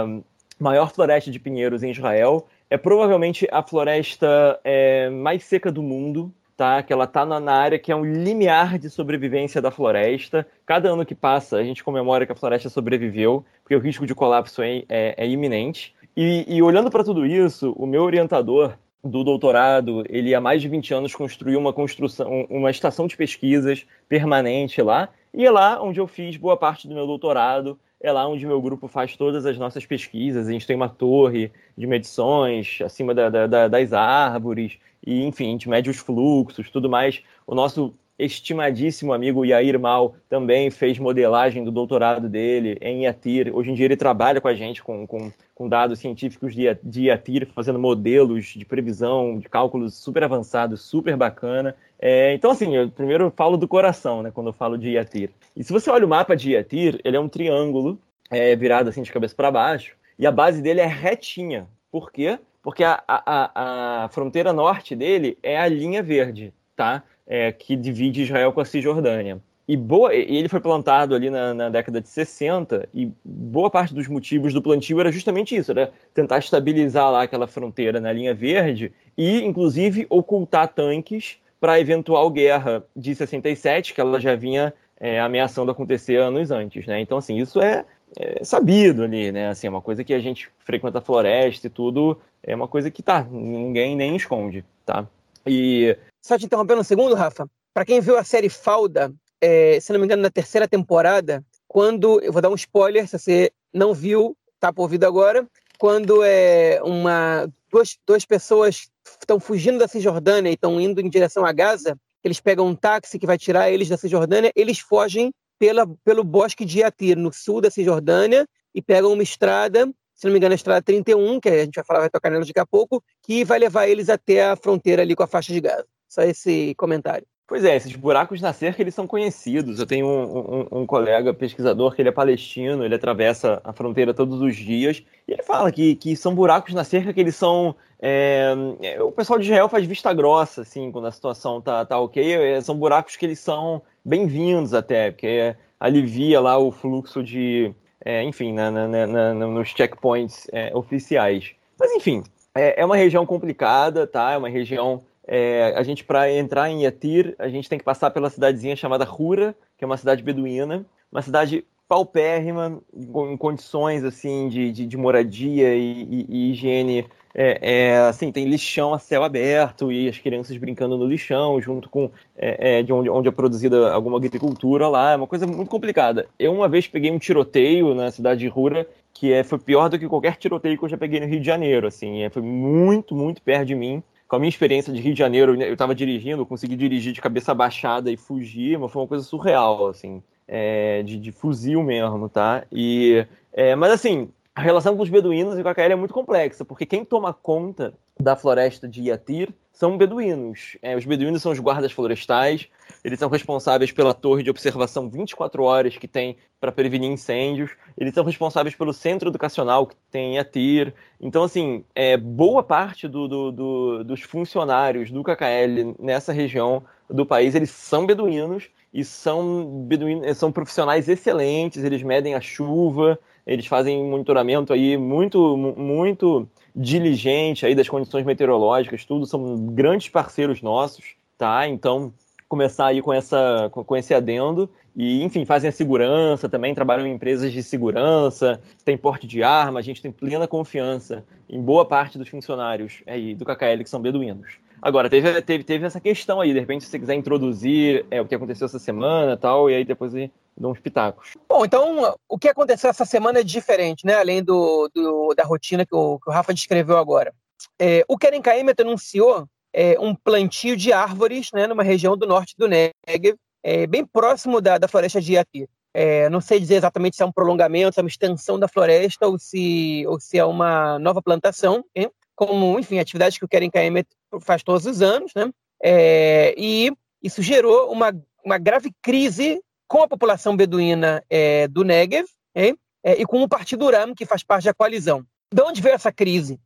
[0.58, 6.32] maior floresta de pinheiros em Israel, é provavelmente a floresta é, mais seca do mundo,
[6.56, 6.82] tá?
[6.84, 10.46] Que ela está na, na, área que é um limiar de sobrevivência da floresta.
[10.64, 14.14] Cada ano que passa, a gente comemora que a floresta sobreviveu, porque o risco de
[14.14, 15.92] colapso é, é, é iminente.
[16.16, 20.68] E, e olhando para tudo isso, o meu orientador do doutorado, ele há mais de
[20.68, 25.98] 20 anos construiu uma construção, uma estação de pesquisas permanente lá, e é lá onde
[25.98, 29.58] eu fiz boa parte do meu doutorado é lá onde meu grupo faz todas as
[29.58, 30.48] nossas pesquisas.
[30.48, 35.50] A gente tem uma torre de medições acima da, da, das árvores, e enfim, a
[35.50, 37.22] gente mede os fluxos, tudo mais.
[37.46, 37.94] O nosso
[38.24, 43.50] estimadíssimo amigo Yair Mal também fez modelagem do doutorado dele em Yatir.
[43.54, 47.06] Hoje em dia ele trabalha com a gente com, com, com dados científicos de, de
[47.06, 51.74] Yatir, fazendo modelos de previsão, de cálculos super avançados, super bacana.
[51.98, 55.30] É, então, assim, eu primeiro falo do coração, né, quando eu falo de Yatir.
[55.56, 57.98] E se você olha o mapa de Yatir, ele é um triângulo
[58.30, 61.66] é, virado assim de cabeça para baixo, e a base dele é retinha.
[61.90, 62.38] Por quê?
[62.62, 67.02] Porque a, a, a fronteira norte dele é a linha verde, tá?
[67.26, 69.40] É, que divide Israel com a Cisjordânia.
[69.70, 74.08] E boa, ele foi plantado ali na, na, década de 60, e boa parte dos
[74.08, 78.90] motivos do plantio era justamente isso, era tentar estabilizar lá aquela fronteira na linha verde
[79.16, 85.20] e, inclusive, ocultar tanques para a eventual guerra de 67, que ela já vinha é,
[85.20, 87.00] ameaçando acontecer anos antes, né?
[87.00, 87.84] Então, assim, isso é,
[88.18, 89.50] é, sabido ali, né?
[89.50, 92.90] Assim, é uma coisa que a gente frequenta a floresta e tudo, é uma coisa
[92.90, 95.06] que tá, ninguém nem esconde, tá?
[95.46, 95.96] E...
[96.22, 97.48] Só te interrompendo um segundo, Rafa.
[97.72, 102.20] Para quem viu a série Falda, é, se não me engano, na terceira temporada, quando,
[102.20, 105.46] eu vou dar um spoiler, se você não viu, tá por vida agora,
[105.78, 111.44] quando é uma duas, duas pessoas estão fugindo da Cisjordânia e estão indo em direção
[111.46, 115.86] a Gaza, eles pegam um táxi que vai tirar eles da Cisjordânia, eles fogem pela,
[116.04, 120.38] pelo bosque de Yatir, no sul da Cisjordânia, e pegam uma estrada, se não me
[120.38, 123.02] engano, a estrada 31, que a gente vai falar, vai tocar nela daqui a pouco,
[123.22, 125.86] que vai levar eles até a fronteira ali com a faixa de Gaza.
[126.10, 127.24] Só esse comentário.
[127.46, 129.78] Pois é, esses buracos na cerca eles são conhecidos.
[129.78, 134.12] Eu tenho um, um, um, colega pesquisador que ele é palestino, ele atravessa a fronteira
[134.12, 137.74] todos os dias e ele fala que, que são buracos na cerca que eles são.
[138.00, 138.52] É,
[138.82, 142.34] é o pessoal de Israel faz vista grossa, assim, quando a situação tá, tá ok.
[142.34, 147.72] É, são buracos que eles são bem-vindos até, porque alivia lá o fluxo de.
[148.04, 151.52] É, enfim, na, na, na, nos checkpoints é, oficiais.
[151.78, 152.22] Mas enfim,
[152.54, 154.32] é, é uma região complicada, tá?
[154.32, 158.10] É uma região é, a gente, para entrar em Yatir, a gente tem que passar
[158.10, 164.48] pela cidadezinha chamada Hura, que é uma cidade beduína, uma cidade paupérrima, em condições assim
[164.48, 167.06] de, de, de moradia e, e, e higiene.
[167.32, 171.88] É, é, assim, tem lixão a céu aberto e as crianças brincando no lixão, junto
[171.88, 175.12] com é, é de onde, onde é produzida alguma agricultura lá.
[175.12, 176.28] É uma coisa muito complicada.
[176.38, 179.98] Eu uma vez peguei um tiroteio na cidade de Rura que é, foi pior do
[179.98, 181.86] que qualquer tiroteio que eu já peguei no Rio de Janeiro.
[181.86, 185.18] Assim, é, foi muito, muito perto de mim com a minha experiência de Rio de
[185.18, 189.24] Janeiro, eu estava dirigindo, consegui dirigir de cabeça baixada e fugir, mas foi uma coisa
[189.24, 192.62] surreal, assim, é, de, de, fuzil mesmo, tá?
[192.70, 196.14] E, é, mas assim, a relação com os beduínos e com a KL é muito
[196.14, 200.76] complexa, porque quem toma conta da floresta de Yatir são beduínos.
[200.82, 202.68] É, os beduínos são os guardas florestais,
[203.02, 208.12] eles são responsáveis pela torre de observação 24 horas que tem para prevenir incêndios, eles
[208.12, 210.92] são responsáveis pelo centro educacional que tem em Yatir.
[211.18, 217.24] Então, assim, é, boa parte do, do, do, dos funcionários do KKL nessa região do
[217.24, 223.66] país, eles são beduínos e são, beduínos, são profissionais excelentes, eles medem a chuva, eles
[223.66, 231.14] fazem monitoramento aí muito, muito diligente aí das condições meteorológicas, tudo, são grandes parceiros nossos,
[231.36, 231.66] tá?
[231.66, 232.12] Então,
[232.48, 234.68] começar aí com, essa, com esse adendo.
[234.96, 239.78] E, enfim, fazem a segurança também, trabalham em empresas de segurança, tem porte de arma,
[239.78, 244.00] a gente tem plena confiança em boa parte dos funcionários aí do KKL que são
[244.00, 244.58] beduínos.
[244.82, 248.26] Agora, teve, teve, teve essa questão aí, de repente, se você quiser introduzir é, o
[248.26, 250.12] que aconteceu essa semana tal, e aí depois
[250.56, 251.36] dou uns pitacos.
[251.48, 254.14] Bom, então, o que aconteceu essa semana é diferente, né?
[254.14, 257.32] Além do, do da rotina que o, que o Rafa descreveu agora.
[257.78, 262.54] É, o Keren Kaemet anunciou é, um plantio de árvores né, numa região do norte
[262.56, 265.68] do Negev, é, bem próximo da, da floresta de Yatir.
[265.92, 269.26] É, não sei dizer exatamente se é um prolongamento, se é uma extensão da floresta
[269.26, 272.10] ou se, ou se é uma nova plantação, hein?
[272.40, 274.02] Como, enfim, atividades que o Keren KM
[274.40, 275.52] faz todos os anos, né?
[275.82, 276.90] É, e
[277.22, 282.26] isso gerou uma, uma grave crise com a população beduína é, do Negev?
[282.54, 282.72] É,
[283.04, 285.22] e com o Partido Uram, que faz parte da coalizão.
[285.52, 286.58] De onde veio essa crise?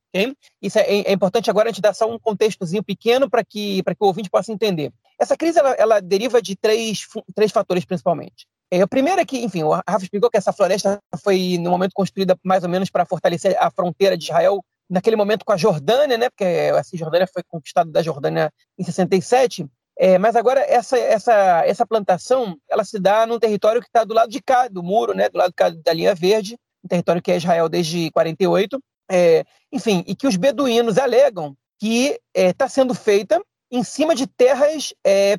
[0.62, 3.96] Isso é, é, importante agora a gente dar só um contextozinho pequeno para que, que
[3.98, 4.92] o ouvinte possa entender.
[5.18, 7.00] Essa crise ela, ela deriva de três,
[7.34, 8.46] três fatores principalmente.
[8.70, 11.92] É, o primeiro é que, enfim, o Rafa explicou que essa floresta foi, no momento,
[11.94, 14.64] construída mais ou menos para fortalecer a fronteira de Israel,
[14.94, 16.30] naquele momento com a Jordânia, né?
[16.30, 19.66] Porque a assim, Jordânia foi conquistada da Jordânia em 67.
[19.98, 24.14] É, mas agora essa, essa, essa plantação ela se dá num território que está do
[24.14, 25.28] lado de cá do muro, né?
[25.28, 28.78] Do lado cá da linha verde, um território que é Israel desde 48.
[29.10, 34.26] É, enfim, e que os beduínos alegam que está é, sendo feita em cima de
[34.28, 35.36] terras é,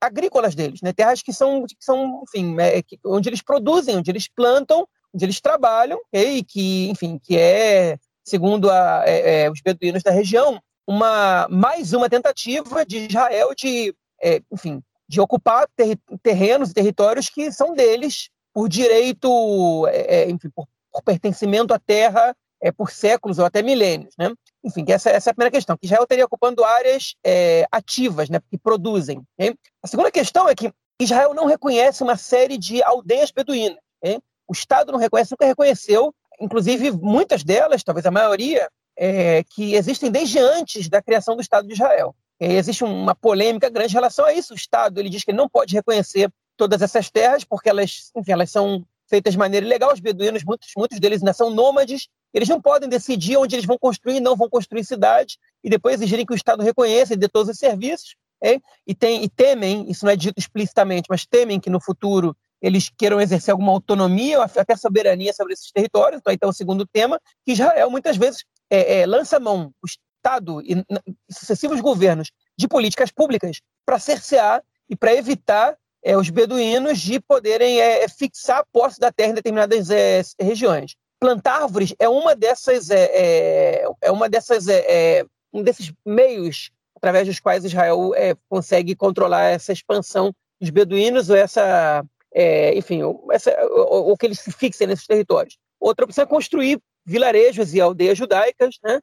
[0.00, 0.92] agrícolas deles, né?
[0.92, 5.24] terras que são, que são enfim, é, que, onde eles produzem, onde eles plantam, onde
[5.24, 6.38] eles trabalham, okay?
[6.38, 11.92] e que, enfim, que é, segundo a, é, é, os beduínos da região, uma mais
[11.92, 17.74] uma tentativa de Israel de, é, enfim, de ocupar ter, terrenos e territórios que são
[17.74, 23.62] deles por direito, é, enfim, por, por pertencimento à terra é, por séculos ou até
[23.62, 24.14] milênios.
[24.18, 24.32] Né?
[24.64, 28.40] Enfim, essa, essa é a primeira questão, que Israel teria ocupando áreas é, ativas, né,
[28.50, 29.22] que produzem.
[29.38, 29.54] Hein?
[29.82, 33.78] A segunda questão é que Israel não reconhece uma série de aldeias beduínas.
[34.02, 34.18] Hein?
[34.48, 40.10] O Estado não reconhece, nunca reconheceu, inclusive muitas delas, talvez a maioria, é, que existem
[40.10, 42.14] desde antes da criação do Estado de Israel.
[42.40, 44.52] É, existe uma polêmica grande em relação a isso.
[44.52, 48.32] O Estado ele diz que ele não pode reconhecer todas essas terras porque elas, enfim,
[48.32, 49.92] elas são feitas de maneira ilegal.
[49.92, 53.78] Os beduínos, muitos, muitos deles ainda são nômades eles não podem decidir onde eles vão
[53.78, 57.48] construir não vão construir cidades e depois exigirem que o Estado reconheça e dê todos
[57.48, 58.16] os serviços.
[58.42, 58.60] É?
[58.86, 62.90] E, tem, e temem, isso não é dito explicitamente, mas temem que no futuro eles
[62.96, 66.20] queiram exercer alguma autonomia, até soberania sobre esses territórios.
[66.20, 70.62] Então, então o segundo tema, que Israel muitas vezes é, é, lança mão, o Estado
[70.62, 70.82] e
[71.30, 77.82] sucessivos governos, de políticas públicas para cercear e para evitar é, os beduínos de poderem
[77.82, 82.90] é, fixar a posse da terra em determinadas é, regiões plantar árvores é uma dessas
[82.90, 88.34] é, é, é uma dessas é, é, um desses meios através dos quais Israel é,
[88.46, 92.04] consegue controlar essa expansão dos beduínos ou essa
[92.34, 95.56] é, enfim essa, ou, ou, que eles se fixem nesses territórios.
[95.80, 99.00] Outra opção é construir vilarejos e aldeias judaicas né?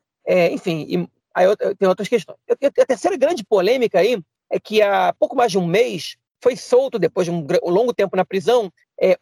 [0.52, 2.38] Enfim e, aí tem outras questões.
[2.50, 7.00] A terceira grande polêmica aí é que há pouco mais de um mês foi solto
[7.00, 8.72] depois de um, longo tempo na prisão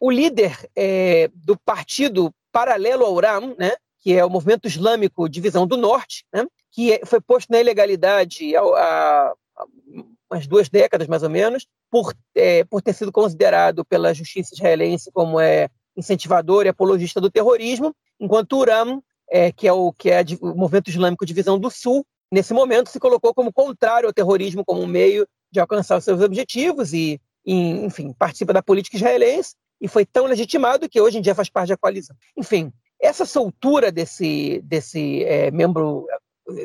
[0.00, 0.56] o líder
[1.34, 6.46] do partido paralelo ao Uram, né, que é o movimento islâmico Divisão do Norte, né,
[6.70, 9.34] que é, foi posto na ilegalidade há,
[10.30, 15.10] umas duas décadas, mais ou menos, por, é, por ter sido considerado pela justiça israelense
[15.12, 20.10] como é incentivador e apologista do terrorismo, enquanto o Uram, é, que é o que
[20.10, 24.64] é o movimento islâmico Divisão do Sul, nesse momento se colocou como contrário ao terrorismo
[24.64, 27.54] como um meio de alcançar os seus objetivos e, e
[27.84, 31.70] enfim, participa da política israelense e foi tão legitimado que hoje em dia faz parte
[31.70, 32.14] da coalizão.
[32.36, 36.06] Enfim, essa soltura desse, desse é, membro,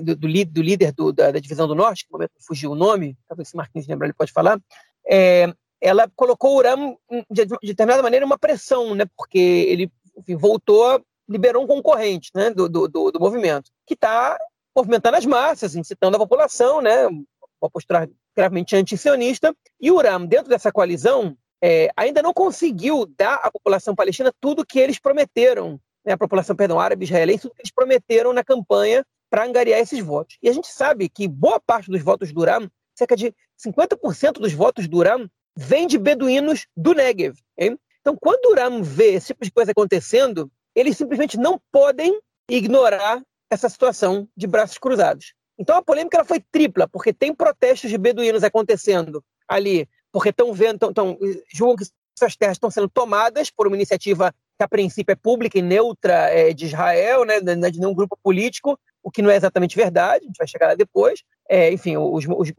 [0.01, 2.75] do, do, do líder do, da, da, Divisão do Norte, que no momento fugiu o
[2.75, 4.59] nome, talvez se Marquinhos lembrar, ele pode falar,
[5.07, 6.97] é, ela colocou o Uram,
[7.29, 12.49] de, de, determinada maneira, uma pressão, né, porque ele enfim, voltou, liberou um concorrente né,
[12.49, 14.37] do, do, do movimento, que está
[14.75, 20.49] movimentando as massas, incitando a população, né, uma postura gravemente antisionista, e o Uram, dentro
[20.49, 26.13] dessa coalizão, é, ainda não conseguiu dar à população palestina tudo que eles prometeram, né,
[26.13, 30.37] a população, perdão, árabe israelense, tudo que eles prometeram na campanha para angariar esses votos.
[30.41, 34.53] E a gente sabe que boa parte dos votos do Uram, cerca de 50% dos
[34.53, 37.35] votos do Uram, vem de beduínos do Negev.
[37.57, 37.77] Hein?
[38.01, 42.19] Então, quando o Uram vê esse tipo de coisa acontecendo, eles simplesmente não podem
[42.49, 45.33] ignorar essa situação de braços cruzados.
[45.57, 50.53] Então a polêmica ela foi tripla, porque tem protestos de beduínos acontecendo ali porque estão
[50.53, 51.17] vendo, tão, tão,
[51.53, 55.59] julgam que essas terras estão sendo tomadas por uma iniciativa que a princípio é pública
[55.59, 59.75] e neutra é, de Israel, né, de nenhum grupo político, o que não é exatamente
[59.75, 61.21] verdade, a gente vai chegar lá depois.
[61.47, 62.51] É, enfim, os, os,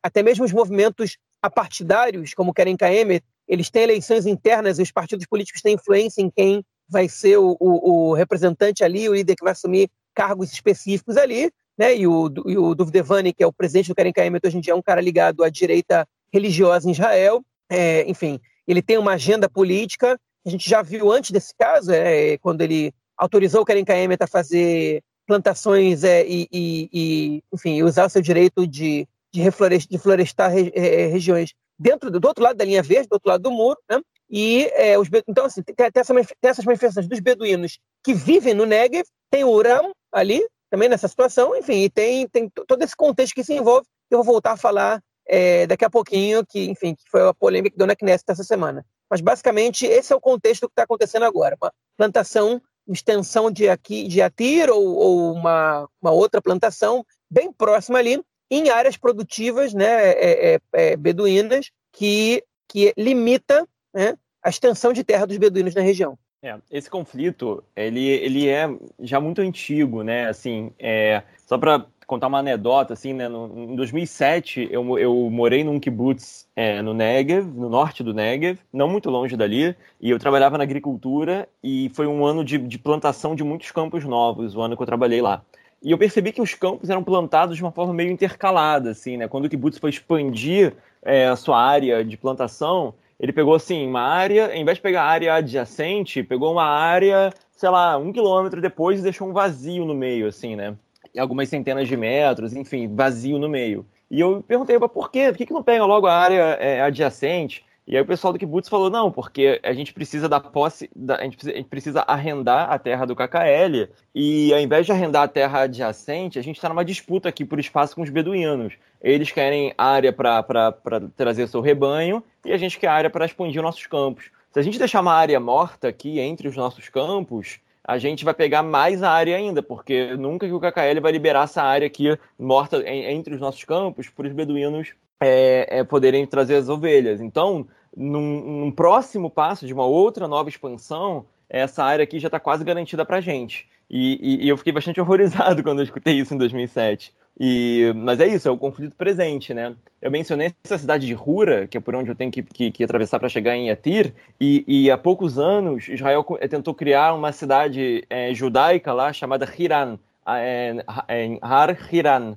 [0.00, 5.26] até mesmo os movimentos apartidários, como querem KM, eles têm eleições internas e os partidos
[5.26, 9.42] políticos têm influência em quem vai ser o, o, o representante ali, o líder que
[9.42, 11.50] vai assumir cargos específicos ali.
[11.76, 11.96] Né?
[11.96, 14.74] E o, e o Duvdevani, que é o presidente do Keren KM, hoje em dia
[14.74, 17.42] é um cara ligado à direita religiosa em Israel.
[17.68, 20.16] É, enfim, ele tem uma agenda política.
[20.46, 24.28] A gente já viu antes desse caso, é, quando ele autorizou o Karen Kaemet a
[24.28, 25.02] fazer
[25.32, 30.52] plantações é, e, e, e, enfim, usar o seu direito de, de, reflorestar, de florestar
[30.52, 30.70] re,
[31.08, 33.98] regiões dentro do, do, outro lado da linha verde, do outro lado do muro, né?
[34.28, 38.52] E é, os, então, assim, tem, tem, essa, tem, essas manifestações dos beduínos que vivem
[38.52, 42.96] no Negev, tem o Uram ali, também nessa situação, enfim, e tem, tem todo esse
[42.96, 46.94] contexto que se envolve, eu vou voltar a falar é, daqui a pouquinho, que, enfim,
[46.94, 48.84] que foi a polêmica que deu Knesset essa semana.
[49.10, 51.56] Mas, basicamente, esse é o contexto que está acontecendo agora.
[51.60, 57.98] Uma plantação, extensão de, aqui, de Atir ou, ou uma, uma outra plantação bem próxima
[57.98, 64.92] ali, em áreas produtivas né, é, é, é, beduínas, que, que limita né, a extensão
[64.92, 66.18] de terra dos beduínos na região.
[66.44, 68.68] É, esse conflito, ele, ele é
[68.98, 70.26] já muito antigo, né?
[70.28, 73.28] Assim, é, só para contar uma anedota, assim, né?
[73.28, 78.58] No, em 2007, eu, eu morei num kibbutz é, no Negev, no norte do Negev,
[78.72, 82.76] não muito longe dali, e eu trabalhava na agricultura, e foi um ano de, de
[82.76, 85.44] plantação de muitos campos novos, o ano que eu trabalhei lá.
[85.80, 89.28] E eu percebi que os campos eram plantados de uma forma meio intercalada, assim, né?
[89.28, 94.02] Quando o kibbutz foi expandir é, a sua área de plantação, ele pegou, assim, uma
[94.02, 98.60] área, em vez de pegar a área adjacente, pegou uma área, sei lá, um quilômetro
[98.60, 100.76] depois e deixou um vazio no meio, assim, né?
[101.16, 103.86] Algumas centenas de metros, enfim, vazio no meio.
[104.10, 105.28] E eu perguntei, por quê?
[105.28, 107.64] Por que, que não pega logo a área é, adjacente?
[107.84, 111.16] E aí o pessoal do Kibbutz falou, não, porque a gente precisa da posse, da,
[111.16, 114.92] a, gente precisa, a, gente precisa, arrendar a terra do KKL, e ao invés de
[114.92, 118.74] arrendar a terra adjacente, a gente está numa disputa aqui por espaço com os beduínos.
[119.00, 120.72] Eles querem área para
[121.16, 124.30] trazer seu rebanho, e a gente quer área para expandir nossos campos.
[124.52, 128.32] Se a gente deixar uma área morta aqui entre os nossos campos, a gente vai
[128.32, 132.16] pegar mais a área ainda, porque nunca que o KKL vai liberar essa área aqui
[132.38, 137.20] morta entre os nossos campos para os beduínos é, é, poderem trazer as ovelhas.
[137.20, 137.66] Então,
[137.96, 142.64] num, num, próximo passo de uma outra nova expansão, essa área aqui já está quase
[142.64, 143.68] garantida para a gente.
[143.88, 147.12] E, e, e, eu fiquei bastante horrorizado quando eu escutei isso em 2007.
[147.38, 149.74] E, mas é isso, é o conflito presente, né?
[150.00, 152.84] Eu mencionei essa cidade de Hura, que é por onde eu tenho que, que, que
[152.84, 158.04] atravessar para chegar em Yatir, e, e, há poucos anos Israel tentou criar uma cidade
[158.10, 162.36] é, judaica lá chamada Hiran, é, é, Har Hiran,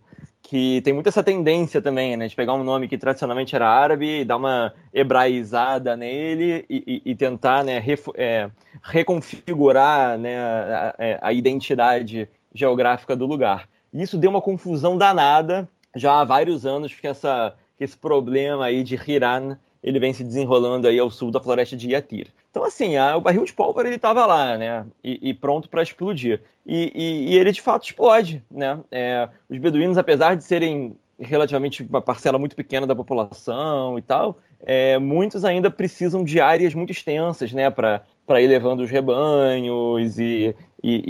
[0.55, 4.23] que tem muito essa tendência também, né, de pegar um nome que tradicionalmente era árabe
[4.23, 7.83] dar uma hebraizada nele e, e, e tentar, né,
[8.15, 8.49] é,
[8.81, 13.67] reconfigurar, né, a, é, a, identidade geográfica do lugar.
[13.91, 18.63] E isso deu uma confusão danada já há vários anos que essa que esse problema
[18.63, 22.33] aí de Hiran ele vem se desenrolando aí ao sul da floresta de Yatir.
[22.49, 24.83] Então, assim, a, o barril de pólvora ele estava lá, né?
[25.03, 26.41] E, e pronto para explodir.
[26.65, 28.79] E, e, e, ele de fato explode, né?
[28.91, 34.39] É, os beduínos, apesar de serem relativamente uma parcela muito pequena da população e tal,
[34.65, 37.69] é, muitos ainda precisam de áreas muito extensas, né?
[37.69, 38.01] Para
[38.41, 41.03] ir levando os rebanhos e, e,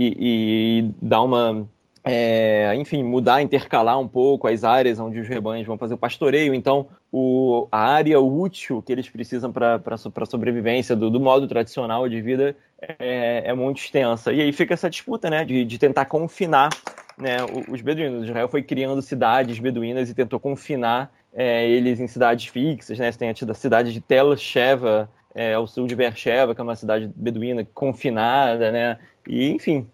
[0.81, 1.65] e dar uma
[2.07, 6.53] é, enfim, mudar, intercalar um pouco as áreas onde os rebanhos vão fazer o pastoreio.
[6.53, 12.07] Então, o, a área útil que eles precisam para a sobrevivência do, do, modo tradicional
[12.07, 14.31] de vida é, é, muito extensa.
[14.31, 16.69] E aí fica essa disputa né, de, de tentar confinar
[17.17, 17.37] né,
[17.67, 18.25] os beduínos.
[18.25, 22.99] Israel foi criando cidades beduínas e tentou confinar é, eles em cidades fixas.
[22.99, 23.11] Né?
[23.11, 26.77] Você tem a cidade de Tel Sheva, é, ao sul de Beersheba, que é uma
[26.77, 28.97] cidade beduína confinada, né?
[29.27, 29.85] E, enfim,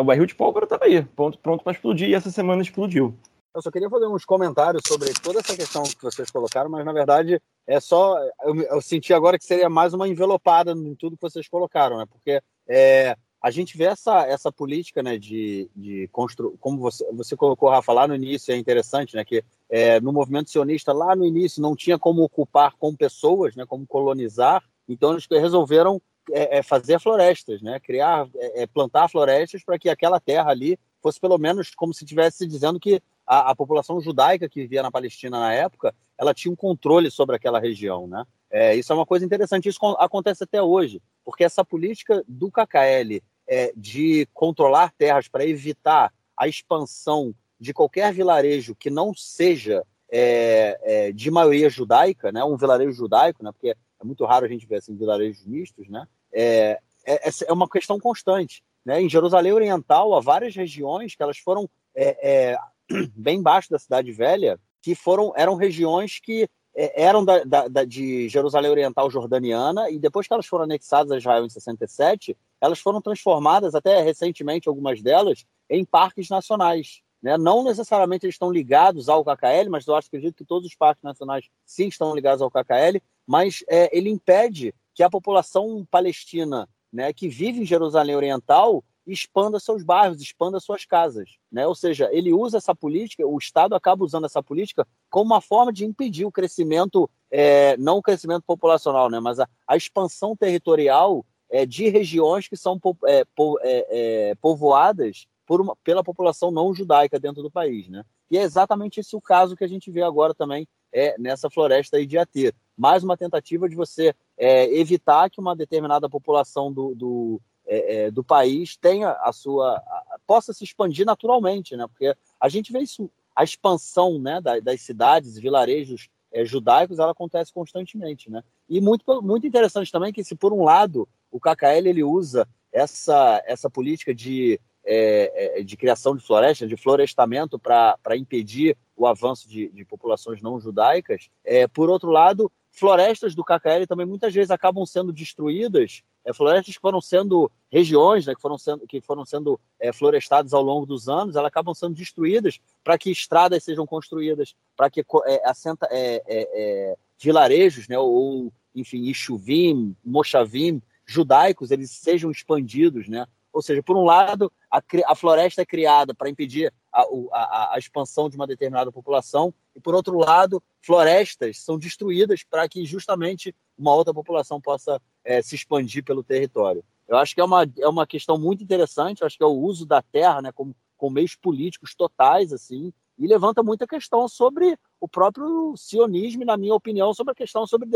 [0.00, 3.16] o barril de pólvora estava aí, pronto, pronto para explodir, e essa semana explodiu.
[3.54, 6.92] Eu só queria fazer uns comentários sobre toda essa questão que vocês colocaram, mas na
[6.92, 8.18] verdade é só.
[8.42, 12.06] Eu, eu senti agora que seria mais uma envelopada em tudo que vocês colocaram, né?
[12.10, 16.56] Porque é, a gente vê essa, essa política né, de, de construir.
[16.58, 19.24] Como você, você colocou, Rafa, lá no início, é interessante, né?
[19.24, 23.66] Que é, no movimento sionista, lá no início, não tinha como ocupar com pessoas, né?
[23.66, 24.64] Como colonizar.
[24.88, 26.00] Então eles resolveram
[26.30, 27.80] é, é, fazer florestas, né?
[27.80, 32.04] Criar, é, é plantar florestas para que aquela terra ali fosse pelo menos como se
[32.04, 36.52] estivesse dizendo que a, a, população judaica que vivia na Palestina na época, ela tinha
[36.52, 38.24] um controle sobre aquela região, né?
[38.50, 43.22] É, isso é uma coisa interessante, isso acontece até hoje, porque essa política do KKL
[43.48, 50.78] é, de controlar terras para evitar a expansão de qualquer vilarejo que não seja é,
[50.82, 52.44] é, de maioria judaica, né?
[52.44, 53.50] Um vilarejo judaico, né?
[53.50, 56.06] Porque é muito raro a gente ver assim, vilarejos mistos, né?
[56.32, 58.62] É, é, é uma questão constante.
[58.84, 59.00] Né?
[59.00, 62.58] Em Jerusalém Oriental, há várias regiões que elas foram é, é,
[63.14, 67.84] bem embaixo da Cidade Velha, que foram eram regiões que é, eram da, da, da,
[67.84, 72.80] de Jerusalém Oriental jordaniana, e depois que elas foram anexadas a Israel em 67, elas
[72.80, 77.02] foram transformadas, até recentemente, algumas delas, em parques nacionais.
[77.22, 77.38] Né?
[77.38, 81.04] Não necessariamente eles estão ligados ao KKL, mas eu acho, acredito que todos os parques
[81.04, 87.12] nacionais sim estão ligados ao KKL, mas é, ele impede que a população palestina né,
[87.12, 91.30] que vive em Jerusalém Oriental expanda seus bairros, expanda suas casas.
[91.50, 91.66] Né?
[91.66, 95.72] Ou seja, ele usa essa política, o Estado acaba usando essa política como uma forma
[95.72, 99.18] de impedir o crescimento, é, não o crescimento populacional, né?
[99.20, 103.86] mas a, a expansão territorial é, de regiões que são é, po, é,
[104.30, 105.26] é, povoadas
[105.60, 107.88] uma, pela população não judaica dentro do país.
[107.88, 108.04] Né?
[108.30, 111.96] E é exatamente esse o caso que a gente vê agora também é, nessa floresta
[111.96, 112.54] aí de Iatê.
[112.76, 118.10] Mais uma tentativa de você é, evitar que uma determinada população do, do, é, é,
[118.10, 119.76] do país tenha a sua.
[119.76, 121.86] A, possa se expandir naturalmente, né?
[121.86, 127.12] Porque a gente vê isso, a expansão né, das, das cidades, vilarejos é, judaicos, ela
[127.12, 128.42] acontece constantemente, né?
[128.68, 133.42] E muito, muito interessante também que, se por um lado o KKL ele usa essa,
[133.46, 139.48] essa política de é, é, de criação de floresta, de florestamento para impedir o avanço
[139.48, 141.28] de, de populações não judaicas.
[141.44, 146.74] É, por outro lado, florestas do KKL também muitas vezes acabam sendo destruídas, é, florestas
[146.74, 150.86] que foram sendo regiões, né, que foram sendo, que foram sendo é, florestadas ao longo
[150.86, 155.86] dos anos, elas acabam sendo destruídas para que estradas sejam construídas, para que é, assenta,
[155.90, 163.82] é, é, vilarejos, né, ou enfim, Ishuvim, Moshavim, judaicos, eles sejam expandidos, né, ou seja,
[163.82, 168.36] por um lado, a, a floresta é criada para impedir a, a, a, expansão de
[168.36, 174.12] uma determinada população, e por outro lado, florestas são destruídas para que justamente uma outra
[174.12, 176.84] população possa é, se expandir pelo território.
[177.06, 179.50] Eu acho que é uma, é uma questão muito interessante, eu acho que é o
[179.50, 180.74] uso da terra né, como
[181.10, 187.12] meios políticos totais, assim, e levanta muita questão sobre o próprio sionismo, na minha opinião,
[187.12, 187.88] sobre a questão sobre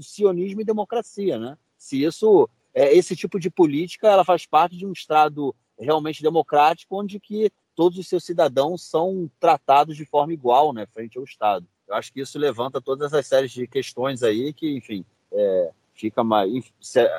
[0.00, 1.38] sionismo e democracia.
[1.38, 1.56] Né?
[1.76, 2.48] Se isso
[2.78, 7.50] é, esse tipo de política ela faz parte de um Estado realmente democrático, onde que
[7.74, 11.66] todos os seus cidadãos são tratados de forma igual, né, frente ao Estado.
[11.88, 16.22] Eu acho que isso levanta todas as séries de questões aí que, enfim, é, fica
[16.22, 16.50] mais.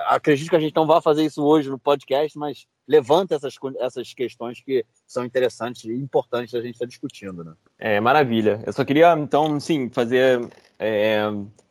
[0.08, 4.14] Acredito que a gente não vai fazer isso hoje no podcast, mas levanta essas, essas
[4.14, 7.54] questões que são interessantes e importantes a gente estar discutindo, né?
[7.78, 8.64] É, maravilha.
[8.66, 10.50] Eu só queria, então, sim, fazer
[10.80, 11.22] é,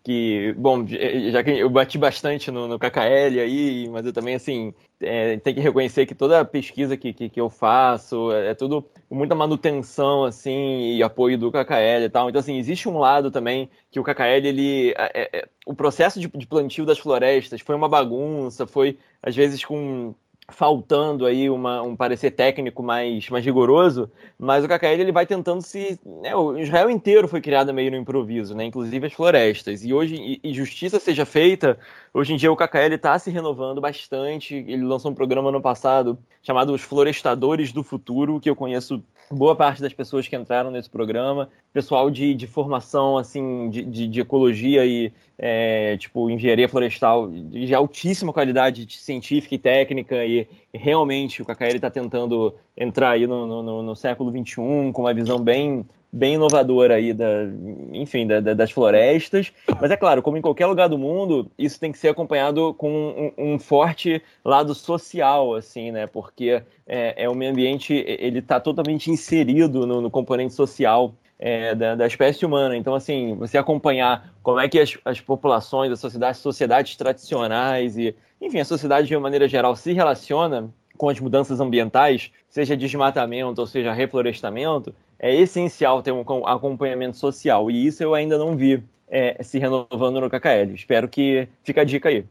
[0.05, 4.73] que, bom, já que eu bati bastante no, no KKL aí, mas eu também, assim,
[5.01, 8.85] é, tenho que reconhecer que toda pesquisa que, que, que, eu faço é, é tudo
[9.11, 12.29] muita manutenção, assim, e apoio do KKL e tal.
[12.29, 14.91] Então, assim, existe um lado também que o KKL, ele...
[14.97, 19.37] É, é, é, o processo de, de plantio das florestas foi uma bagunça, foi, às
[19.37, 20.15] vezes, com
[20.51, 25.61] faltando aí uma, um parecer técnico mais, mais rigoroso, mas o KKL ele vai tentando
[25.63, 26.01] se...
[26.05, 30.41] Né, o Israel inteiro foi criado meio no improviso, né, inclusive as florestas, e hoje,
[30.43, 31.79] e, justiça seja feita,
[32.15, 36.19] hoje em dia o KKL está se renovando bastante, ele lançou um programa no passado
[36.43, 40.89] chamado Os Florestadores do Futuro, que eu conheço boa parte das pessoas que entraram nesse
[40.89, 47.31] programa, pessoal de, de formação assim de, de, de ecologia e é, tipo engenharia florestal
[47.31, 50.38] de altíssima qualidade científica e técnica e
[50.73, 55.39] realmente o KKL está tentando entrar aí no, no, no século 21 com uma visão
[55.41, 57.45] bem bem inovadora aí da,
[57.93, 59.53] enfim, da, da, das florestas.
[59.81, 63.33] Mas é claro, como em qualquer lugar do mundo, isso tem que ser acompanhado com
[63.37, 66.07] um, um forte lado social, assim, né?
[66.07, 71.75] Porque é, é o meio ambiente, ele está totalmente inserido no, no componente social é,
[71.75, 72.77] da, da, espécie humana.
[72.77, 78.15] Então, assim, você acompanhar como é que as, as populações, as sociedades, sociedades tradicionais e,
[78.41, 83.61] enfim, a sociedade de uma maneira geral se relaciona com as mudanças ambientais, seja desmatamento
[83.61, 87.71] ou seja reflorestamento, é essencial ter um acompanhamento social.
[87.71, 90.75] E isso eu ainda não vi é, se renovando no KKL.
[90.75, 92.25] Espero que fique a dica aí.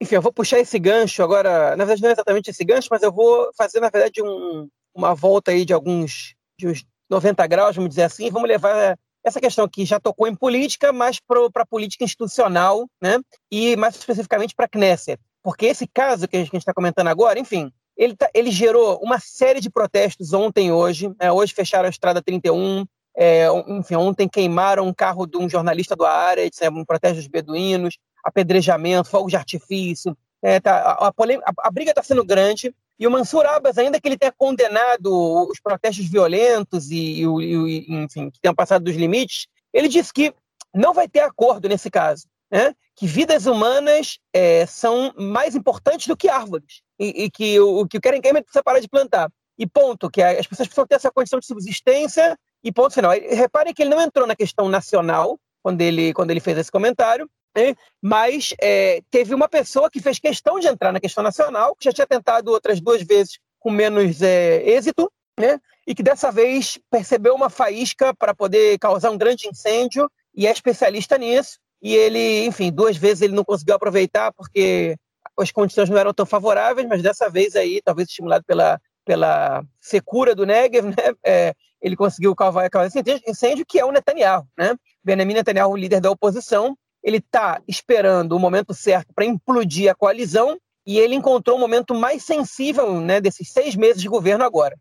[0.00, 1.76] Enfim, eu vou puxar esse gancho agora.
[1.76, 5.14] Na verdade, não é exatamente esse gancho, mas eu vou fazer, na verdade, um, uma
[5.14, 8.30] volta aí de alguns de uns 90 graus, vamos dizer assim.
[8.30, 13.18] Vamos levar essa questão que já tocou em política, mas para a política institucional, né?
[13.50, 15.20] E mais especificamente para a Knesset.
[15.42, 19.18] Porque esse caso que a gente está comentando agora, enfim, ele, tá, ele gerou uma
[19.18, 21.12] série de protestos ontem e hoje.
[21.18, 22.86] É, hoje fecharam a Estrada 31.
[23.16, 27.26] É, enfim, ontem queimaram um carro de um jornalista do Ares, é, um protesto dos
[27.26, 30.16] beduínos, apedrejamento, fogo de artifício.
[30.42, 32.74] É, tá, a, a, a, a, briga está sendo grande.
[33.00, 35.10] E o Mansur Abbas, ainda que ele tenha condenado
[35.50, 40.34] os protestos violentos e, e, e enfim, que tenham passado dos limites, ele disse que
[40.74, 42.28] não vai ter acordo nesse caso.
[42.52, 42.74] Né?
[43.00, 47.96] que vidas humanas é, são mais importantes do que árvores e, e que o, que
[47.96, 49.32] o querem queima precisa parar de plantar.
[49.58, 53.12] E ponto, que as pessoas precisam ter essa condição de subsistência e ponto final.
[53.12, 57.26] Reparem que ele não entrou na questão nacional quando ele, quando ele fez esse comentário,
[57.56, 57.74] né?
[58.00, 61.92] mas é, teve uma pessoa que fez questão de entrar na questão nacional, que já
[61.92, 65.60] tinha tentado outras duas vezes com menos é, êxito, né?
[65.86, 70.52] e que dessa vez percebeu uma faísca para poder causar um grande incêndio e é
[70.52, 71.58] especialista nisso.
[71.82, 74.96] E ele, enfim, duas vezes ele não conseguiu aproveitar porque
[75.38, 80.34] as condições não eram tão favoráveis, mas dessa vez aí, talvez estimulado pela, pela secura
[80.34, 84.46] do Negev, né, é, ele conseguiu cavar esse incêndio, que é o Netanyahu.
[84.56, 84.76] Né?
[85.02, 90.58] Benjamin Netanyahu, líder da oposição, ele está esperando o momento certo para implodir a coalizão
[90.86, 94.76] e ele encontrou o momento mais sensível né, desses seis meses de governo agora.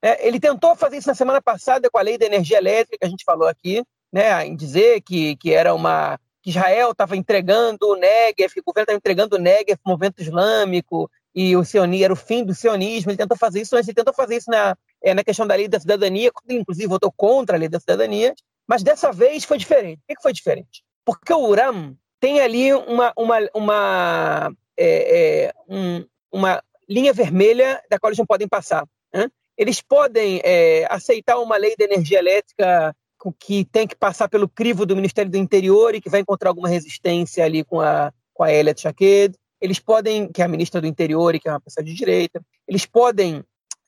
[0.00, 3.06] É, ele tentou fazer isso na semana passada com a lei da energia elétrica, que
[3.06, 7.88] a gente falou aqui, né, em dizer que, que era uma que Israel estava entregando
[7.88, 11.64] o Negev, que o governo estava entregando o Negev para o movimento islâmico, e o
[11.64, 13.10] sionismo era o fim do sionismo.
[13.10, 15.80] Ele tentou fazer isso, ele tentou fazer isso na, é, na questão da lei da
[15.80, 18.34] cidadania, inclusive votou contra a lei da cidadania,
[18.66, 20.00] mas dessa vez foi diferente.
[20.06, 20.82] Por que foi diferente?
[21.04, 27.98] Porque o Uram tem ali uma, uma, uma, é, é, um, uma linha vermelha da
[27.98, 28.86] qual eles não podem passar.
[29.12, 29.28] Né?
[29.56, 32.94] Eles podem é, aceitar uma lei de energia elétrica
[33.38, 36.68] que tem que passar pelo crivo do Ministério do Interior e que vai encontrar alguma
[36.68, 39.34] resistência ali com a, com a Elia Shaked.
[39.60, 42.40] Eles podem, que é a ministra do Interior e que é uma pessoa de direita,
[42.66, 43.42] eles podem,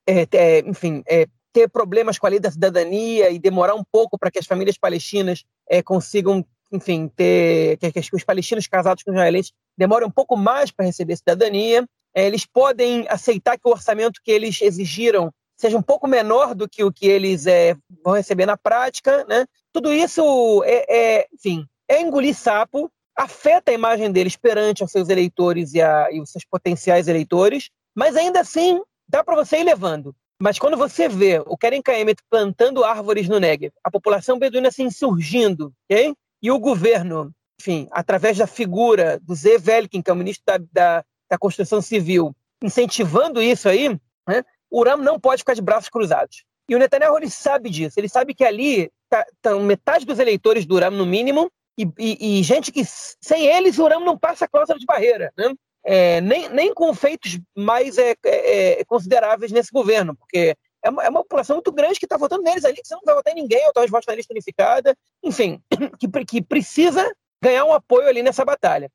[0.04, 4.18] é, ter, enfim, é, ter problemas com a lei da cidadania e demorar um pouco
[4.18, 9.10] para que as famílias palestinas é, consigam, enfim, ter que, que, os palestinos casados com
[9.10, 11.86] israelenses demorem um pouco mais para receber cidadania.
[12.14, 16.68] É, eles podem aceitar que o orçamento que eles exigiram seja um pouco menor do
[16.68, 19.44] que o que eles é, vão receber na prática, né?
[19.72, 25.08] Tudo isso é, é, enfim, é engolir sapo, afeta a imagem deles perante os seus
[25.08, 29.64] eleitores e, a, e os seus potenciais eleitores, mas ainda assim dá para você ir
[29.64, 30.14] levando.
[30.42, 34.82] Mas quando você vê o Keren Kaemet plantando árvores no Negev, a população beduína se
[34.82, 36.14] insurgindo, ok?
[36.42, 40.58] E o governo, enfim, através da figura do Zé Velkin, que é o ministro da,
[40.72, 43.88] da, da Construção Civil, incentivando isso aí,
[44.26, 44.42] né?
[44.70, 46.44] o Uram não pode ficar de braços cruzados.
[46.68, 47.98] E o Netanyahu ele sabe disso.
[47.98, 52.40] Ele sabe que ali tá, tá metade dos eleitores do Uram, no mínimo, e, e,
[52.40, 55.52] e, gente que sem eles o Uram não passa a cláusula de barreira, né?
[55.82, 61.04] É, nem, nem com feitos mais é, é, é consideráveis nesse governo, porque é uma,
[61.04, 63.32] é uma população muito grande que está votando neles ali, que você não vai votar
[63.32, 65.62] em ninguém, ou talvez vote na lista unificada, enfim,
[65.98, 67.10] que, que precisa
[67.42, 68.90] ganhar um apoio ali nessa batalha.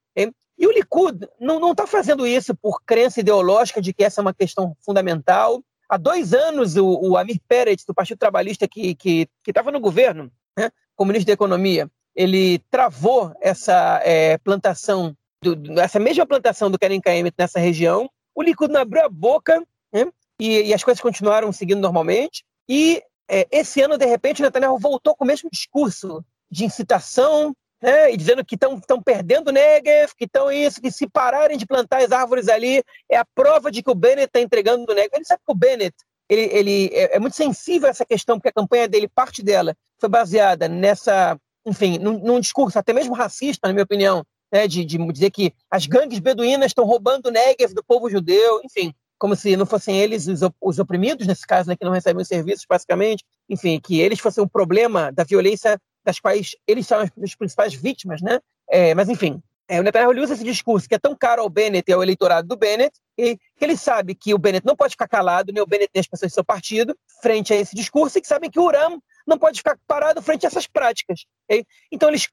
[0.57, 4.33] E o Likud não está fazendo isso por crença ideológica de que essa é uma
[4.33, 5.61] questão fundamental.
[5.89, 10.71] Há dois anos, o, o Amir Peretz, do Partido Trabalhista, que estava no governo, né,
[10.95, 17.01] como ministro da Economia, ele travou essa é, plantação, do, essa mesma plantação do Karen
[17.01, 18.09] Kaemet nessa região.
[18.33, 19.61] O Likud não abriu a boca
[19.93, 20.09] né,
[20.39, 22.43] e, e, as coisas continuaram seguindo normalmente.
[22.67, 27.55] E é, esse ano, de repente, o Netanyahu voltou com o mesmo discurso de incitação,
[27.81, 31.65] né, e dizendo que estão perdendo o Negev, que estão isso, que se pararem de
[31.65, 35.11] plantar as árvores ali, é a prova de que o Bennett está entregando o Negev.
[35.13, 35.95] Ele sabe que o Bennett
[36.29, 39.75] ele, ele é, é, muito sensível a essa questão, porque a campanha dele, parte dela,
[39.99, 44.83] foi baseada nessa, enfim, num, num discurso até mesmo racista, na minha opinião, né, de,
[44.83, 49.35] de dizer que as gangues beduínas estão roubando o Negev do povo judeu, enfim, como
[49.35, 52.65] se não fossem eles os, os oprimidos, nesse caso, né, que não recebem os serviços,
[52.67, 57.73] basicamente, enfim, que eles fossem um problema da violência das quais eles são as principais
[57.73, 58.39] vítimas, né?
[58.69, 61.89] É, mas, enfim, é, o Netanyahu usa esse discurso que é tão caro ao Bennett
[61.89, 65.07] e ao eleitorado do Bennett, e que ele sabe que o Bennett não pode ficar
[65.07, 68.21] calado, nem o Bennett nem as pessoas do seu partido, frente a esse discurso, e
[68.21, 71.25] que sabem que o Uram não pode ficar parado frente a essas práticas.
[71.45, 71.65] Okay?
[71.91, 72.27] Então, eles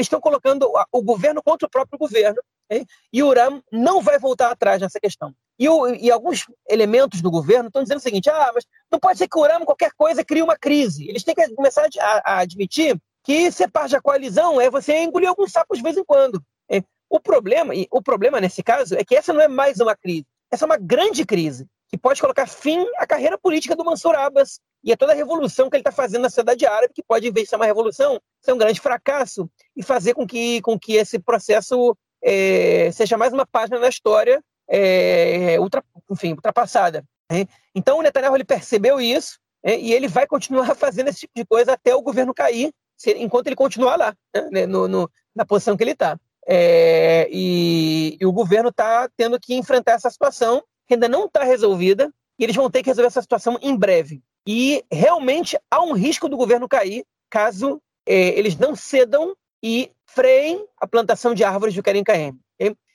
[0.00, 2.40] estão colocando o governo contra o próprio governo,
[2.70, 2.86] okay?
[3.12, 5.34] e o Uram não vai voltar atrás nessa questão.
[5.58, 9.18] E, o, e, alguns elementos do governo estão dizendo o seguinte: ah, mas não pode
[9.18, 11.08] ser que o Urano, qualquer coisa, crie uma crise.
[11.08, 15.28] Eles têm que começar a, a admitir que ser parte da coalizão é você engolir
[15.28, 16.42] alguns sapos de vez em quando.
[16.70, 16.82] É.
[17.08, 20.64] O problema, o problema nesse caso é que essa não é mais uma crise, essa
[20.64, 24.92] é uma grande crise que pode colocar fim à carreira política do Mansur Abbas e
[24.92, 27.44] a toda a revolução que ele está fazendo na sociedade árabe, que pode, em vez
[27.44, 31.18] de ser uma revolução, ser um grande fracasso e fazer com que, com que esse
[31.18, 37.04] processo é, seja mais uma página na história é, ultra, enfim, ultrapassada.
[37.30, 37.46] Né?
[37.74, 39.78] Então o Netanyahu ele percebeu isso né?
[39.78, 42.72] e ele vai continuar fazendo esse tipo de coisa até o governo cair,
[43.16, 44.14] enquanto ele continuar lá,
[44.52, 44.66] né?
[44.66, 46.18] no, no, na posição que ele está.
[46.46, 51.42] É, e, e, o governo está tendo que enfrentar essa situação que ainda não está
[51.42, 54.22] resolvida e eles vão ter que resolver essa situação em breve.
[54.46, 60.66] E realmente há um risco do governo cair caso é, eles não cedam e freiem
[60.78, 62.38] a plantação de árvores do Karim Kaem.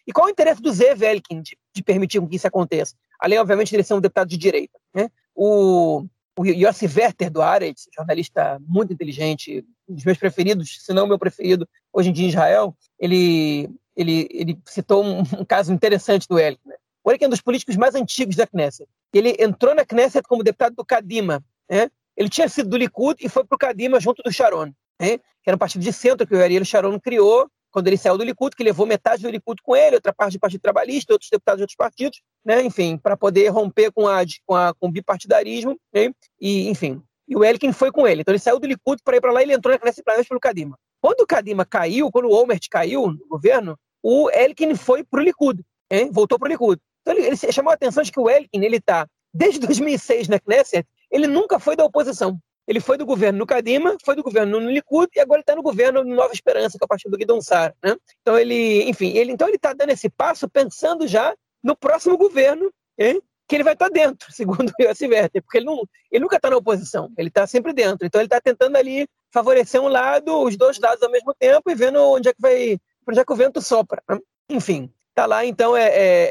[0.10, 2.96] E qual é o interesse do Zé Velkin de, de, permitir que isso aconteça?
[3.20, 4.76] Além, obviamente, de ele ser um deputado de direita.
[4.92, 5.08] Né?
[5.36, 6.04] O,
[6.36, 11.08] o Yossi Werther do Aretz, jornalista muito inteligente, um dos meus preferidos, se não o
[11.08, 16.28] meu preferido hoje em dia em Israel, ele, ele, ele citou um, um caso interessante
[16.28, 16.68] do Velkin.
[16.68, 16.76] Né?
[17.04, 18.90] O Velkin é um dos políticos mais antigos da Knesset.
[19.14, 21.44] Ele entrou na Knesset como deputado do Kadima.
[21.70, 21.88] Né?
[22.18, 25.20] Ele tinha sido do Likud e foi para o Kadima junto do Sharon, né?
[25.20, 28.24] que era um partido de centro que o Ariel Sharon criou quando ele saiu do
[28.24, 31.60] Likud, que levou metade do Likud com ele, outra parte do Partido Trabalhista, outros deputados
[31.60, 32.64] de outros partidos, né?
[32.64, 36.12] enfim, para poder romper com, a, com, a, com o bipartidarismo, né?
[36.40, 37.02] e enfim.
[37.28, 38.22] E o Elkin foi com ele.
[38.22, 40.40] Então ele saiu do Likud para ir para lá e ele entrou na Knesset pelo
[40.40, 40.78] Kadima.
[41.00, 45.24] Quando o Kadima caiu, quando o Olmert caiu no governo, o Elkin foi para o
[45.24, 46.10] Likud, hein?
[46.12, 46.82] voltou para o Likud.
[47.02, 50.40] Então ele, ele chamou a atenção de que o Elkin, ele está desde 2006 na
[50.40, 52.40] Knesset, ele nunca foi da oposição.
[52.70, 55.64] Ele foi do governo no Kadima, foi do governo no Likud e agora está no
[55.64, 57.74] governo no Nova Esperança, que é a partir do Guidon Sar.
[57.84, 57.98] Né?
[58.22, 62.72] Então ele, enfim, ele então ele está dando esse passo pensando já no próximo governo,
[62.96, 63.20] hein?
[63.48, 66.36] que ele vai estar tá dentro, segundo o Yossi Werther, porque ele, não, ele nunca
[66.36, 68.06] está na oposição, ele está sempre dentro.
[68.06, 71.74] Então ele está tentando ali favorecer um lado, os dois lados ao mesmo tempo e
[71.74, 74.04] vendo onde é que vai, onde é que o vento sopra.
[74.08, 74.20] Né?
[74.48, 76.30] Enfim, está lá então é, é,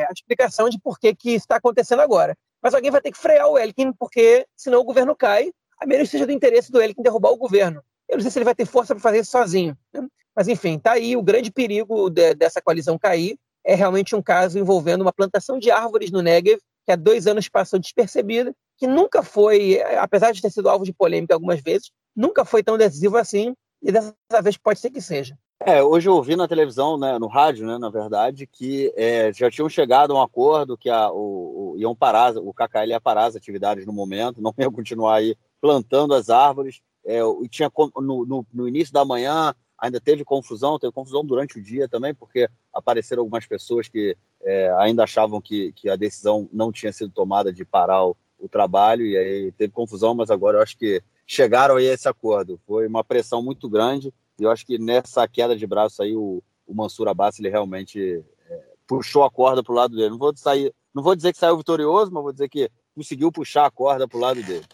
[0.00, 2.36] é, a explicação de por que que está acontecendo agora.
[2.60, 6.08] Mas alguém vai ter que frear o Elkin, porque senão o governo cai a menos
[6.08, 7.82] que seja do interesse do Elkin derrubar o governo.
[8.08, 9.76] Eu não sei se ele vai ter força para fazer isso sozinho.
[9.92, 10.06] Né?
[10.34, 13.38] Mas, enfim, está aí o grande perigo de, dessa coalizão cair.
[13.64, 17.48] É realmente um caso envolvendo uma plantação de árvores no Negev, que há dois anos
[17.48, 22.44] passou despercebida, que nunca foi, apesar de ter sido alvo de polêmica algumas vezes, nunca
[22.44, 25.36] foi tão decisivo assim, e dessa vez pode ser que seja.
[25.58, 29.50] É, hoje eu ouvi na televisão, né, no rádio, né, na verdade, que é, já
[29.50, 33.24] tinham chegado a um acordo que a, o, o, iam parar, o KKL ia parar
[33.24, 36.80] as atividades no momento, não ia continuar aí plantando as árvores.
[37.04, 41.58] É, e tinha no, no, no, início da manhã ainda teve confusão, teve confusão durante
[41.58, 46.48] o dia também, porque apareceram algumas pessoas que é, ainda achavam que, que a decisão
[46.52, 50.58] não tinha sido tomada de parar o, o trabalho, e aí teve confusão, mas agora
[50.58, 52.60] eu acho que chegaram a esse acordo.
[52.66, 56.42] Foi uma pressão muito grande, e eu acho que nessa queda de braço aí o,
[56.66, 60.10] o Mansur Abbas ele realmente é, puxou a corda para o lado dele.
[60.10, 63.66] Não vou, sair, não vou dizer que saiu vitorioso, mas vou dizer que conseguiu puxar
[63.66, 64.64] a corda para o lado dele.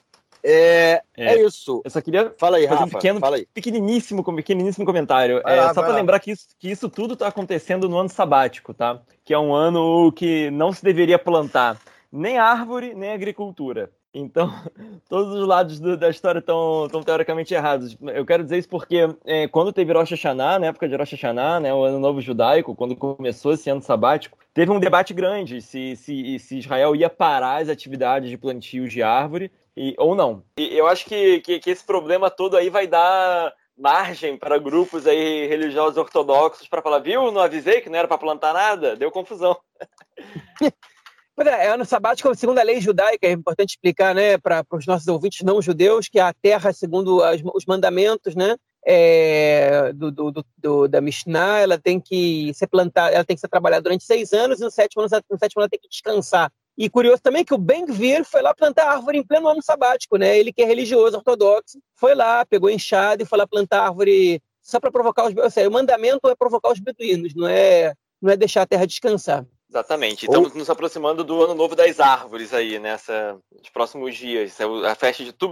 [0.44, 1.80] É, é, é, isso.
[1.84, 3.46] Eu só queria fala aí, fazer Rafa, um pequeno, fala aí.
[3.54, 5.40] pequeniníssimo, pequeniníssimo comentário.
[5.46, 8.74] É, lá, só para lembrar que isso, que isso tudo está acontecendo no ano sabático,
[8.74, 9.00] tá?
[9.24, 11.78] Que é um ano que não se deveria plantar
[12.10, 13.90] nem árvore, nem agricultura.
[14.14, 14.52] Então,
[15.08, 17.96] todos os lados do, da história estão teoricamente errados.
[18.00, 21.60] Eu quero dizer isso porque é, quando teve Rosh Hashanah, na época de Rosh Hashanah,
[21.60, 25.96] né, o Ano Novo Judaico, quando começou esse ano sabático, teve um debate grande se,
[25.96, 30.44] se, se Israel ia parar as atividades de plantios de árvore e, ou não.
[30.58, 35.06] E eu acho que, que, que esse problema todo aí vai dar margem para grupos
[35.06, 39.10] aí religiosos ortodoxos para falar, viu, não avisei que não era para plantar nada, deu
[39.10, 39.56] confusão.
[41.40, 45.08] É, é ano sabático, segundo a lei judaica, é importante explicar né, para os nossos
[45.08, 48.54] ouvintes não judeus que a terra, segundo as, os mandamentos né,
[48.86, 53.48] é, do, do, do, da Mishnah, ela tem que ser plantada, ela tem que ser
[53.48, 56.52] trabalhada durante seis anos e no sétimo ano, no sétimo ano ela tem que descansar.
[56.76, 60.38] E curioso também que o Ben-Gvir foi lá plantar árvore em pleno ano sabático, né?
[60.38, 64.80] Ele que é religioso, ortodoxo, foi lá, pegou enxada e foi lá plantar árvore só
[64.80, 65.36] para provocar os...
[65.36, 68.86] Ou seja, o mandamento é provocar os beduínos, não é, não é deixar a terra
[68.86, 69.44] descansar.
[69.68, 70.26] Exatamente.
[70.26, 70.58] Estamos Ou...
[70.58, 74.58] nos aproximando do Ano Novo das Árvores aí, nessa, nos próximos dias.
[74.60, 75.50] É a festa de Tu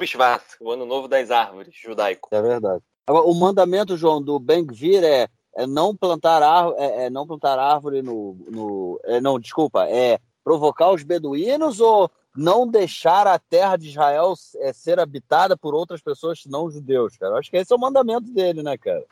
[0.60, 2.28] o Ano Novo das Árvores, judaico.
[2.30, 2.82] É verdade.
[3.06, 7.58] Agora, o mandamento, João, do Ben-Gvir é, é não plantar árvore, é, é, não plantar
[7.58, 13.76] árvore no, no é, não, desculpa, é provocar os beduínos ou não deixar a terra
[13.76, 17.38] de Israel é, ser habitada por outras pessoas não judeus, cara?
[17.38, 19.04] Acho que esse é o mandamento dele, né, cara?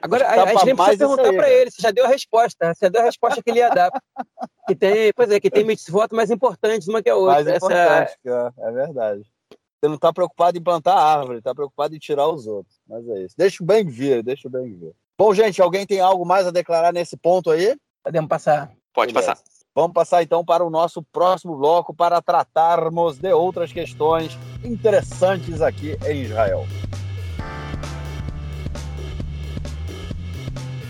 [0.00, 2.86] Agora, a, a gente nem precisa perguntar para ele, você já deu a resposta, você
[2.86, 3.90] já deu a resposta que ele ia dar.
[4.66, 7.34] que tem, pois é, que tem mitzvot mais importantes uma que a outra.
[7.34, 8.52] Mais importante, Essa...
[8.58, 9.22] é, é verdade.
[9.50, 12.80] Você não está preocupado em plantar árvore, está preocupado em tirar os outros.
[12.88, 13.34] Mas é isso.
[13.36, 14.94] Deixa o bem vir, deixa o bem vir.
[15.18, 17.76] Bom, gente, alguém tem algo mais a declarar nesse ponto aí?
[18.02, 18.72] Podemos passar.
[18.92, 19.32] Pode Beleza.
[19.32, 19.51] passar.
[19.74, 25.96] Vamos passar então para o nosso próximo bloco para tratarmos de outras questões interessantes aqui
[26.06, 26.66] em Israel.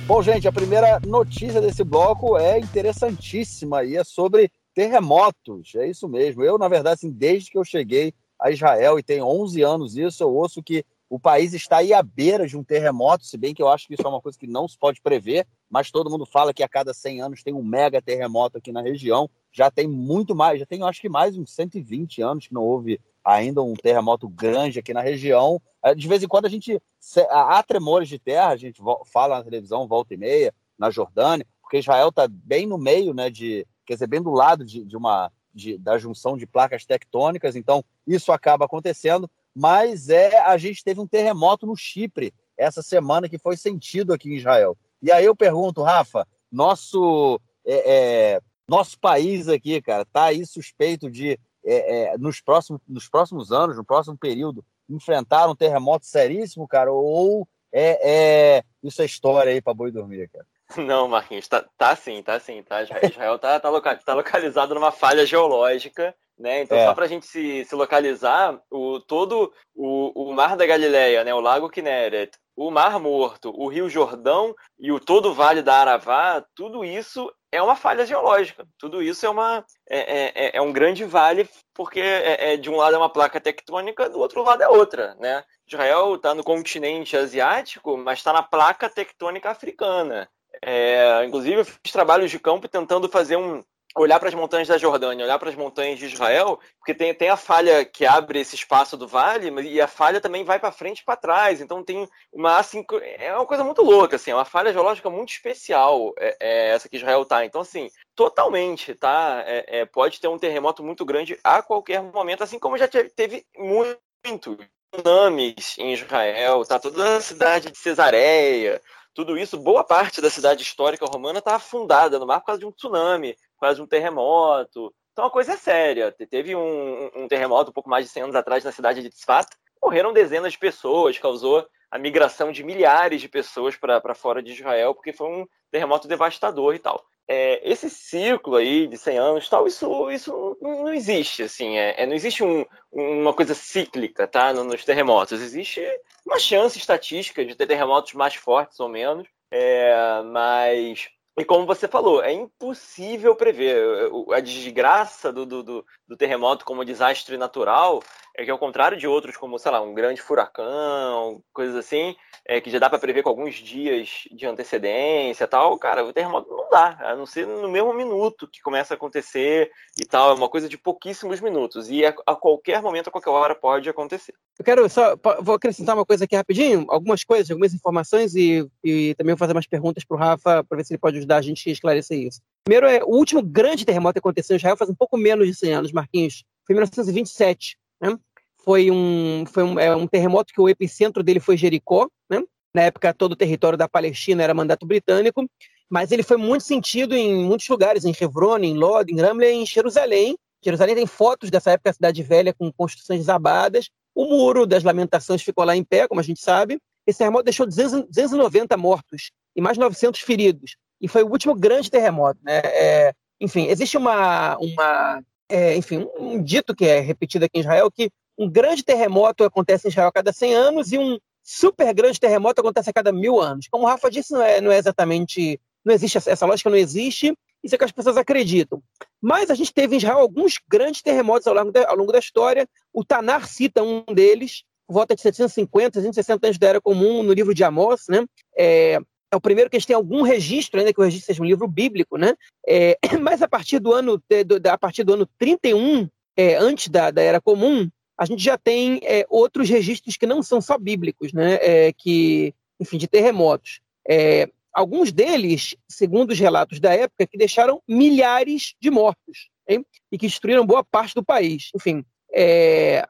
[0.04, 5.76] Bom, gente, a primeira notícia desse bloco é interessantíssima e é sobre terremotos.
[5.76, 6.42] É isso mesmo.
[6.42, 10.24] Eu, na verdade, assim, desde que eu cheguei a Israel e tem 11 anos isso,
[10.24, 13.62] eu ouço que o país está aí à beira de um terremoto, se bem que
[13.62, 16.24] eu acho que isso é uma coisa que não se pode prever, mas todo mundo
[16.24, 19.28] fala que a cada 100 anos tem um mega terremoto aqui na região.
[19.52, 22.98] Já tem muito mais, já tem acho que mais uns 120 anos que não houve
[23.22, 25.60] ainda um terremoto grande aqui na região.
[25.84, 26.80] É, de vez em quando a gente
[27.28, 28.80] há tremores de terra, a gente
[29.12, 33.28] fala na televisão volta e meia, na Jordânia, porque Israel está bem no meio, né,
[33.28, 37.54] de, quer dizer, bem do lado de, de uma de, da junção de placas tectônicas,
[37.54, 43.28] então isso acaba acontecendo mas é a gente teve um terremoto no Chipre essa semana
[43.28, 44.76] que foi sentido aqui em Israel.
[45.02, 51.10] E aí eu pergunto, Rafa, nosso é, é, nosso país aqui, cara, tá aí suspeito
[51.10, 56.68] de é, é nos próximos nos próximos anos, no próximo período, enfrentar um terremoto seríssimo,
[56.68, 60.46] cara, ou É, é, isso é história aí para boi dormir, cara.
[60.86, 62.82] Não, Marquinhos, tá, tá sim, tá sim, tá.
[62.82, 66.62] Israel tá, tá, local, tá localizado numa falha geológica, né?
[66.62, 66.86] Então, é.
[66.86, 71.34] só para a gente se, se localizar, o, todo o, o Mar da Galileia, né?
[71.34, 75.76] O Lago Kinneret, o Mar Morto, o Rio Jordão e o todo o Vale da
[75.76, 78.66] Aravá, tudo isso é uma falha geológica.
[78.78, 82.70] Tudo isso é, uma, é, é, é, é um grande vale, porque é, é, de
[82.70, 85.44] um lado é uma placa tectônica, do outro lado é outra, né?
[85.66, 90.28] Israel está no continente asiático, mas está na placa tectônica africana.
[90.64, 93.62] É, inclusive, eu fiz trabalhos de campo tentando fazer um.
[93.96, 97.28] Olhar para as montanhas da Jordânia, olhar para as montanhas de Israel, porque tem, tem
[97.28, 101.00] a falha que abre esse espaço do vale, e a falha também vai para frente
[101.00, 101.60] e para trás.
[101.60, 102.84] Então tem uma assim,
[103.18, 106.88] é uma coisa muito louca, assim, é uma falha geológica muito especial é, é essa
[106.88, 107.44] que Israel tá.
[107.44, 109.42] Então, assim, totalmente, tá?
[109.46, 113.44] É, é, pode ter um terremoto muito grande a qualquer momento, assim como já teve
[113.56, 114.58] muito
[114.92, 118.80] tsunamis em Israel, tá toda a cidade de Cesareia,
[119.14, 122.66] tudo isso, boa parte da cidade histórica romana está afundada no mar por causa de
[122.66, 123.36] um tsunami,
[123.76, 124.92] de um terremoto.
[125.12, 126.12] Então a coisa é séria.
[126.12, 129.48] Teve um, um terremoto um pouco mais de 100 anos atrás na cidade de Tzfat,
[129.82, 134.94] morreram dezenas de pessoas, causou a migração de milhares de pessoas para fora de Israel,
[134.94, 139.66] porque foi um terremoto devastador e tal é, esse ciclo aí de 100 anos, tal,
[139.66, 144.84] isso, isso não existe, assim, é, é não existe um, uma coisa cíclica, tá, nos
[144.84, 145.82] terremotos, existe
[146.26, 151.08] uma chance estatística de ter terremotos mais fortes ou menos, é, mas
[151.38, 154.10] e como você falou, é impossível prever.
[154.32, 155.86] A desgraça do, do, do,
[156.16, 158.02] terremoto como desastre natural
[158.34, 162.60] é que, ao contrário de outros, como, sei lá, um grande furacão, coisas assim, é,
[162.60, 166.70] que já dá para prever com alguns dias de antecedência tal, cara, o terremoto não
[166.70, 170.48] dá, a não ser no mesmo minuto que começa a acontecer e tal, é uma
[170.48, 174.34] coisa de pouquíssimos minutos, e a, a qualquer momento, a qualquer hora pode acontecer.
[174.58, 179.14] Eu quero só, vou acrescentar uma coisa aqui rapidinho, algumas coisas, algumas informações e, e
[179.14, 181.42] também vou fazer umas perguntas para o Rafa, para ver se ele pode ajudar a
[181.42, 182.40] gente a esclarecer isso.
[182.64, 185.54] Primeiro, é, o último grande terremoto que aconteceu em Israel faz um pouco menos de
[185.54, 188.16] 100 anos, Marquinhos, foi em 1927, né?
[188.64, 192.42] foi um, foi um, é, um terremoto que o epicentro dele foi Jericó, né?
[192.74, 195.44] Na época, todo o território da Palestina era mandato britânico,
[195.90, 199.66] mas ele foi muito sentido em muitos lugares, em Hebron, em Lod, em Ramleh, em
[199.66, 200.36] Jerusalém.
[200.64, 203.90] Jerusalém tem fotos dessa época da Cidade Velha com construções desabadas.
[204.14, 206.78] O muro das lamentações ficou lá em pé, como a gente sabe.
[207.06, 210.76] Esse terremoto deixou 290 mortos e mais 900 feridos.
[211.02, 212.38] E foi o último grande terremoto.
[212.42, 212.60] Né?
[212.64, 217.90] É, enfim, existe uma, uma é, enfim, um dito que é repetido aqui em Israel
[217.90, 222.18] que um grande terremoto acontece em Israel a cada 100 anos e um super grande
[222.18, 223.68] terremoto acontece a cada mil anos.
[223.68, 225.60] Como o Rafa disse, não é, não é exatamente.
[225.84, 227.36] Não existe essa lógica, não existe.
[227.62, 228.82] Isso é que as pessoas acreditam.
[229.20, 232.18] Mas a gente teve em Israel alguns grandes terremotos ao longo da, ao longo da
[232.18, 232.68] história.
[232.92, 237.54] O Tanar cita um deles, volta de 750, 760 anos da Era Comum, no livro
[237.54, 238.04] de Amós.
[238.08, 238.24] Né?
[238.56, 238.98] É,
[239.32, 241.46] é o primeiro que a gente tem algum registro, ainda que o registro seja um
[241.46, 242.34] livro bíblico, né?
[242.68, 244.22] É, mas a partir do ano,
[244.70, 246.06] a partir do ano 31,
[246.36, 250.42] é, antes da, da Era Comum, a gente já tem é, outros registros que não
[250.42, 251.54] são só bíblicos, né?
[251.62, 253.80] É, que, enfim, de terremotos.
[254.06, 259.84] É, alguns deles, segundo os relatos da época, que deixaram milhares de mortos hein?
[260.10, 261.70] e que destruíram boa parte do país.
[261.74, 262.04] Enfim,
[262.34, 263.04] é,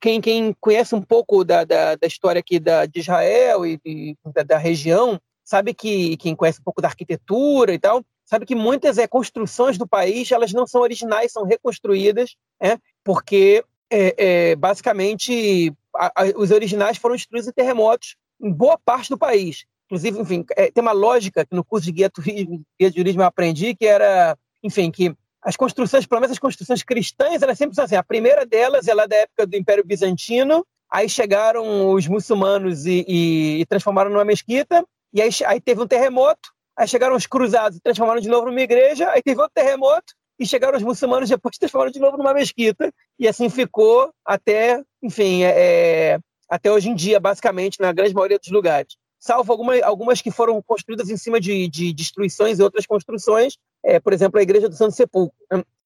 [0.00, 4.16] quem, quem, conhece um pouco da, da, da história aqui da, de Israel e, e
[4.34, 8.54] da, da, região, sabe que quem conhece um pouco da arquitetura e tal, sabe que
[8.54, 14.56] muitas é, construções do país elas não são originais, são reconstruídas, é, porque é, é,
[14.56, 19.66] basicamente, a, a, os originais foram destruídos em terremotos em boa parte do país.
[19.86, 23.20] Inclusive, enfim, é, tem uma lógica que no curso de guia, turismo, guia de turismo
[23.20, 27.74] eu aprendi, que era, enfim, que as construções, pelo menos as construções cristãs, elas sempre
[27.74, 27.96] são assim.
[27.96, 33.04] A primeira delas, ela é da época do Império Bizantino, aí chegaram os muçulmanos e,
[33.06, 34.82] e, e transformaram numa mesquita,
[35.12, 38.60] e aí, aí teve um terremoto, aí chegaram os cruzados e transformaram de novo numa
[38.60, 42.92] igreja, aí teve outro terremoto, e chegaram os muçulmanos depois transformaram de novo numa mesquita
[43.18, 46.18] e assim ficou até, enfim, é, é,
[46.48, 48.96] até hoje em dia, basicamente, na grande maioria dos lugares.
[49.18, 54.00] Salvo alguma, algumas que foram construídas em cima de, de destruições e outras construções, é,
[54.00, 55.36] por exemplo, a Igreja do Santo Sepulcro.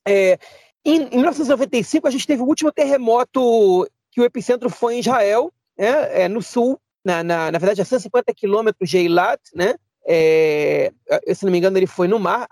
[0.08, 0.38] É,
[0.84, 5.52] em, em 1995, a gente teve o último terremoto que o epicentro foi em Israel,
[5.76, 9.76] né, é, no sul, na, na, na verdade, a 150 quilômetros de Eilat, né?
[10.06, 10.92] É,
[11.34, 12.46] se não me engano, ele foi no mar.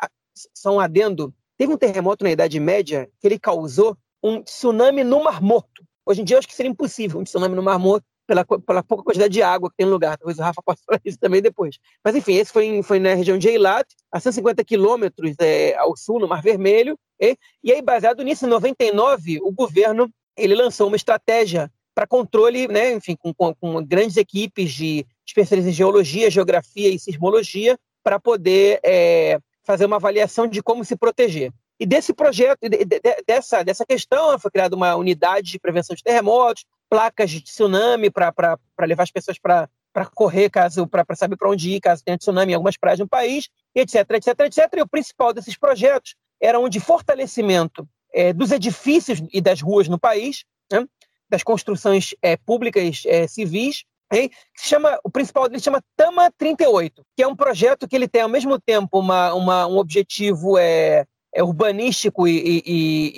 [0.52, 5.40] São adendo, Teve um terremoto na Idade Média que ele causou um tsunami no Mar
[5.40, 5.84] Morto.
[6.04, 8.82] Hoje em dia, eu acho que seria impossível um tsunami no Mar Morto pela, pela
[8.82, 10.18] pouca quantidade de água que tem no lugar.
[10.18, 11.78] Talvez o Rafa possa falar isso também depois.
[12.04, 16.18] Mas, enfim, esse foi, foi na região de Eilat, a 150 quilômetros é, ao sul,
[16.18, 16.98] no Mar Vermelho.
[17.20, 22.66] E, e aí, baseado nisso, em 99, o governo ele lançou uma estratégia para controle,
[22.68, 28.80] né, enfim, com, com, grandes equipes de especialistas em geologia, geografia e sismologia, para poder
[28.84, 31.52] é, fazer uma avaliação de como se proteger.
[31.78, 32.60] E desse projeto,
[33.26, 38.56] dessa, dessa questão, foi criada uma unidade de prevenção de terremotos, placas de tsunami para
[38.82, 39.68] levar as pessoas para
[40.14, 43.48] correr, caso para saber para onde ir, caso tenha tsunami em algumas praias no país,
[43.74, 44.74] etc, etc, etc.
[44.76, 49.88] E o principal desses projetos era um de fortalecimento é, dos edifícios e das ruas
[49.88, 50.86] no país, né?
[51.28, 57.02] Das construções é, públicas é, civis, que se chama, o principal dele chama Tama 38,
[57.16, 61.04] que é um projeto que ele tem ao mesmo tempo uma, uma um objetivo é,
[61.34, 63.12] é urbanístico e, e, e,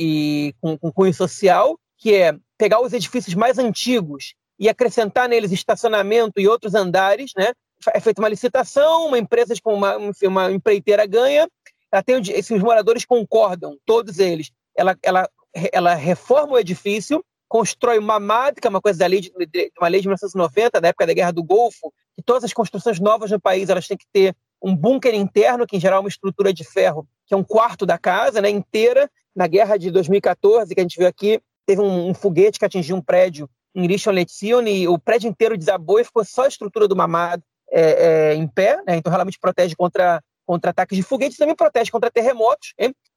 [0.49, 5.53] e com, com cunho social, que é pegar os edifícios mais antigos e acrescentar neles
[5.53, 7.53] estacionamento e outros andares, né?
[7.93, 11.47] É feita uma licitação, uma empresa com uma, uma empreiteira ganha,
[11.93, 12.17] ela tem
[12.59, 14.51] moradores concordam, todos eles.
[14.75, 15.29] Ela, ela,
[15.73, 19.33] ela reforma o edifício, constrói uma MAD, que é uma coisa da lei de,
[19.79, 23.31] uma lei de 1990, da época da Guerra do Golfo, que todas as construções novas
[23.31, 26.53] no país elas têm que ter um bunker interno, que em geral é uma estrutura
[26.53, 29.11] de ferro, que é um quarto da casa, né, inteira.
[29.35, 32.97] Na Guerra de 2014, que a gente viu aqui, teve um, um foguete que atingiu
[32.97, 34.13] um prédio em Rishon
[34.67, 38.49] e o prédio inteiro desabou e ficou só a estrutura do Mamad é, é, em
[38.49, 38.97] pé, né?
[38.97, 42.73] então realmente protege contra, contra ataques de foguetes, também protege contra terremotos,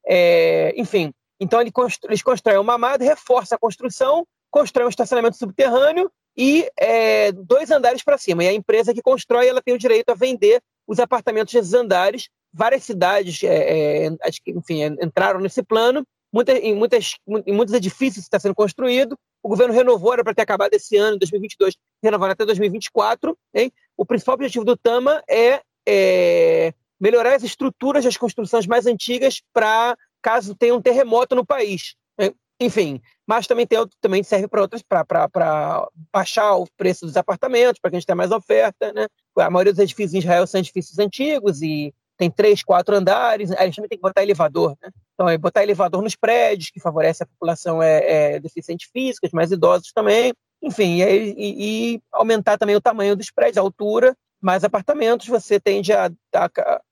[0.06, 1.14] é, enfim.
[1.40, 6.70] Então ele constrói, eles constroem uma Mamad, reforça a construção, constrói um estacionamento subterrâneo e
[6.78, 8.44] é, dois andares para cima.
[8.44, 12.30] E a empresa que constrói ela tem o direito a vender os apartamentos desses andares.
[12.52, 14.10] Várias cidades, é, é,
[14.48, 19.18] enfim, entraram nesse plano Muita, em, muitas, em muitos edifícios está sendo construído.
[19.42, 23.38] O governo renovou, era para ter acabado esse ano, 2022, renovar até 2024.
[23.54, 23.72] Hein?
[23.98, 29.98] O principal objetivo do TAMA é, é melhorar as estruturas das construções mais antigas para
[30.22, 31.96] caso tenha um terremoto no país.
[32.18, 32.34] Hein?
[32.60, 37.90] Enfim, mas também, tem, também serve para outras, para baixar o preço dos apartamentos, para
[37.92, 38.92] que a gente tenha mais oferta.
[38.92, 39.08] Né?
[39.38, 43.64] A maioria dos edifícios em Israel são edifícios antigos e tem três, quatro andares, a
[43.64, 44.90] gente também tem que botar elevador, né?
[45.14, 49.32] Então, é botar elevador nos prédios, que favorece a população é, é deficiente física, os
[49.32, 54.18] mais idosos também, enfim, e, e, e, aumentar também o tamanho dos prédios, a altura,
[54.42, 56.50] mais apartamentos, você tende a, a,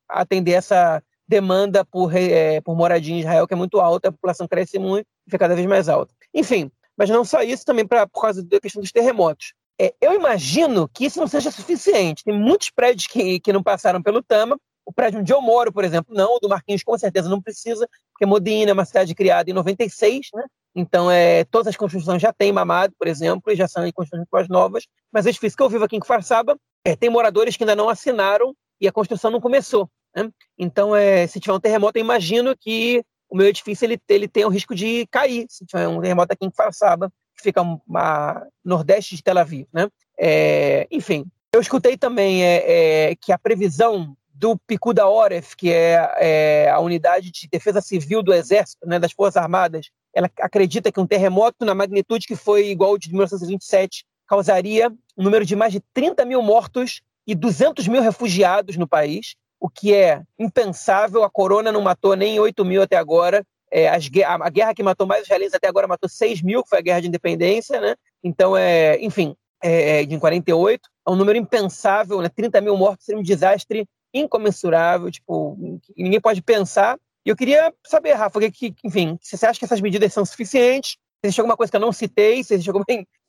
[0.09, 4.11] a atender essa demanda por, é, por moradia em Israel, que é muito alta, a
[4.11, 6.13] população cresce muito, fica cada vez mais alta.
[6.33, 9.53] Enfim, mas não só isso, também pra, por causa da questão dos terremotos.
[9.79, 12.23] É, eu imagino que isso não seja suficiente.
[12.23, 15.83] Tem muitos prédios que, que não passaram pelo TAMA, o prédio onde eu moro, por
[15.83, 16.37] exemplo, não.
[16.37, 20.29] O do Marquinhos com certeza não precisa, porque Modena é uma cidade criada em 96,
[20.33, 20.45] né?
[20.73, 24.47] Então, é, todas as construções já têm mamado, por exemplo, e já são construções mais
[24.47, 24.85] novas.
[25.11, 27.89] Mas o edifício que eu vivo aqui em Kufarsaba é, tem moradores que ainda não
[27.89, 29.89] assinaram e a construção não começou.
[30.15, 30.29] Né?
[30.57, 34.45] Então, é, se tiver um terremoto, eu imagino que o meu edifício ele, ele tem
[34.45, 35.45] o risco de cair.
[35.49, 39.67] Se tiver um terremoto aqui em Kufarsaba, que fica uma, nordeste de Tel Aviv.
[39.71, 39.87] Né?
[40.17, 46.11] É, enfim, eu escutei também é, é, que a previsão do Picuda Oref, que é,
[46.19, 50.99] é, a unidade de defesa civil do Exército, né, das Forças Armadas, ela acredita que
[50.99, 55.71] um terremoto na magnitude que foi igual ao de 1927 causaria um número de mais
[55.71, 61.23] de 30 mil mortos e 200 mil refugiados no país, o que é impensável.
[61.23, 63.45] A corona não matou nem 8 mil até agora.
[63.71, 66.79] É, as, a, guerra que matou mais israelenses até agora matou 6 mil, que foi
[66.79, 67.81] a Guerra de Independência.
[67.81, 67.95] Né?
[68.23, 70.89] Então, é, enfim, é, é de 48.
[71.05, 72.29] É um número impensável, né?
[72.29, 75.57] 30 mil mortos seria um desastre incomensurável, tipo,
[75.95, 76.97] ninguém pode pensar.
[77.25, 80.91] E eu queria saber, Rafa, que, enfim, se você acha que essas medidas são suficientes,
[80.91, 80.97] se
[81.27, 82.85] existe alguma coisa que eu não citei, se existe alguma,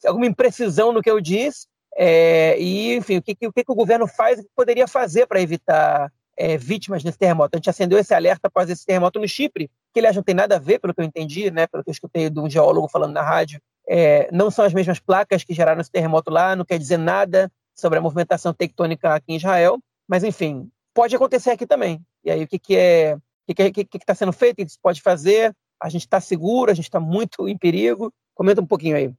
[0.06, 4.06] alguma imprecisão no que eu disse, é, e, enfim, o que, o que o governo
[4.06, 7.50] faz e poderia fazer para evitar é, vítimas desse terremoto.
[7.54, 10.56] A gente acendeu esse alerta após esse terremoto no Chipre, que, aliás, não tem nada
[10.56, 13.12] a ver, pelo que eu entendi, né, pelo que eu escutei de um geólogo falando
[13.12, 16.78] na rádio, é, não são as mesmas placas que geraram esse terremoto lá, não quer
[16.78, 22.00] dizer nada sobre a movimentação tectônica aqui em Israel, mas, enfim, pode acontecer aqui também.
[22.24, 23.16] E aí, o que, que é.
[23.48, 24.60] O que está tá sendo feito?
[24.60, 25.54] O que se pode fazer?
[25.80, 26.70] A gente está seguro?
[26.70, 28.12] A gente está muito em perigo?
[28.34, 29.10] Comenta um pouquinho aí.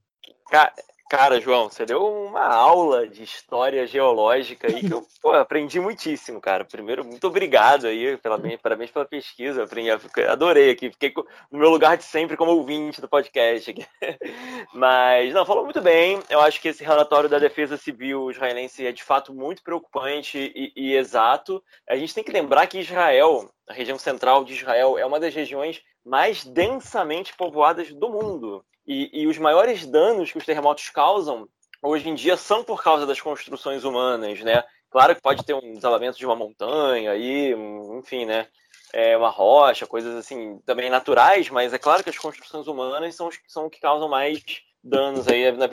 [0.52, 0.72] Cara,
[1.10, 6.40] Cara, João, você deu uma aula de história geológica aí que eu pô, aprendi muitíssimo,
[6.40, 6.64] cara.
[6.64, 9.90] Primeiro, muito obrigado aí, pela, parabéns pela pesquisa, aprendi,
[10.30, 11.12] adorei aqui, fiquei
[11.52, 13.84] no meu lugar de sempre como ouvinte do podcast aqui.
[14.72, 16.20] Mas, não, falou muito bem.
[16.30, 20.72] Eu acho que esse relatório da Defesa Civil israelense é de fato muito preocupante e,
[20.76, 21.64] e exato.
[21.90, 25.34] A gente tem que lembrar que Israel, a região central de Israel, é uma das
[25.34, 28.64] regiões mais densamente povoadas do mundo.
[28.90, 31.48] E, e os maiores danos que os terremotos causam
[31.80, 34.64] hoje em dia são por causa das construções humanas, né?
[34.90, 37.54] Claro que pode ter um desabamento de uma montanha aí,
[38.00, 38.48] enfim, né?
[38.92, 43.30] É uma rocha, coisas assim também naturais, mas é claro que as construções humanas são,
[43.48, 44.44] são o que causam mais
[44.84, 45.70] danos aí na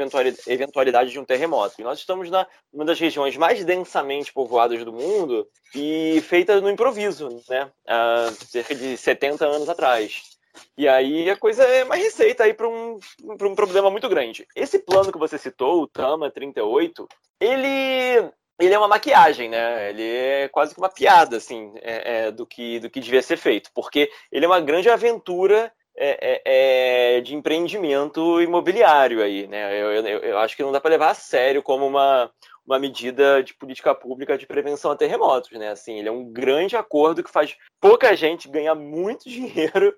[0.46, 1.76] eventualidade de um terremoto.
[1.78, 6.68] E nós estamos na uma das regiões mais densamente povoadas do mundo e feita no
[6.68, 7.70] improviso, né?
[7.88, 10.35] Há cerca de 70 anos atrás.
[10.76, 14.46] E aí a coisa é uma receita aí para um, um problema muito grande.
[14.54, 17.08] Esse plano que você citou, o Tama 38,
[17.40, 19.90] ele ele é uma maquiagem, né?
[19.90, 23.36] Ele é quase que uma piada, assim, é, é, do, que, do que devia ser
[23.36, 29.78] feito, porque ele é uma grande aventura é, é, é de empreendimento imobiliário aí, né?
[29.80, 32.30] Eu, eu, eu, acho que não dá para levar a sério como uma,
[32.66, 35.70] uma medida de política pública de prevenção a terremotos, né?
[35.70, 39.94] Assim, ele é um grande acordo que faz pouca gente ganhar muito dinheiro,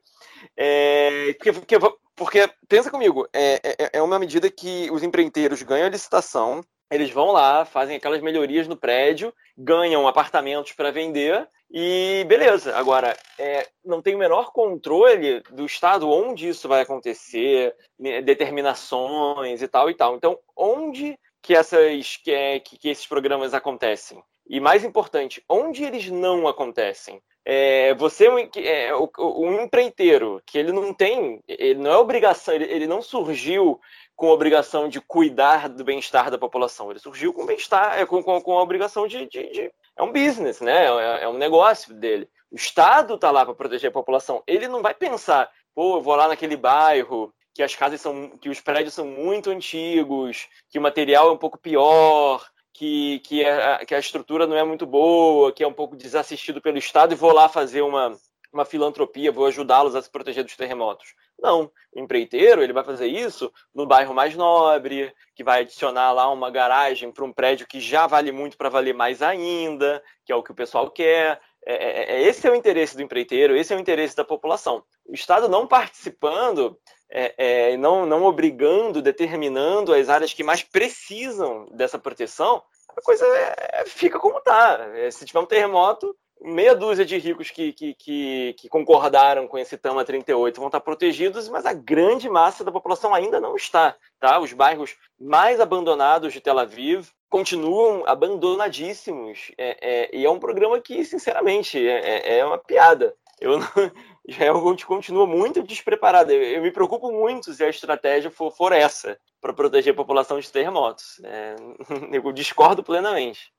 [0.56, 1.76] é, porque, porque,
[2.14, 7.10] porque, pensa comigo, é, é, é uma medida que os empreiteiros ganham a licitação, eles
[7.10, 12.74] vão lá, fazem aquelas melhorias no prédio, ganham apartamentos para vender e beleza.
[12.76, 19.60] Agora, é, não tem o menor controle do Estado onde isso vai acontecer, né, determinações
[19.60, 20.16] e tal e tal.
[20.16, 24.22] Então, onde que, essas, que, é, que, que esses programas acontecem?
[24.48, 27.20] E mais importante, onde eles não acontecem?
[27.44, 32.64] É, você é, o, um empreiteiro que ele não tem, ele não é obrigação, ele,
[32.64, 33.80] ele não surgiu
[34.14, 36.90] com a obrigação de cuidar do bem-estar da população.
[36.90, 40.12] Ele surgiu com bem-estar, é, com, com, com, a obrigação de, de, de, É um
[40.12, 40.86] business, né?
[40.86, 42.28] É, é um negócio dele.
[42.50, 44.42] O Estado está lá para proteger a população.
[44.46, 48.38] Ele não vai pensar, pô, eu vou lá naquele bairro que as casas são.
[48.38, 52.48] que os prédios são muito antigos, que o material é um pouco pior.
[52.72, 56.60] Que, que, a, que a estrutura não é muito boa, que é um pouco desassistido
[56.60, 58.16] pelo Estado, e vou lá fazer uma,
[58.52, 61.16] uma filantropia, vou ajudá-los a se proteger dos terremotos.
[61.40, 66.30] Não, o empreiteiro ele vai fazer isso no bairro mais nobre, que vai adicionar lá
[66.30, 70.36] uma garagem para um prédio que já vale muito para valer mais ainda, que é
[70.36, 71.40] o que o pessoal quer.
[71.70, 74.82] É, é, é, esse é o interesse do empreiteiro, esse é o interesse da população.
[75.06, 76.78] O Estado não participando,
[77.10, 82.62] é, é, não, não obrigando, determinando as áreas que mais precisam dessa proteção,
[82.96, 84.80] a coisa é, fica como está.
[85.12, 89.76] Se tiver um terremoto, meia dúzia de ricos que, que, que, que, concordaram com esse
[89.76, 93.94] Tama 38 vão estar protegidos, mas a grande massa da população ainda não está.
[94.18, 94.40] Tá?
[94.40, 99.52] Os bairros mais abandonados de Tel Aviv continuam abandonadíssimos.
[99.56, 103.14] É, é, e é um programa que, sinceramente, é, é, é uma piada.
[103.40, 103.66] Eu não,
[104.26, 106.32] Israel continua muito despreparado.
[106.32, 110.38] Eu, eu, me preocupo muito se a estratégia for, for essa, para proteger a população
[110.38, 111.20] de terremotos.
[111.24, 111.56] É,
[112.12, 113.52] eu discordo plenamente.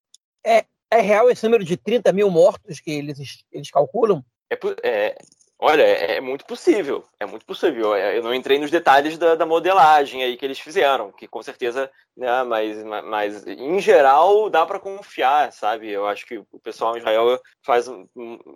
[0.45, 4.23] É, é real esse número de 30 mil mortos que eles, eles calculam?
[4.51, 5.17] É, é,
[5.59, 7.03] olha, é, é, muito possível.
[7.19, 7.95] É muito possível.
[7.95, 11.91] Eu não entrei nos detalhes da, da modelagem aí que eles fizeram, que com certeza,
[12.15, 15.91] né, mas, mas em geral dá para confiar, sabe?
[15.91, 17.87] Eu acho que o pessoal em Israel faz,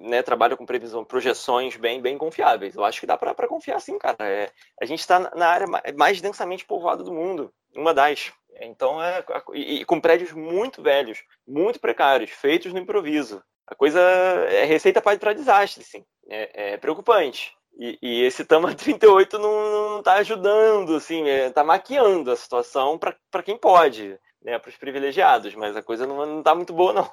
[0.02, 2.76] né, trabalha com previsão, projeções bem, bem confiáveis.
[2.76, 4.18] Eu acho que dá para confiar sim, cara.
[4.22, 4.50] É,
[4.82, 5.68] a gente está na área
[5.98, 8.32] mais densamente povoada do mundo, uma das.
[8.62, 9.24] Então, é,
[9.54, 13.44] e, com prédios muito velhos, muito precários, feitos no improviso.
[13.68, 16.04] A coisa é receita para desastre, sim.
[16.30, 17.54] É, é preocupante.
[17.78, 23.58] E, e, esse Tama 38 não está ajudando, assim, é, maquiando a situação para quem
[23.58, 27.10] pode, né, para os privilegiados, mas a coisa não está muito boa, não.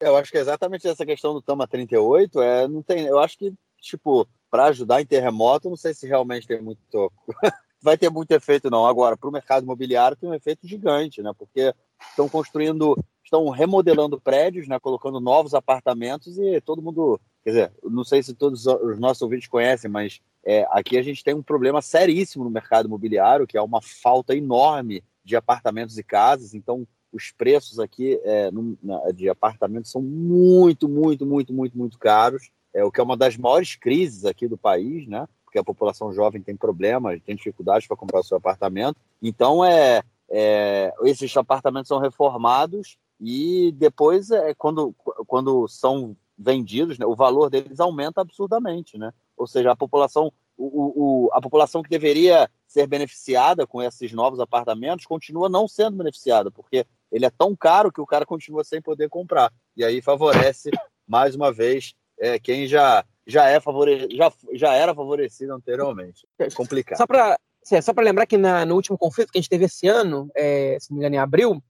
[0.00, 3.38] Eu acho que é exatamente essa questão do Tama 38, é, não tem, eu acho
[3.38, 7.12] que, tipo, para ajudar em terremoto, não sei se realmente tem muito
[7.84, 8.86] vai ter muito efeito, não.
[8.86, 11.32] Agora, para o mercado imobiliário tem um efeito gigante, né?
[11.38, 11.74] Porque
[12.08, 14.80] estão construindo, estão remodelando prédios, né?
[14.80, 17.20] Colocando novos apartamentos e todo mundo.
[17.44, 21.22] Quer dizer, não sei se todos os nossos ouvintes conhecem, mas é, aqui a gente
[21.22, 26.02] tem um problema seríssimo no mercado imobiliário, que é uma falta enorme de apartamentos e
[26.02, 26.54] casas.
[26.54, 31.98] Então, os preços aqui é, no, na, de apartamentos são muito, muito, muito, muito, muito
[31.98, 32.50] caros.
[32.72, 35.28] É o que é uma das maiores crises aqui do país, né?
[35.54, 38.96] Porque a população jovem tem problemas, tem dificuldades para comprar o seu apartamento.
[39.22, 44.92] Então, é, é, esses apartamentos são reformados e depois, é, quando,
[45.28, 48.98] quando são vendidos, né, o valor deles aumenta absurdamente.
[48.98, 49.12] Né?
[49.36, 54.40] Ou seja, a população, o, o, a população que deveria ser beneficiada com esses novos
[54.40, 58.82] apartamentos continua não sendo beneficiada, porque ele é tão caro que o cara continua sem
[58.82, 59.52] poder comprar.
[59.76, 60.70] E aí favorece,
[61.06, 64.08] mais uma vez, é, quem já já, é favore...
[64.14, 66.26] já, já era favorecido anteriormente.
[66.38, 66.98] É complicado.
[66.98, 67.38] Só para
[67.72, 70.30] é, só para lembrar que na, no último conflito que a gente teve esse ano,
[70.34, 71.62] é, se não me engano, em abril,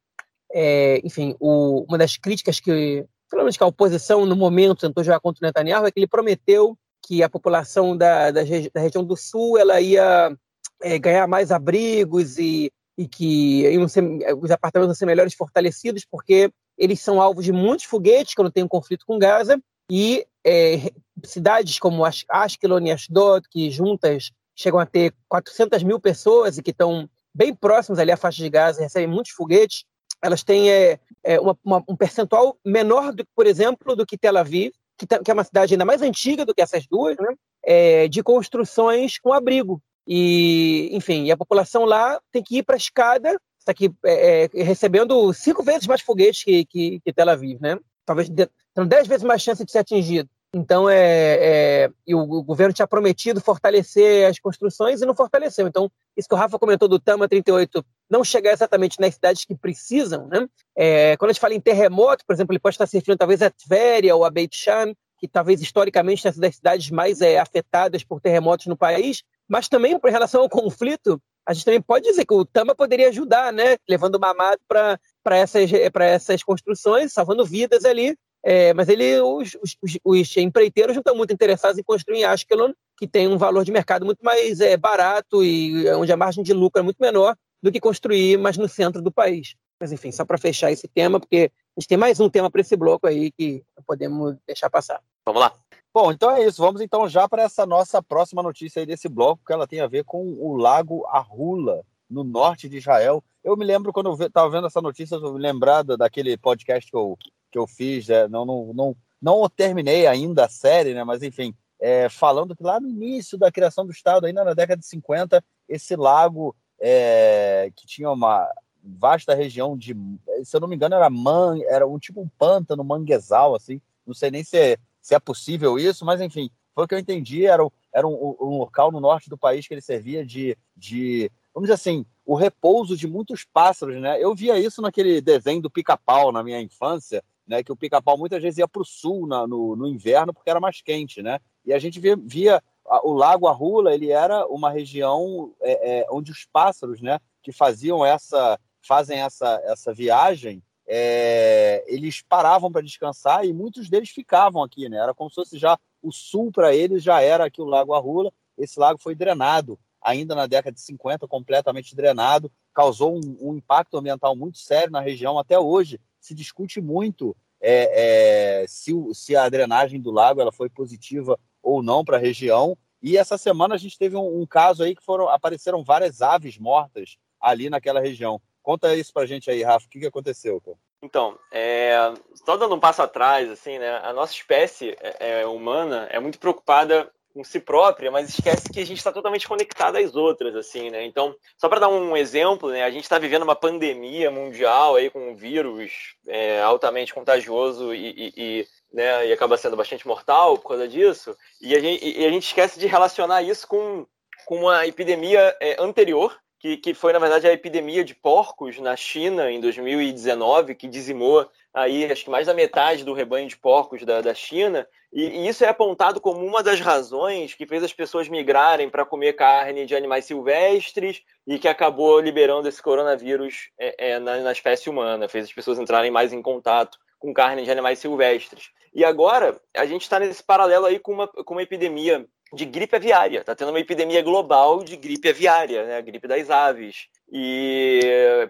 [0.53, 5.05] é, enfim, o, uma das críticas que, pelo menos que a oposição no momento tentou
[5.05, 6.77] jogar contra o Netanyahu é que ele prometeu
[7.07, 10.37] que a população da, da, da região do sul ela ia
[10.83, 14.03] é, ganhar mais abrigos e, e que ser,
[14.41, 18.65] os apartamentos iam ser melhores fortalecidos, porque eles são alvos de muitos foguetes quando tem
[18.65, 19.61] um conflito com Gaza,
[19.91, 20.91] e é,
[21.25, 26.71] cidades como Ashkelon e Ashdod, que juntas chegam a ter 400 mil pessoas e que
[26.71, 29.85] estão bem próximos ali à faixa de Gaza, recebem muitos foguetes,
[30.23, 34.37] elas têm é, é, uma, uma, um percentual menor, do, por exemplo, do que Tel
[34.37, 37.35] Aviv, que, que, é uma cidade ainda mais antiga do que essas duas, né?
[37.63, 39.83] É, de construções com abrigo.
[40.07, 44.63] E, enfim, a população lá tem que ir para a escada, está aqui é, é,
[44.63, 47.79] recebendo cinco vezes mais foguetes que, que, que Tel Aviv, né?
[48.05, 50.29] Talvez tendo dez vezes mais chance de ser atingido.
[50.55, 55.67] Então, é, é e o, o, governo tinha prometido fortalecer as construções e não fortaleceu.
[55.67, 59.57] Então, isso que o Rafa comentou do Tama 38 não chegar exatamente nas cidades que
[59.57, 60.47] precisam, né?
[60.77, 63.43] É, quando a gente fala em terremoto, por exemplo, ele pode estar se referindo talvez
[63.43, 67.39] a Tveria ou a Beit Sham, que talvez historicamente tenha sido das cidades mais é,
[67.39, 72.07] afetadas por terremotos no país, mas também, em relação ao conflito, a gente também pode
[72.07, 73.77] dizer que o Tama poderia ajudar, né?
[73.89, 74.99] Levando mamado para
[75.37, 78.17] essas, essas construções, salvando vidas ali.
[78.47, 82.75] É, mas ele, os, os, os, empreiteiros não estão muito interessados em construir em Ashkelon,
[82.99, 86.53] que tem um valor de mercado muito mais é, barato e onde a margem de
[86.53, 89.55] lucro é muito menor do que construir mais no centro do país.
[89.81, 92.61] Mas enfim, só para fechar esse tema, porque a gente tem mais um tema para
[92.61, 95.01] esse bloco aí que podemos deixar passar.
[95.25, 95.55] Vamos lá.
[95.95, 96.61] Bom, então é isso.
[96.61, 99.87] Vamos então já para essa nossa próxima notícia aí desse bloco, que ela tem a
[99.87, 103.25] ver com o Lago Arrula, no norte de Israel.
[103.43, 106.97] Eu me lembro quando eu estava vendo essa notícia, eu me lembrado daquele podcast que
[106.97, 107.17] eu
[107.55, 111.05] que eu fiz, é, não, não, não, não terminei ainda a série, né?
[111.05, 114.81] Mas enfim, é, falando que lá no início da criação do Estado, ainda na década
[114.81, 118.45] de 50, esse lago é, que tinha uma
[118.83, 119.95] vasta região de,
[120.43, 123.81] se eu não me engano, era man, era um tipo um pântano, manguezal, assim.
[124.05, 126.99] Não sei nem se é, se é possível isso, mas enfim, foi o que eu
[126.99, 127.47] entendi.
[127.47, 127.63] Era,
[127.93, 131.75] era um, um local no norte do país que ele servia de, de, vamos dizer
[131.75, 134.21] assim, o repouso de muitos pássaros, né?
[134.21, 138.43] Eu via isso naquele desenho do pica-pau na minha infância, né, que o pica-pau muitas
[138.43, 141.39] vezes ia para o sul na, no, no, inverno porque era mais quente, né?
[141.65, 146.07] E a gente via, via a, o Lago Arrula, ele era uma região é, é,
[146.11, 152.83] onde os pássaros, né, que faziam essa, fazem essa, essa viagem, é, eles paravam para
[152.83, 154.99] descansar e muitos deles ficavam aqui, né?
[154.99, 158.31] Era como se fosse já o sul para eles já era aqui o Lago Arrula.
[158.57, 163.97] Esse lago foi drenado ainda na década de 50, completamente drenado, causou um, um impacto
[163.97, 169.47] ambiental muito sério na região até hoje se discute muito é, é, se, se, a
[169.47, 172.79] drenagem do lago ela foi positiva ou não para a região.
[173.03, 176.59] E essa semana a gente teve um, um, caso aí que foram apareceram várias aves
[176.59, 178.41] mortas ali naquela região.
[178.63, 179.85] Conta isso para a gente aí, Rafa.
[179.87, 180.59] O que, que aconteceu?
[180.63, 180.79] Cara?
[181.03, 181.95] Então, é,
[182.35, 183.99] só dando um passo atrás, assim, né?
[184.03, 188.79] A nossa espécie é, é humana é muito preocupada com si própria, mas esquece que
[188.79, 191.05] a gente está totalmente conectado às outras, assim, né?
[191.05, 192.85] Então, só para dar um exemplo, né?
[192.85, 198.11] A gente está vivendo uma pandemia mundial aí com um vírus é, altamente contagioso e,
[198.11, 202.25] e, e, né, e acaba sendo bastante mortal por causa disso, e a gente, e
[202.25, 204.07] a gente esquece de relacionar isso com,
[204.47, 208.97] com uma epidemia é, anterior, que, que foi, na verdade, a epidemia de porcos na
[208.97, 214.03] China em 2019, que dizimou aí acho que mais da metade do rebanho de porcos
[214.03, 217.93] da, da China, e, e, isso é apontado como uma das razões que fez as
[217.93, 224.13] pessoas migrarem para comer carne de animais silvestres e que acabou liberando esse coronavírus é,
[224.13, 227.71] é, na, na espécie humana, fez as pessoas entrarem mais em contato com carne de
[227.71, 228.71] animais silvestres.
[228.95, 232.97] E agora a gente está nesse paralelo aí com uma, com uma epidemia de gripe
[232.97, 233.41] aviária.
[233.41, 235.97] Está tendo uma epidemia global de gripe aviária, né?
[235.97, 237.09] a gripe das aves.
[237.31, 238.01] E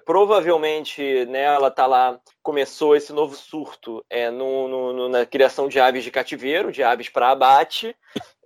[0.04, 5.80] provavelmente né, ela está lá, começou esse novo surto é, no, no, na criação de
[5.80, 7.96] aves de cativeiro, de aves para abate.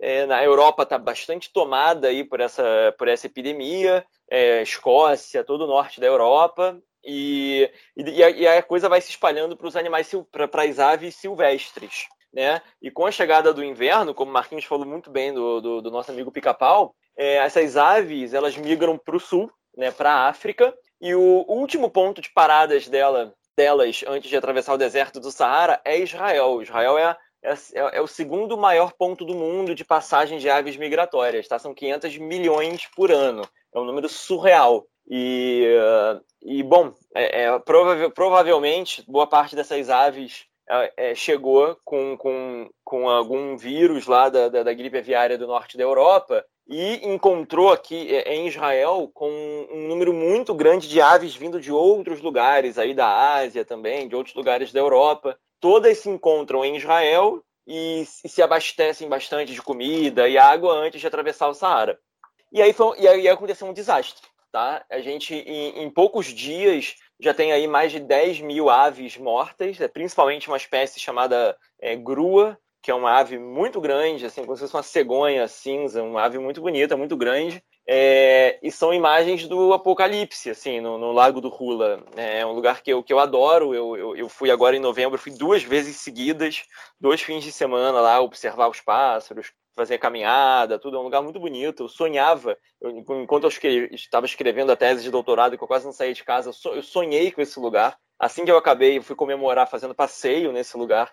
[0.00, 5.64] É, na Europa está bastante tomada aí por essa, por essa epidemia, é, Escócia, todo
[5.64, 6.80] o norte da Europa.
[7.04, 11.16] E, e, a, e a coisa vai se espalhando para os animais, para as aves
[11.16, 12.60] silvestres né?
[12.80, 15.90] E com a chegada do inverno, como o Marquinhos falou muito bem do, do, do
[15.90, 20.74] nosso amigo pica-pau, é, essas aves elas migram para o sul, né, para a África,
[21.00, 25.80] e o último ponto de paradas dela, delas antes de atravessar o deserto do Saara
[25.84, 26.60] é Israel.
[26.62, 31.46] Israel é, é, é, o segundo maior ponto do mundo de passagem de aves migratórias,
[31.46, 31.58] tá?
[31.58, 33.42] São 500 milhões por ano.
[33.72, 34.86] É um número surreal.
[35.10, 35.64] E,
[36.42, 40.46] e bom, é, é, prova provavelmente boa parte dessas aves
[40.96, 45.76] é, chegou com, com, com algum vírus lá da, da, da, gripe aviária do norte
[45.76, 49.30] da Europa e encontrou aqui é, em Israel com
[49.72, 54.14] um número muito grande de aves vindo de outros lugares, aí da Ásia também, de
[54.14, 55.38] outros lugares da Europa.
[55.58, 61.06] Todas se encontram em Israel e se abastecem bastante de comida e água antes de
[61.06, 61.98] atravessar o Saara.
[62.52, 64.26] E aí, foi, e aí aconteceu um desastre.
[64.50, 64.84] Tá?
[64.90, 69.80] A gente, em, em poucos dias, já tem aí mais de 10 mil aves mortas,
[69.80, 74.56] é principalmente uma espécie chamada é, grua, que é uma ave muito grande, assim, como
[74.56, 77.62] se fosse uma cegonha cinza, uma ave muito bonita, muito grande.
[77.86, 82.04] É, e são imagens do apocalipse, assim, no, no Lago do Hula.
[82.16, 83.74] É um lugar que eu, que eu adoro.
[83.74, 86.64] Eu, eu, eu, fui agora em novembro, fui duas vezes seguidas,
[87.00, 90.96] dois fins de semana lá, observar os pássaros, fazer caminhada, tudo.
[90.96, 91.84] É um lugar muito bonito.
[91.84, 95.86] Eu sonhava, eu, enquanto eu escrevi, estava escrevendo a tese de doutorado, que eu quase
[95.86, 97.96] não saía de casa, eu sonhei com esse lugar.
[98.18, 101.10] Assim que eu acabei, eu fui comemorar fazendo passeio nesse lugar.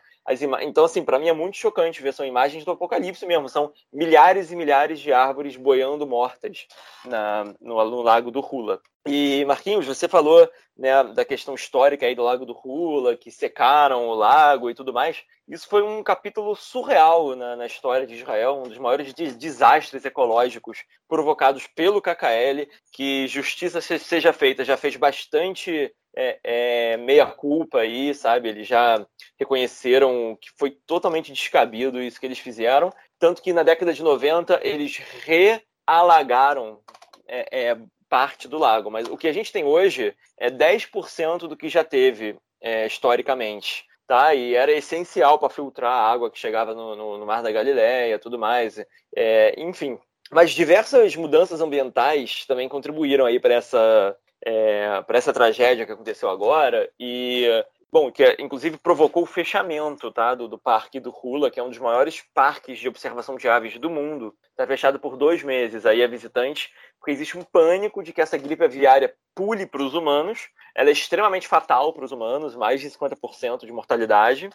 [0.62, 4.52] Então, assim, para mim é muito chocante ver, são imagens do apocalipse mesmo, são milhares
[4.52, 6.66] e milhares de árvores boiando mortas
[7.06, 8.82] na, no, no Lago do Hula.
[9.08, 14.08] E, Marquinhos, você falou né, da questão histórica aí do Lago do Hula, que secaram
[14.08, 15.24] o lago e tudo mais.
[15.48, 20.04] Isso foi um capítulo surreal na, na história de Israel, um dos maiores de desastres
[20.04, 28.14] ecológicos provocados pelo KKL, que justiça seja feita, já fez bastante é, é, meia-culpa aí,
[28.14, 28.50] sabe?
[28.50, 29.06] Eles já
[29.38, 32.90] reconheceram que foi totalmente descabido isso que eles fizeram.
[33.20, 36.80] Tanto que na década de 90 eles realagaram
[37.28, 37.78] é, é,
[38.10, 38.90] parte do lago.
[38.92, 43.86] Mas o que a gente tem hoje é 10% do que já teve é, historicamente.
[44.08, 44.36] Tá?
[44.36, 48.20] E era essencial para filtrar a água que chegava no, no, no Mar da Galileia
[48.20, 48.80] tudo mais.
[49.16, 49.98] É, enfim.
[50.32, 56.30] Mas diversas mudanças ambientais também contribuíram aí para essa é, para essa tragédia que aconteceu
[56.30, 57.48] agora e
[57.96, 61.70] bom que inclusive provocou o fechamento tá do, do parque do Hula que é um
[61.70, 66.04] dos maiores parques de observação de aves do mundo está fechado por dois meses aí
[66.04, 70.50] a visitantes porque existe um pânico de que essa gripe aviária pule para os humanos.
[70.74, 74.50] Ela é extremamente fatal para os humanos, mais de 50% de mortalidade.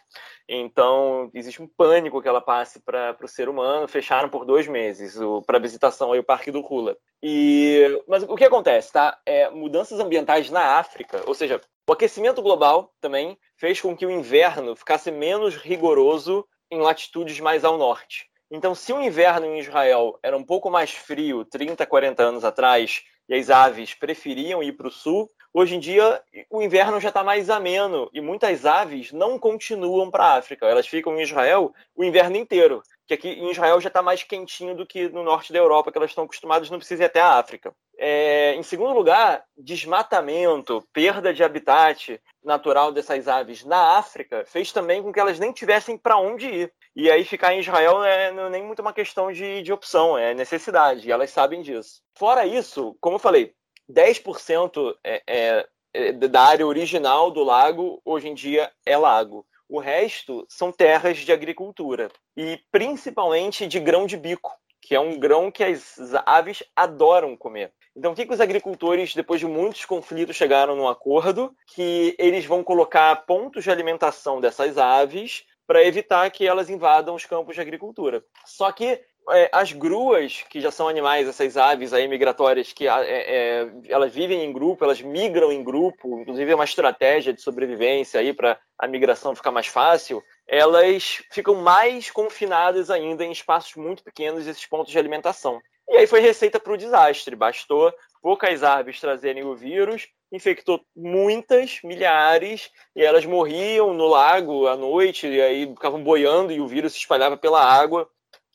[0.48, 3.86] Então, existe um pânico que ela passe para o ser humano.
[3.86, 6.96] Fecharam por dois meses para visitação aí o Parque do Hula.
[7.22, 9.16] E, mas o que acontece, tá?
[9.24, 11.60] É, mudanças ambientais na África, ou seja,
[11.90, 17.64] o aquecimento global também fez com que o inverno ficasse menos rigoroso em latitudes mais
[17.64, 18.30] ao norte.
[18.48, 23.02] Então, se o inverno em Israel era um pouco mais frio 30, 40 anos atrás,
[23.28, 27.24] e as aves preferiam ir para o sul, hoje em dia o inverno já está
[27.24, 30.66] mais ameno e muitas aves não continuam para a África.
[30.66, 34.76] Elas ficam em Israel o inverno inteiro, que aqui em Israel já está mais quentinho
[34.76, 37.38] do que no norte da Europa, que elas estão acostumadas, não precisa ir até a
[37.38, 37.74] África.
[38.02, 45.02] É, em segundo lugar, desmatamento, perda de habitat natural dessas aves na África fez também
[45.02, 46.72] com que elas nem tivessem para onde ir.
[46.96, 50.32] E aí ficar em Israel não é nem muito uma questão de, de opção, é
[50.32, 52.00] necessidade, e elas sabem disso.
[52.16, 53.52] Fora isso, como eu falei,
[53.92, 59.46] 10% é, é, é, da área original do lago hoje em dia é lago.
[59.68, 65.18] O resto são terras de agricultura e principalmente de grão de bico, que é um
[65.18, 67.70] grão que as aves adoram comer.
[67.96, 71.54] Então, o que, que os agricultores, depois de muitos conflitos, chegaram num acordo?
[71.74, 77.24] Que eles vão colocar pontos de alimentação dessas aves para evitar que elas invadam os
[77.24, 78.24] campos de agricultura.
[78.44, 79.00] Só que
[79.30, 84.12] é, as gruas, que já são animais, essas aves aí migratórias, que é, é, elas
[84.12, 88.58] vivem em grupo, elas migram em grupo, inclusive é uma estratégia de sobrevivência aí para
[88.78, 94.66] a migração ficar mais fácil, elas ficam mais confinadas ainda em espaços muito pequenos, esses
[94.66, 95.60] pontos de alimentação.
[95.90, 97.36] E aí foi receita para o desastre.
[97.36, 97.92] Bastou
[98.22, 105.26] poucas aves trazerem o vírus infectou muitas, milhares, e elas morriam no lago à noite,
[105.26, 108.08] e aí ficavam boiando e o vírus se espalhava pela água.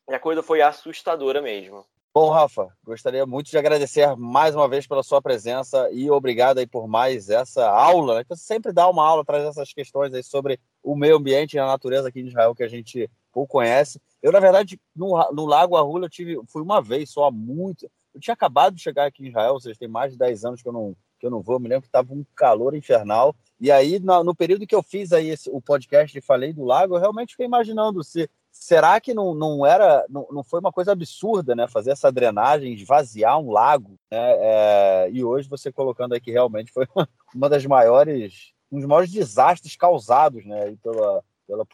[0.10, 1.86] E a coisa foi assustadora mesmo.
[2.14, 6.68] Bom, Rafa, gostaria muito de agradecer mais uma vez pela sua presença e obrigado aí
[6.68, 8.20] por mais essa aula.
[8.20, 8.26] Né?
[8.30, 11.66] Você sempre dá uma aula, traz essas questões aí sobre o meio ambiente e a
[11.66, 14.02] natureza aqui em Israel que a gente pouco conhece.
[14.24, 17.92] Eu, na verdade, no, no Lago Arrula, eu tive, fui uma vez só, há muito.
[18.14, 20.62] Eu tinha acabado de chegar aqui em Israel, ou seja, tem mais de 10 anos
[20.62, 23.36] que eu não, que eu não vou, eu me lembro que estava um calor infernal.
[23.60, 26.64] E aí, no, no, período que eu fiz aí esse, o podcast e falei do
[26.64, 30.72] lago, eu realmente fiquei imaginando se será que não, não era, não, não foi uma
[30.72, 31.68] coisa absurda, né?
[31.68, 34.32] Fazer essa drenagem, esvaziar um lago, né?
[34.38, 36.88] É, e hoje você colocando aqui realmente foi
[37.36, 40.76] uma das maiores, um dos maiores desastres causados, né?
[40.82, 41.66] Pela, pela,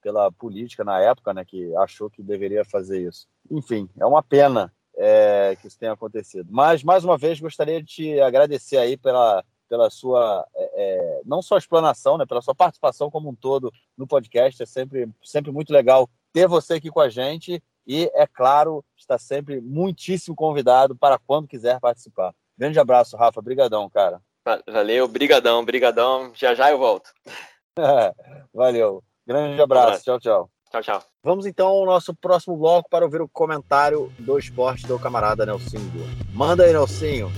[0.00, 1.44] pela política na época, né?
[1.44, 3.26] Que achou que deveria fazer isso.
[3.50, 6.48] Enfim, é uma pena é, que isso tenha acontecido.
[6.50, 11.40] Mas, mais uma vez, gostaria de te agradecer aí pela, pela sua, é, é, não
[11.40, 14.62] só explanação, né, pela sua participação como um todo no podcast.
[14.62, 19.18] É sempre, sempre muito legal ter você aqui com a gente e, é claro, está
[19.18, 22.34] sempre muitíssimo convidado para quando quiser participar.
[22.56, 23.40] Grande abraço, Rafa.
[23.40, 24.20] Brigadão, cara.
[24.66, 26.32] Valeu, brigadão, brigadão.
[26.34, 27.10] Já já eu volto.
[28.52, 29.02] Valeu.
[29.30, 30.02] Grande abraço.
[30.02, 30.50] Tchau, tchau.
[30.72, 31.02] Tchau, tchau.
[31.22, 35.88] Vamos então ao nosso próximo bloco para ouvir o comentário do esporte do camarada Nelsinho.
[36.34, 37.30] Manda aí, Nelsinho.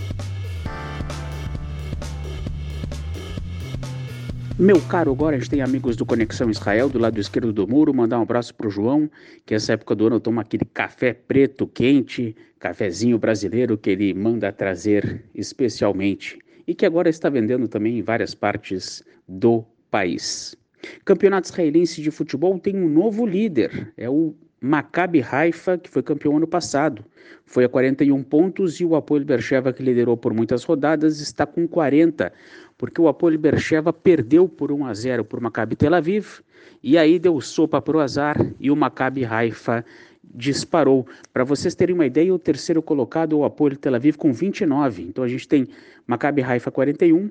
[4.58, 7.92] Meu caro, agora a gente tem amigos do Conexão Israel do lado esquerdo do muro.
[7.92, 9.10] Mandar um abraço pro João,
[9.44, 14.50] que essa época do ano toma aquele café preto quente, cafezinho brasileiro que ele manda
[14.50, 20.56] trazer especialmente e que agora está vendendo também em várias partes do país.
[21.04, 26.36] Campeonato israelense de futebol tem um novo líder, é o Maccabi Haifa, que foi campeão
[26.36, 27.04] ano passado.
[27.44, 31.66] Foi a 41 pontos e o Apoel Bercheva, que liderou por muitas rodadas, está com
[31.66, 32.32] 40,
[32.78, 36.40] porque o Apoel Bercheva perdeu por 1 a 0 por Maccabi Tel Aviv
[36.80, 39.84] e aí deu sopa para o azar e o Maccabi Haifa
[40.22, 41.06] disparou.
[41.32, 45.02] Para vocês terem uma ideia, o terceiro colocado, o Apoel Tel Aviv, com 29.
[45.02, 45.68] Então a gente tem
[46.06, 47.30] Maccabi Haifa 41,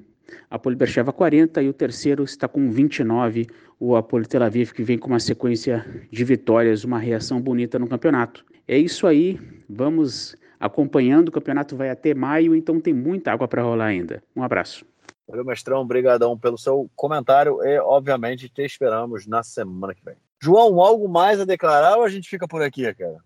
[0.49, 3.47] Apoel Bercheva 40 e o terceiro está com 29,
[3.79, 7.87] o Apoel Tel Aviv, que vem com uma sequência de vitórias, uma reação bonita no
[7.87, 8.45] campeonato.
[8.67, 9.39] É isso aí,
[9.69, 14.23] vamos acompanhando, o campeonato vai até maio, então tem muita água para rolar ainda.
[14.35, 14.85] Um abraço.
[15.27, 20.15] Valeu, mestrão, obrigadão pelo seu comentário e, obviamente, te esperamos na semana que vem.
[20.41, 23.17] João, algo mais a declarar ou a gente fica por aqui, cara?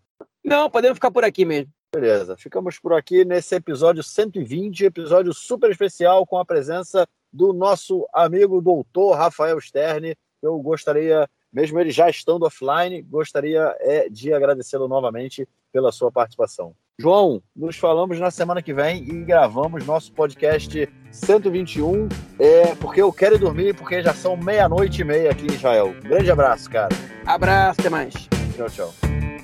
[0.43, 1.71] Não, podemos ficar por aqui mesmo.
[1.93, 8.07] Beleza, ficamos por aqui nesse episódio 120, episódio super especial com a presença do nosso
[8.13, 10.15] amigo doutor Rafael Sterne.
[10.41, 16.75] Eu gostaria, mesmo ele já estando offline, gostaria é, de agradecê-lo novamente pela sua participação.
[16.97, 22.07] João, nos falamos na semana que vem e gravamos nosso podcast 121,
[22.39, 25.87] é, porque eu quero dormir, porque já são meia-noite e meia aqui em Israel.
[25.87, 26.95] Um grande abraço, cara.
[27.25, 28.13] Abraço, até mais.
[28.55, 29.34] Tchau, tchau.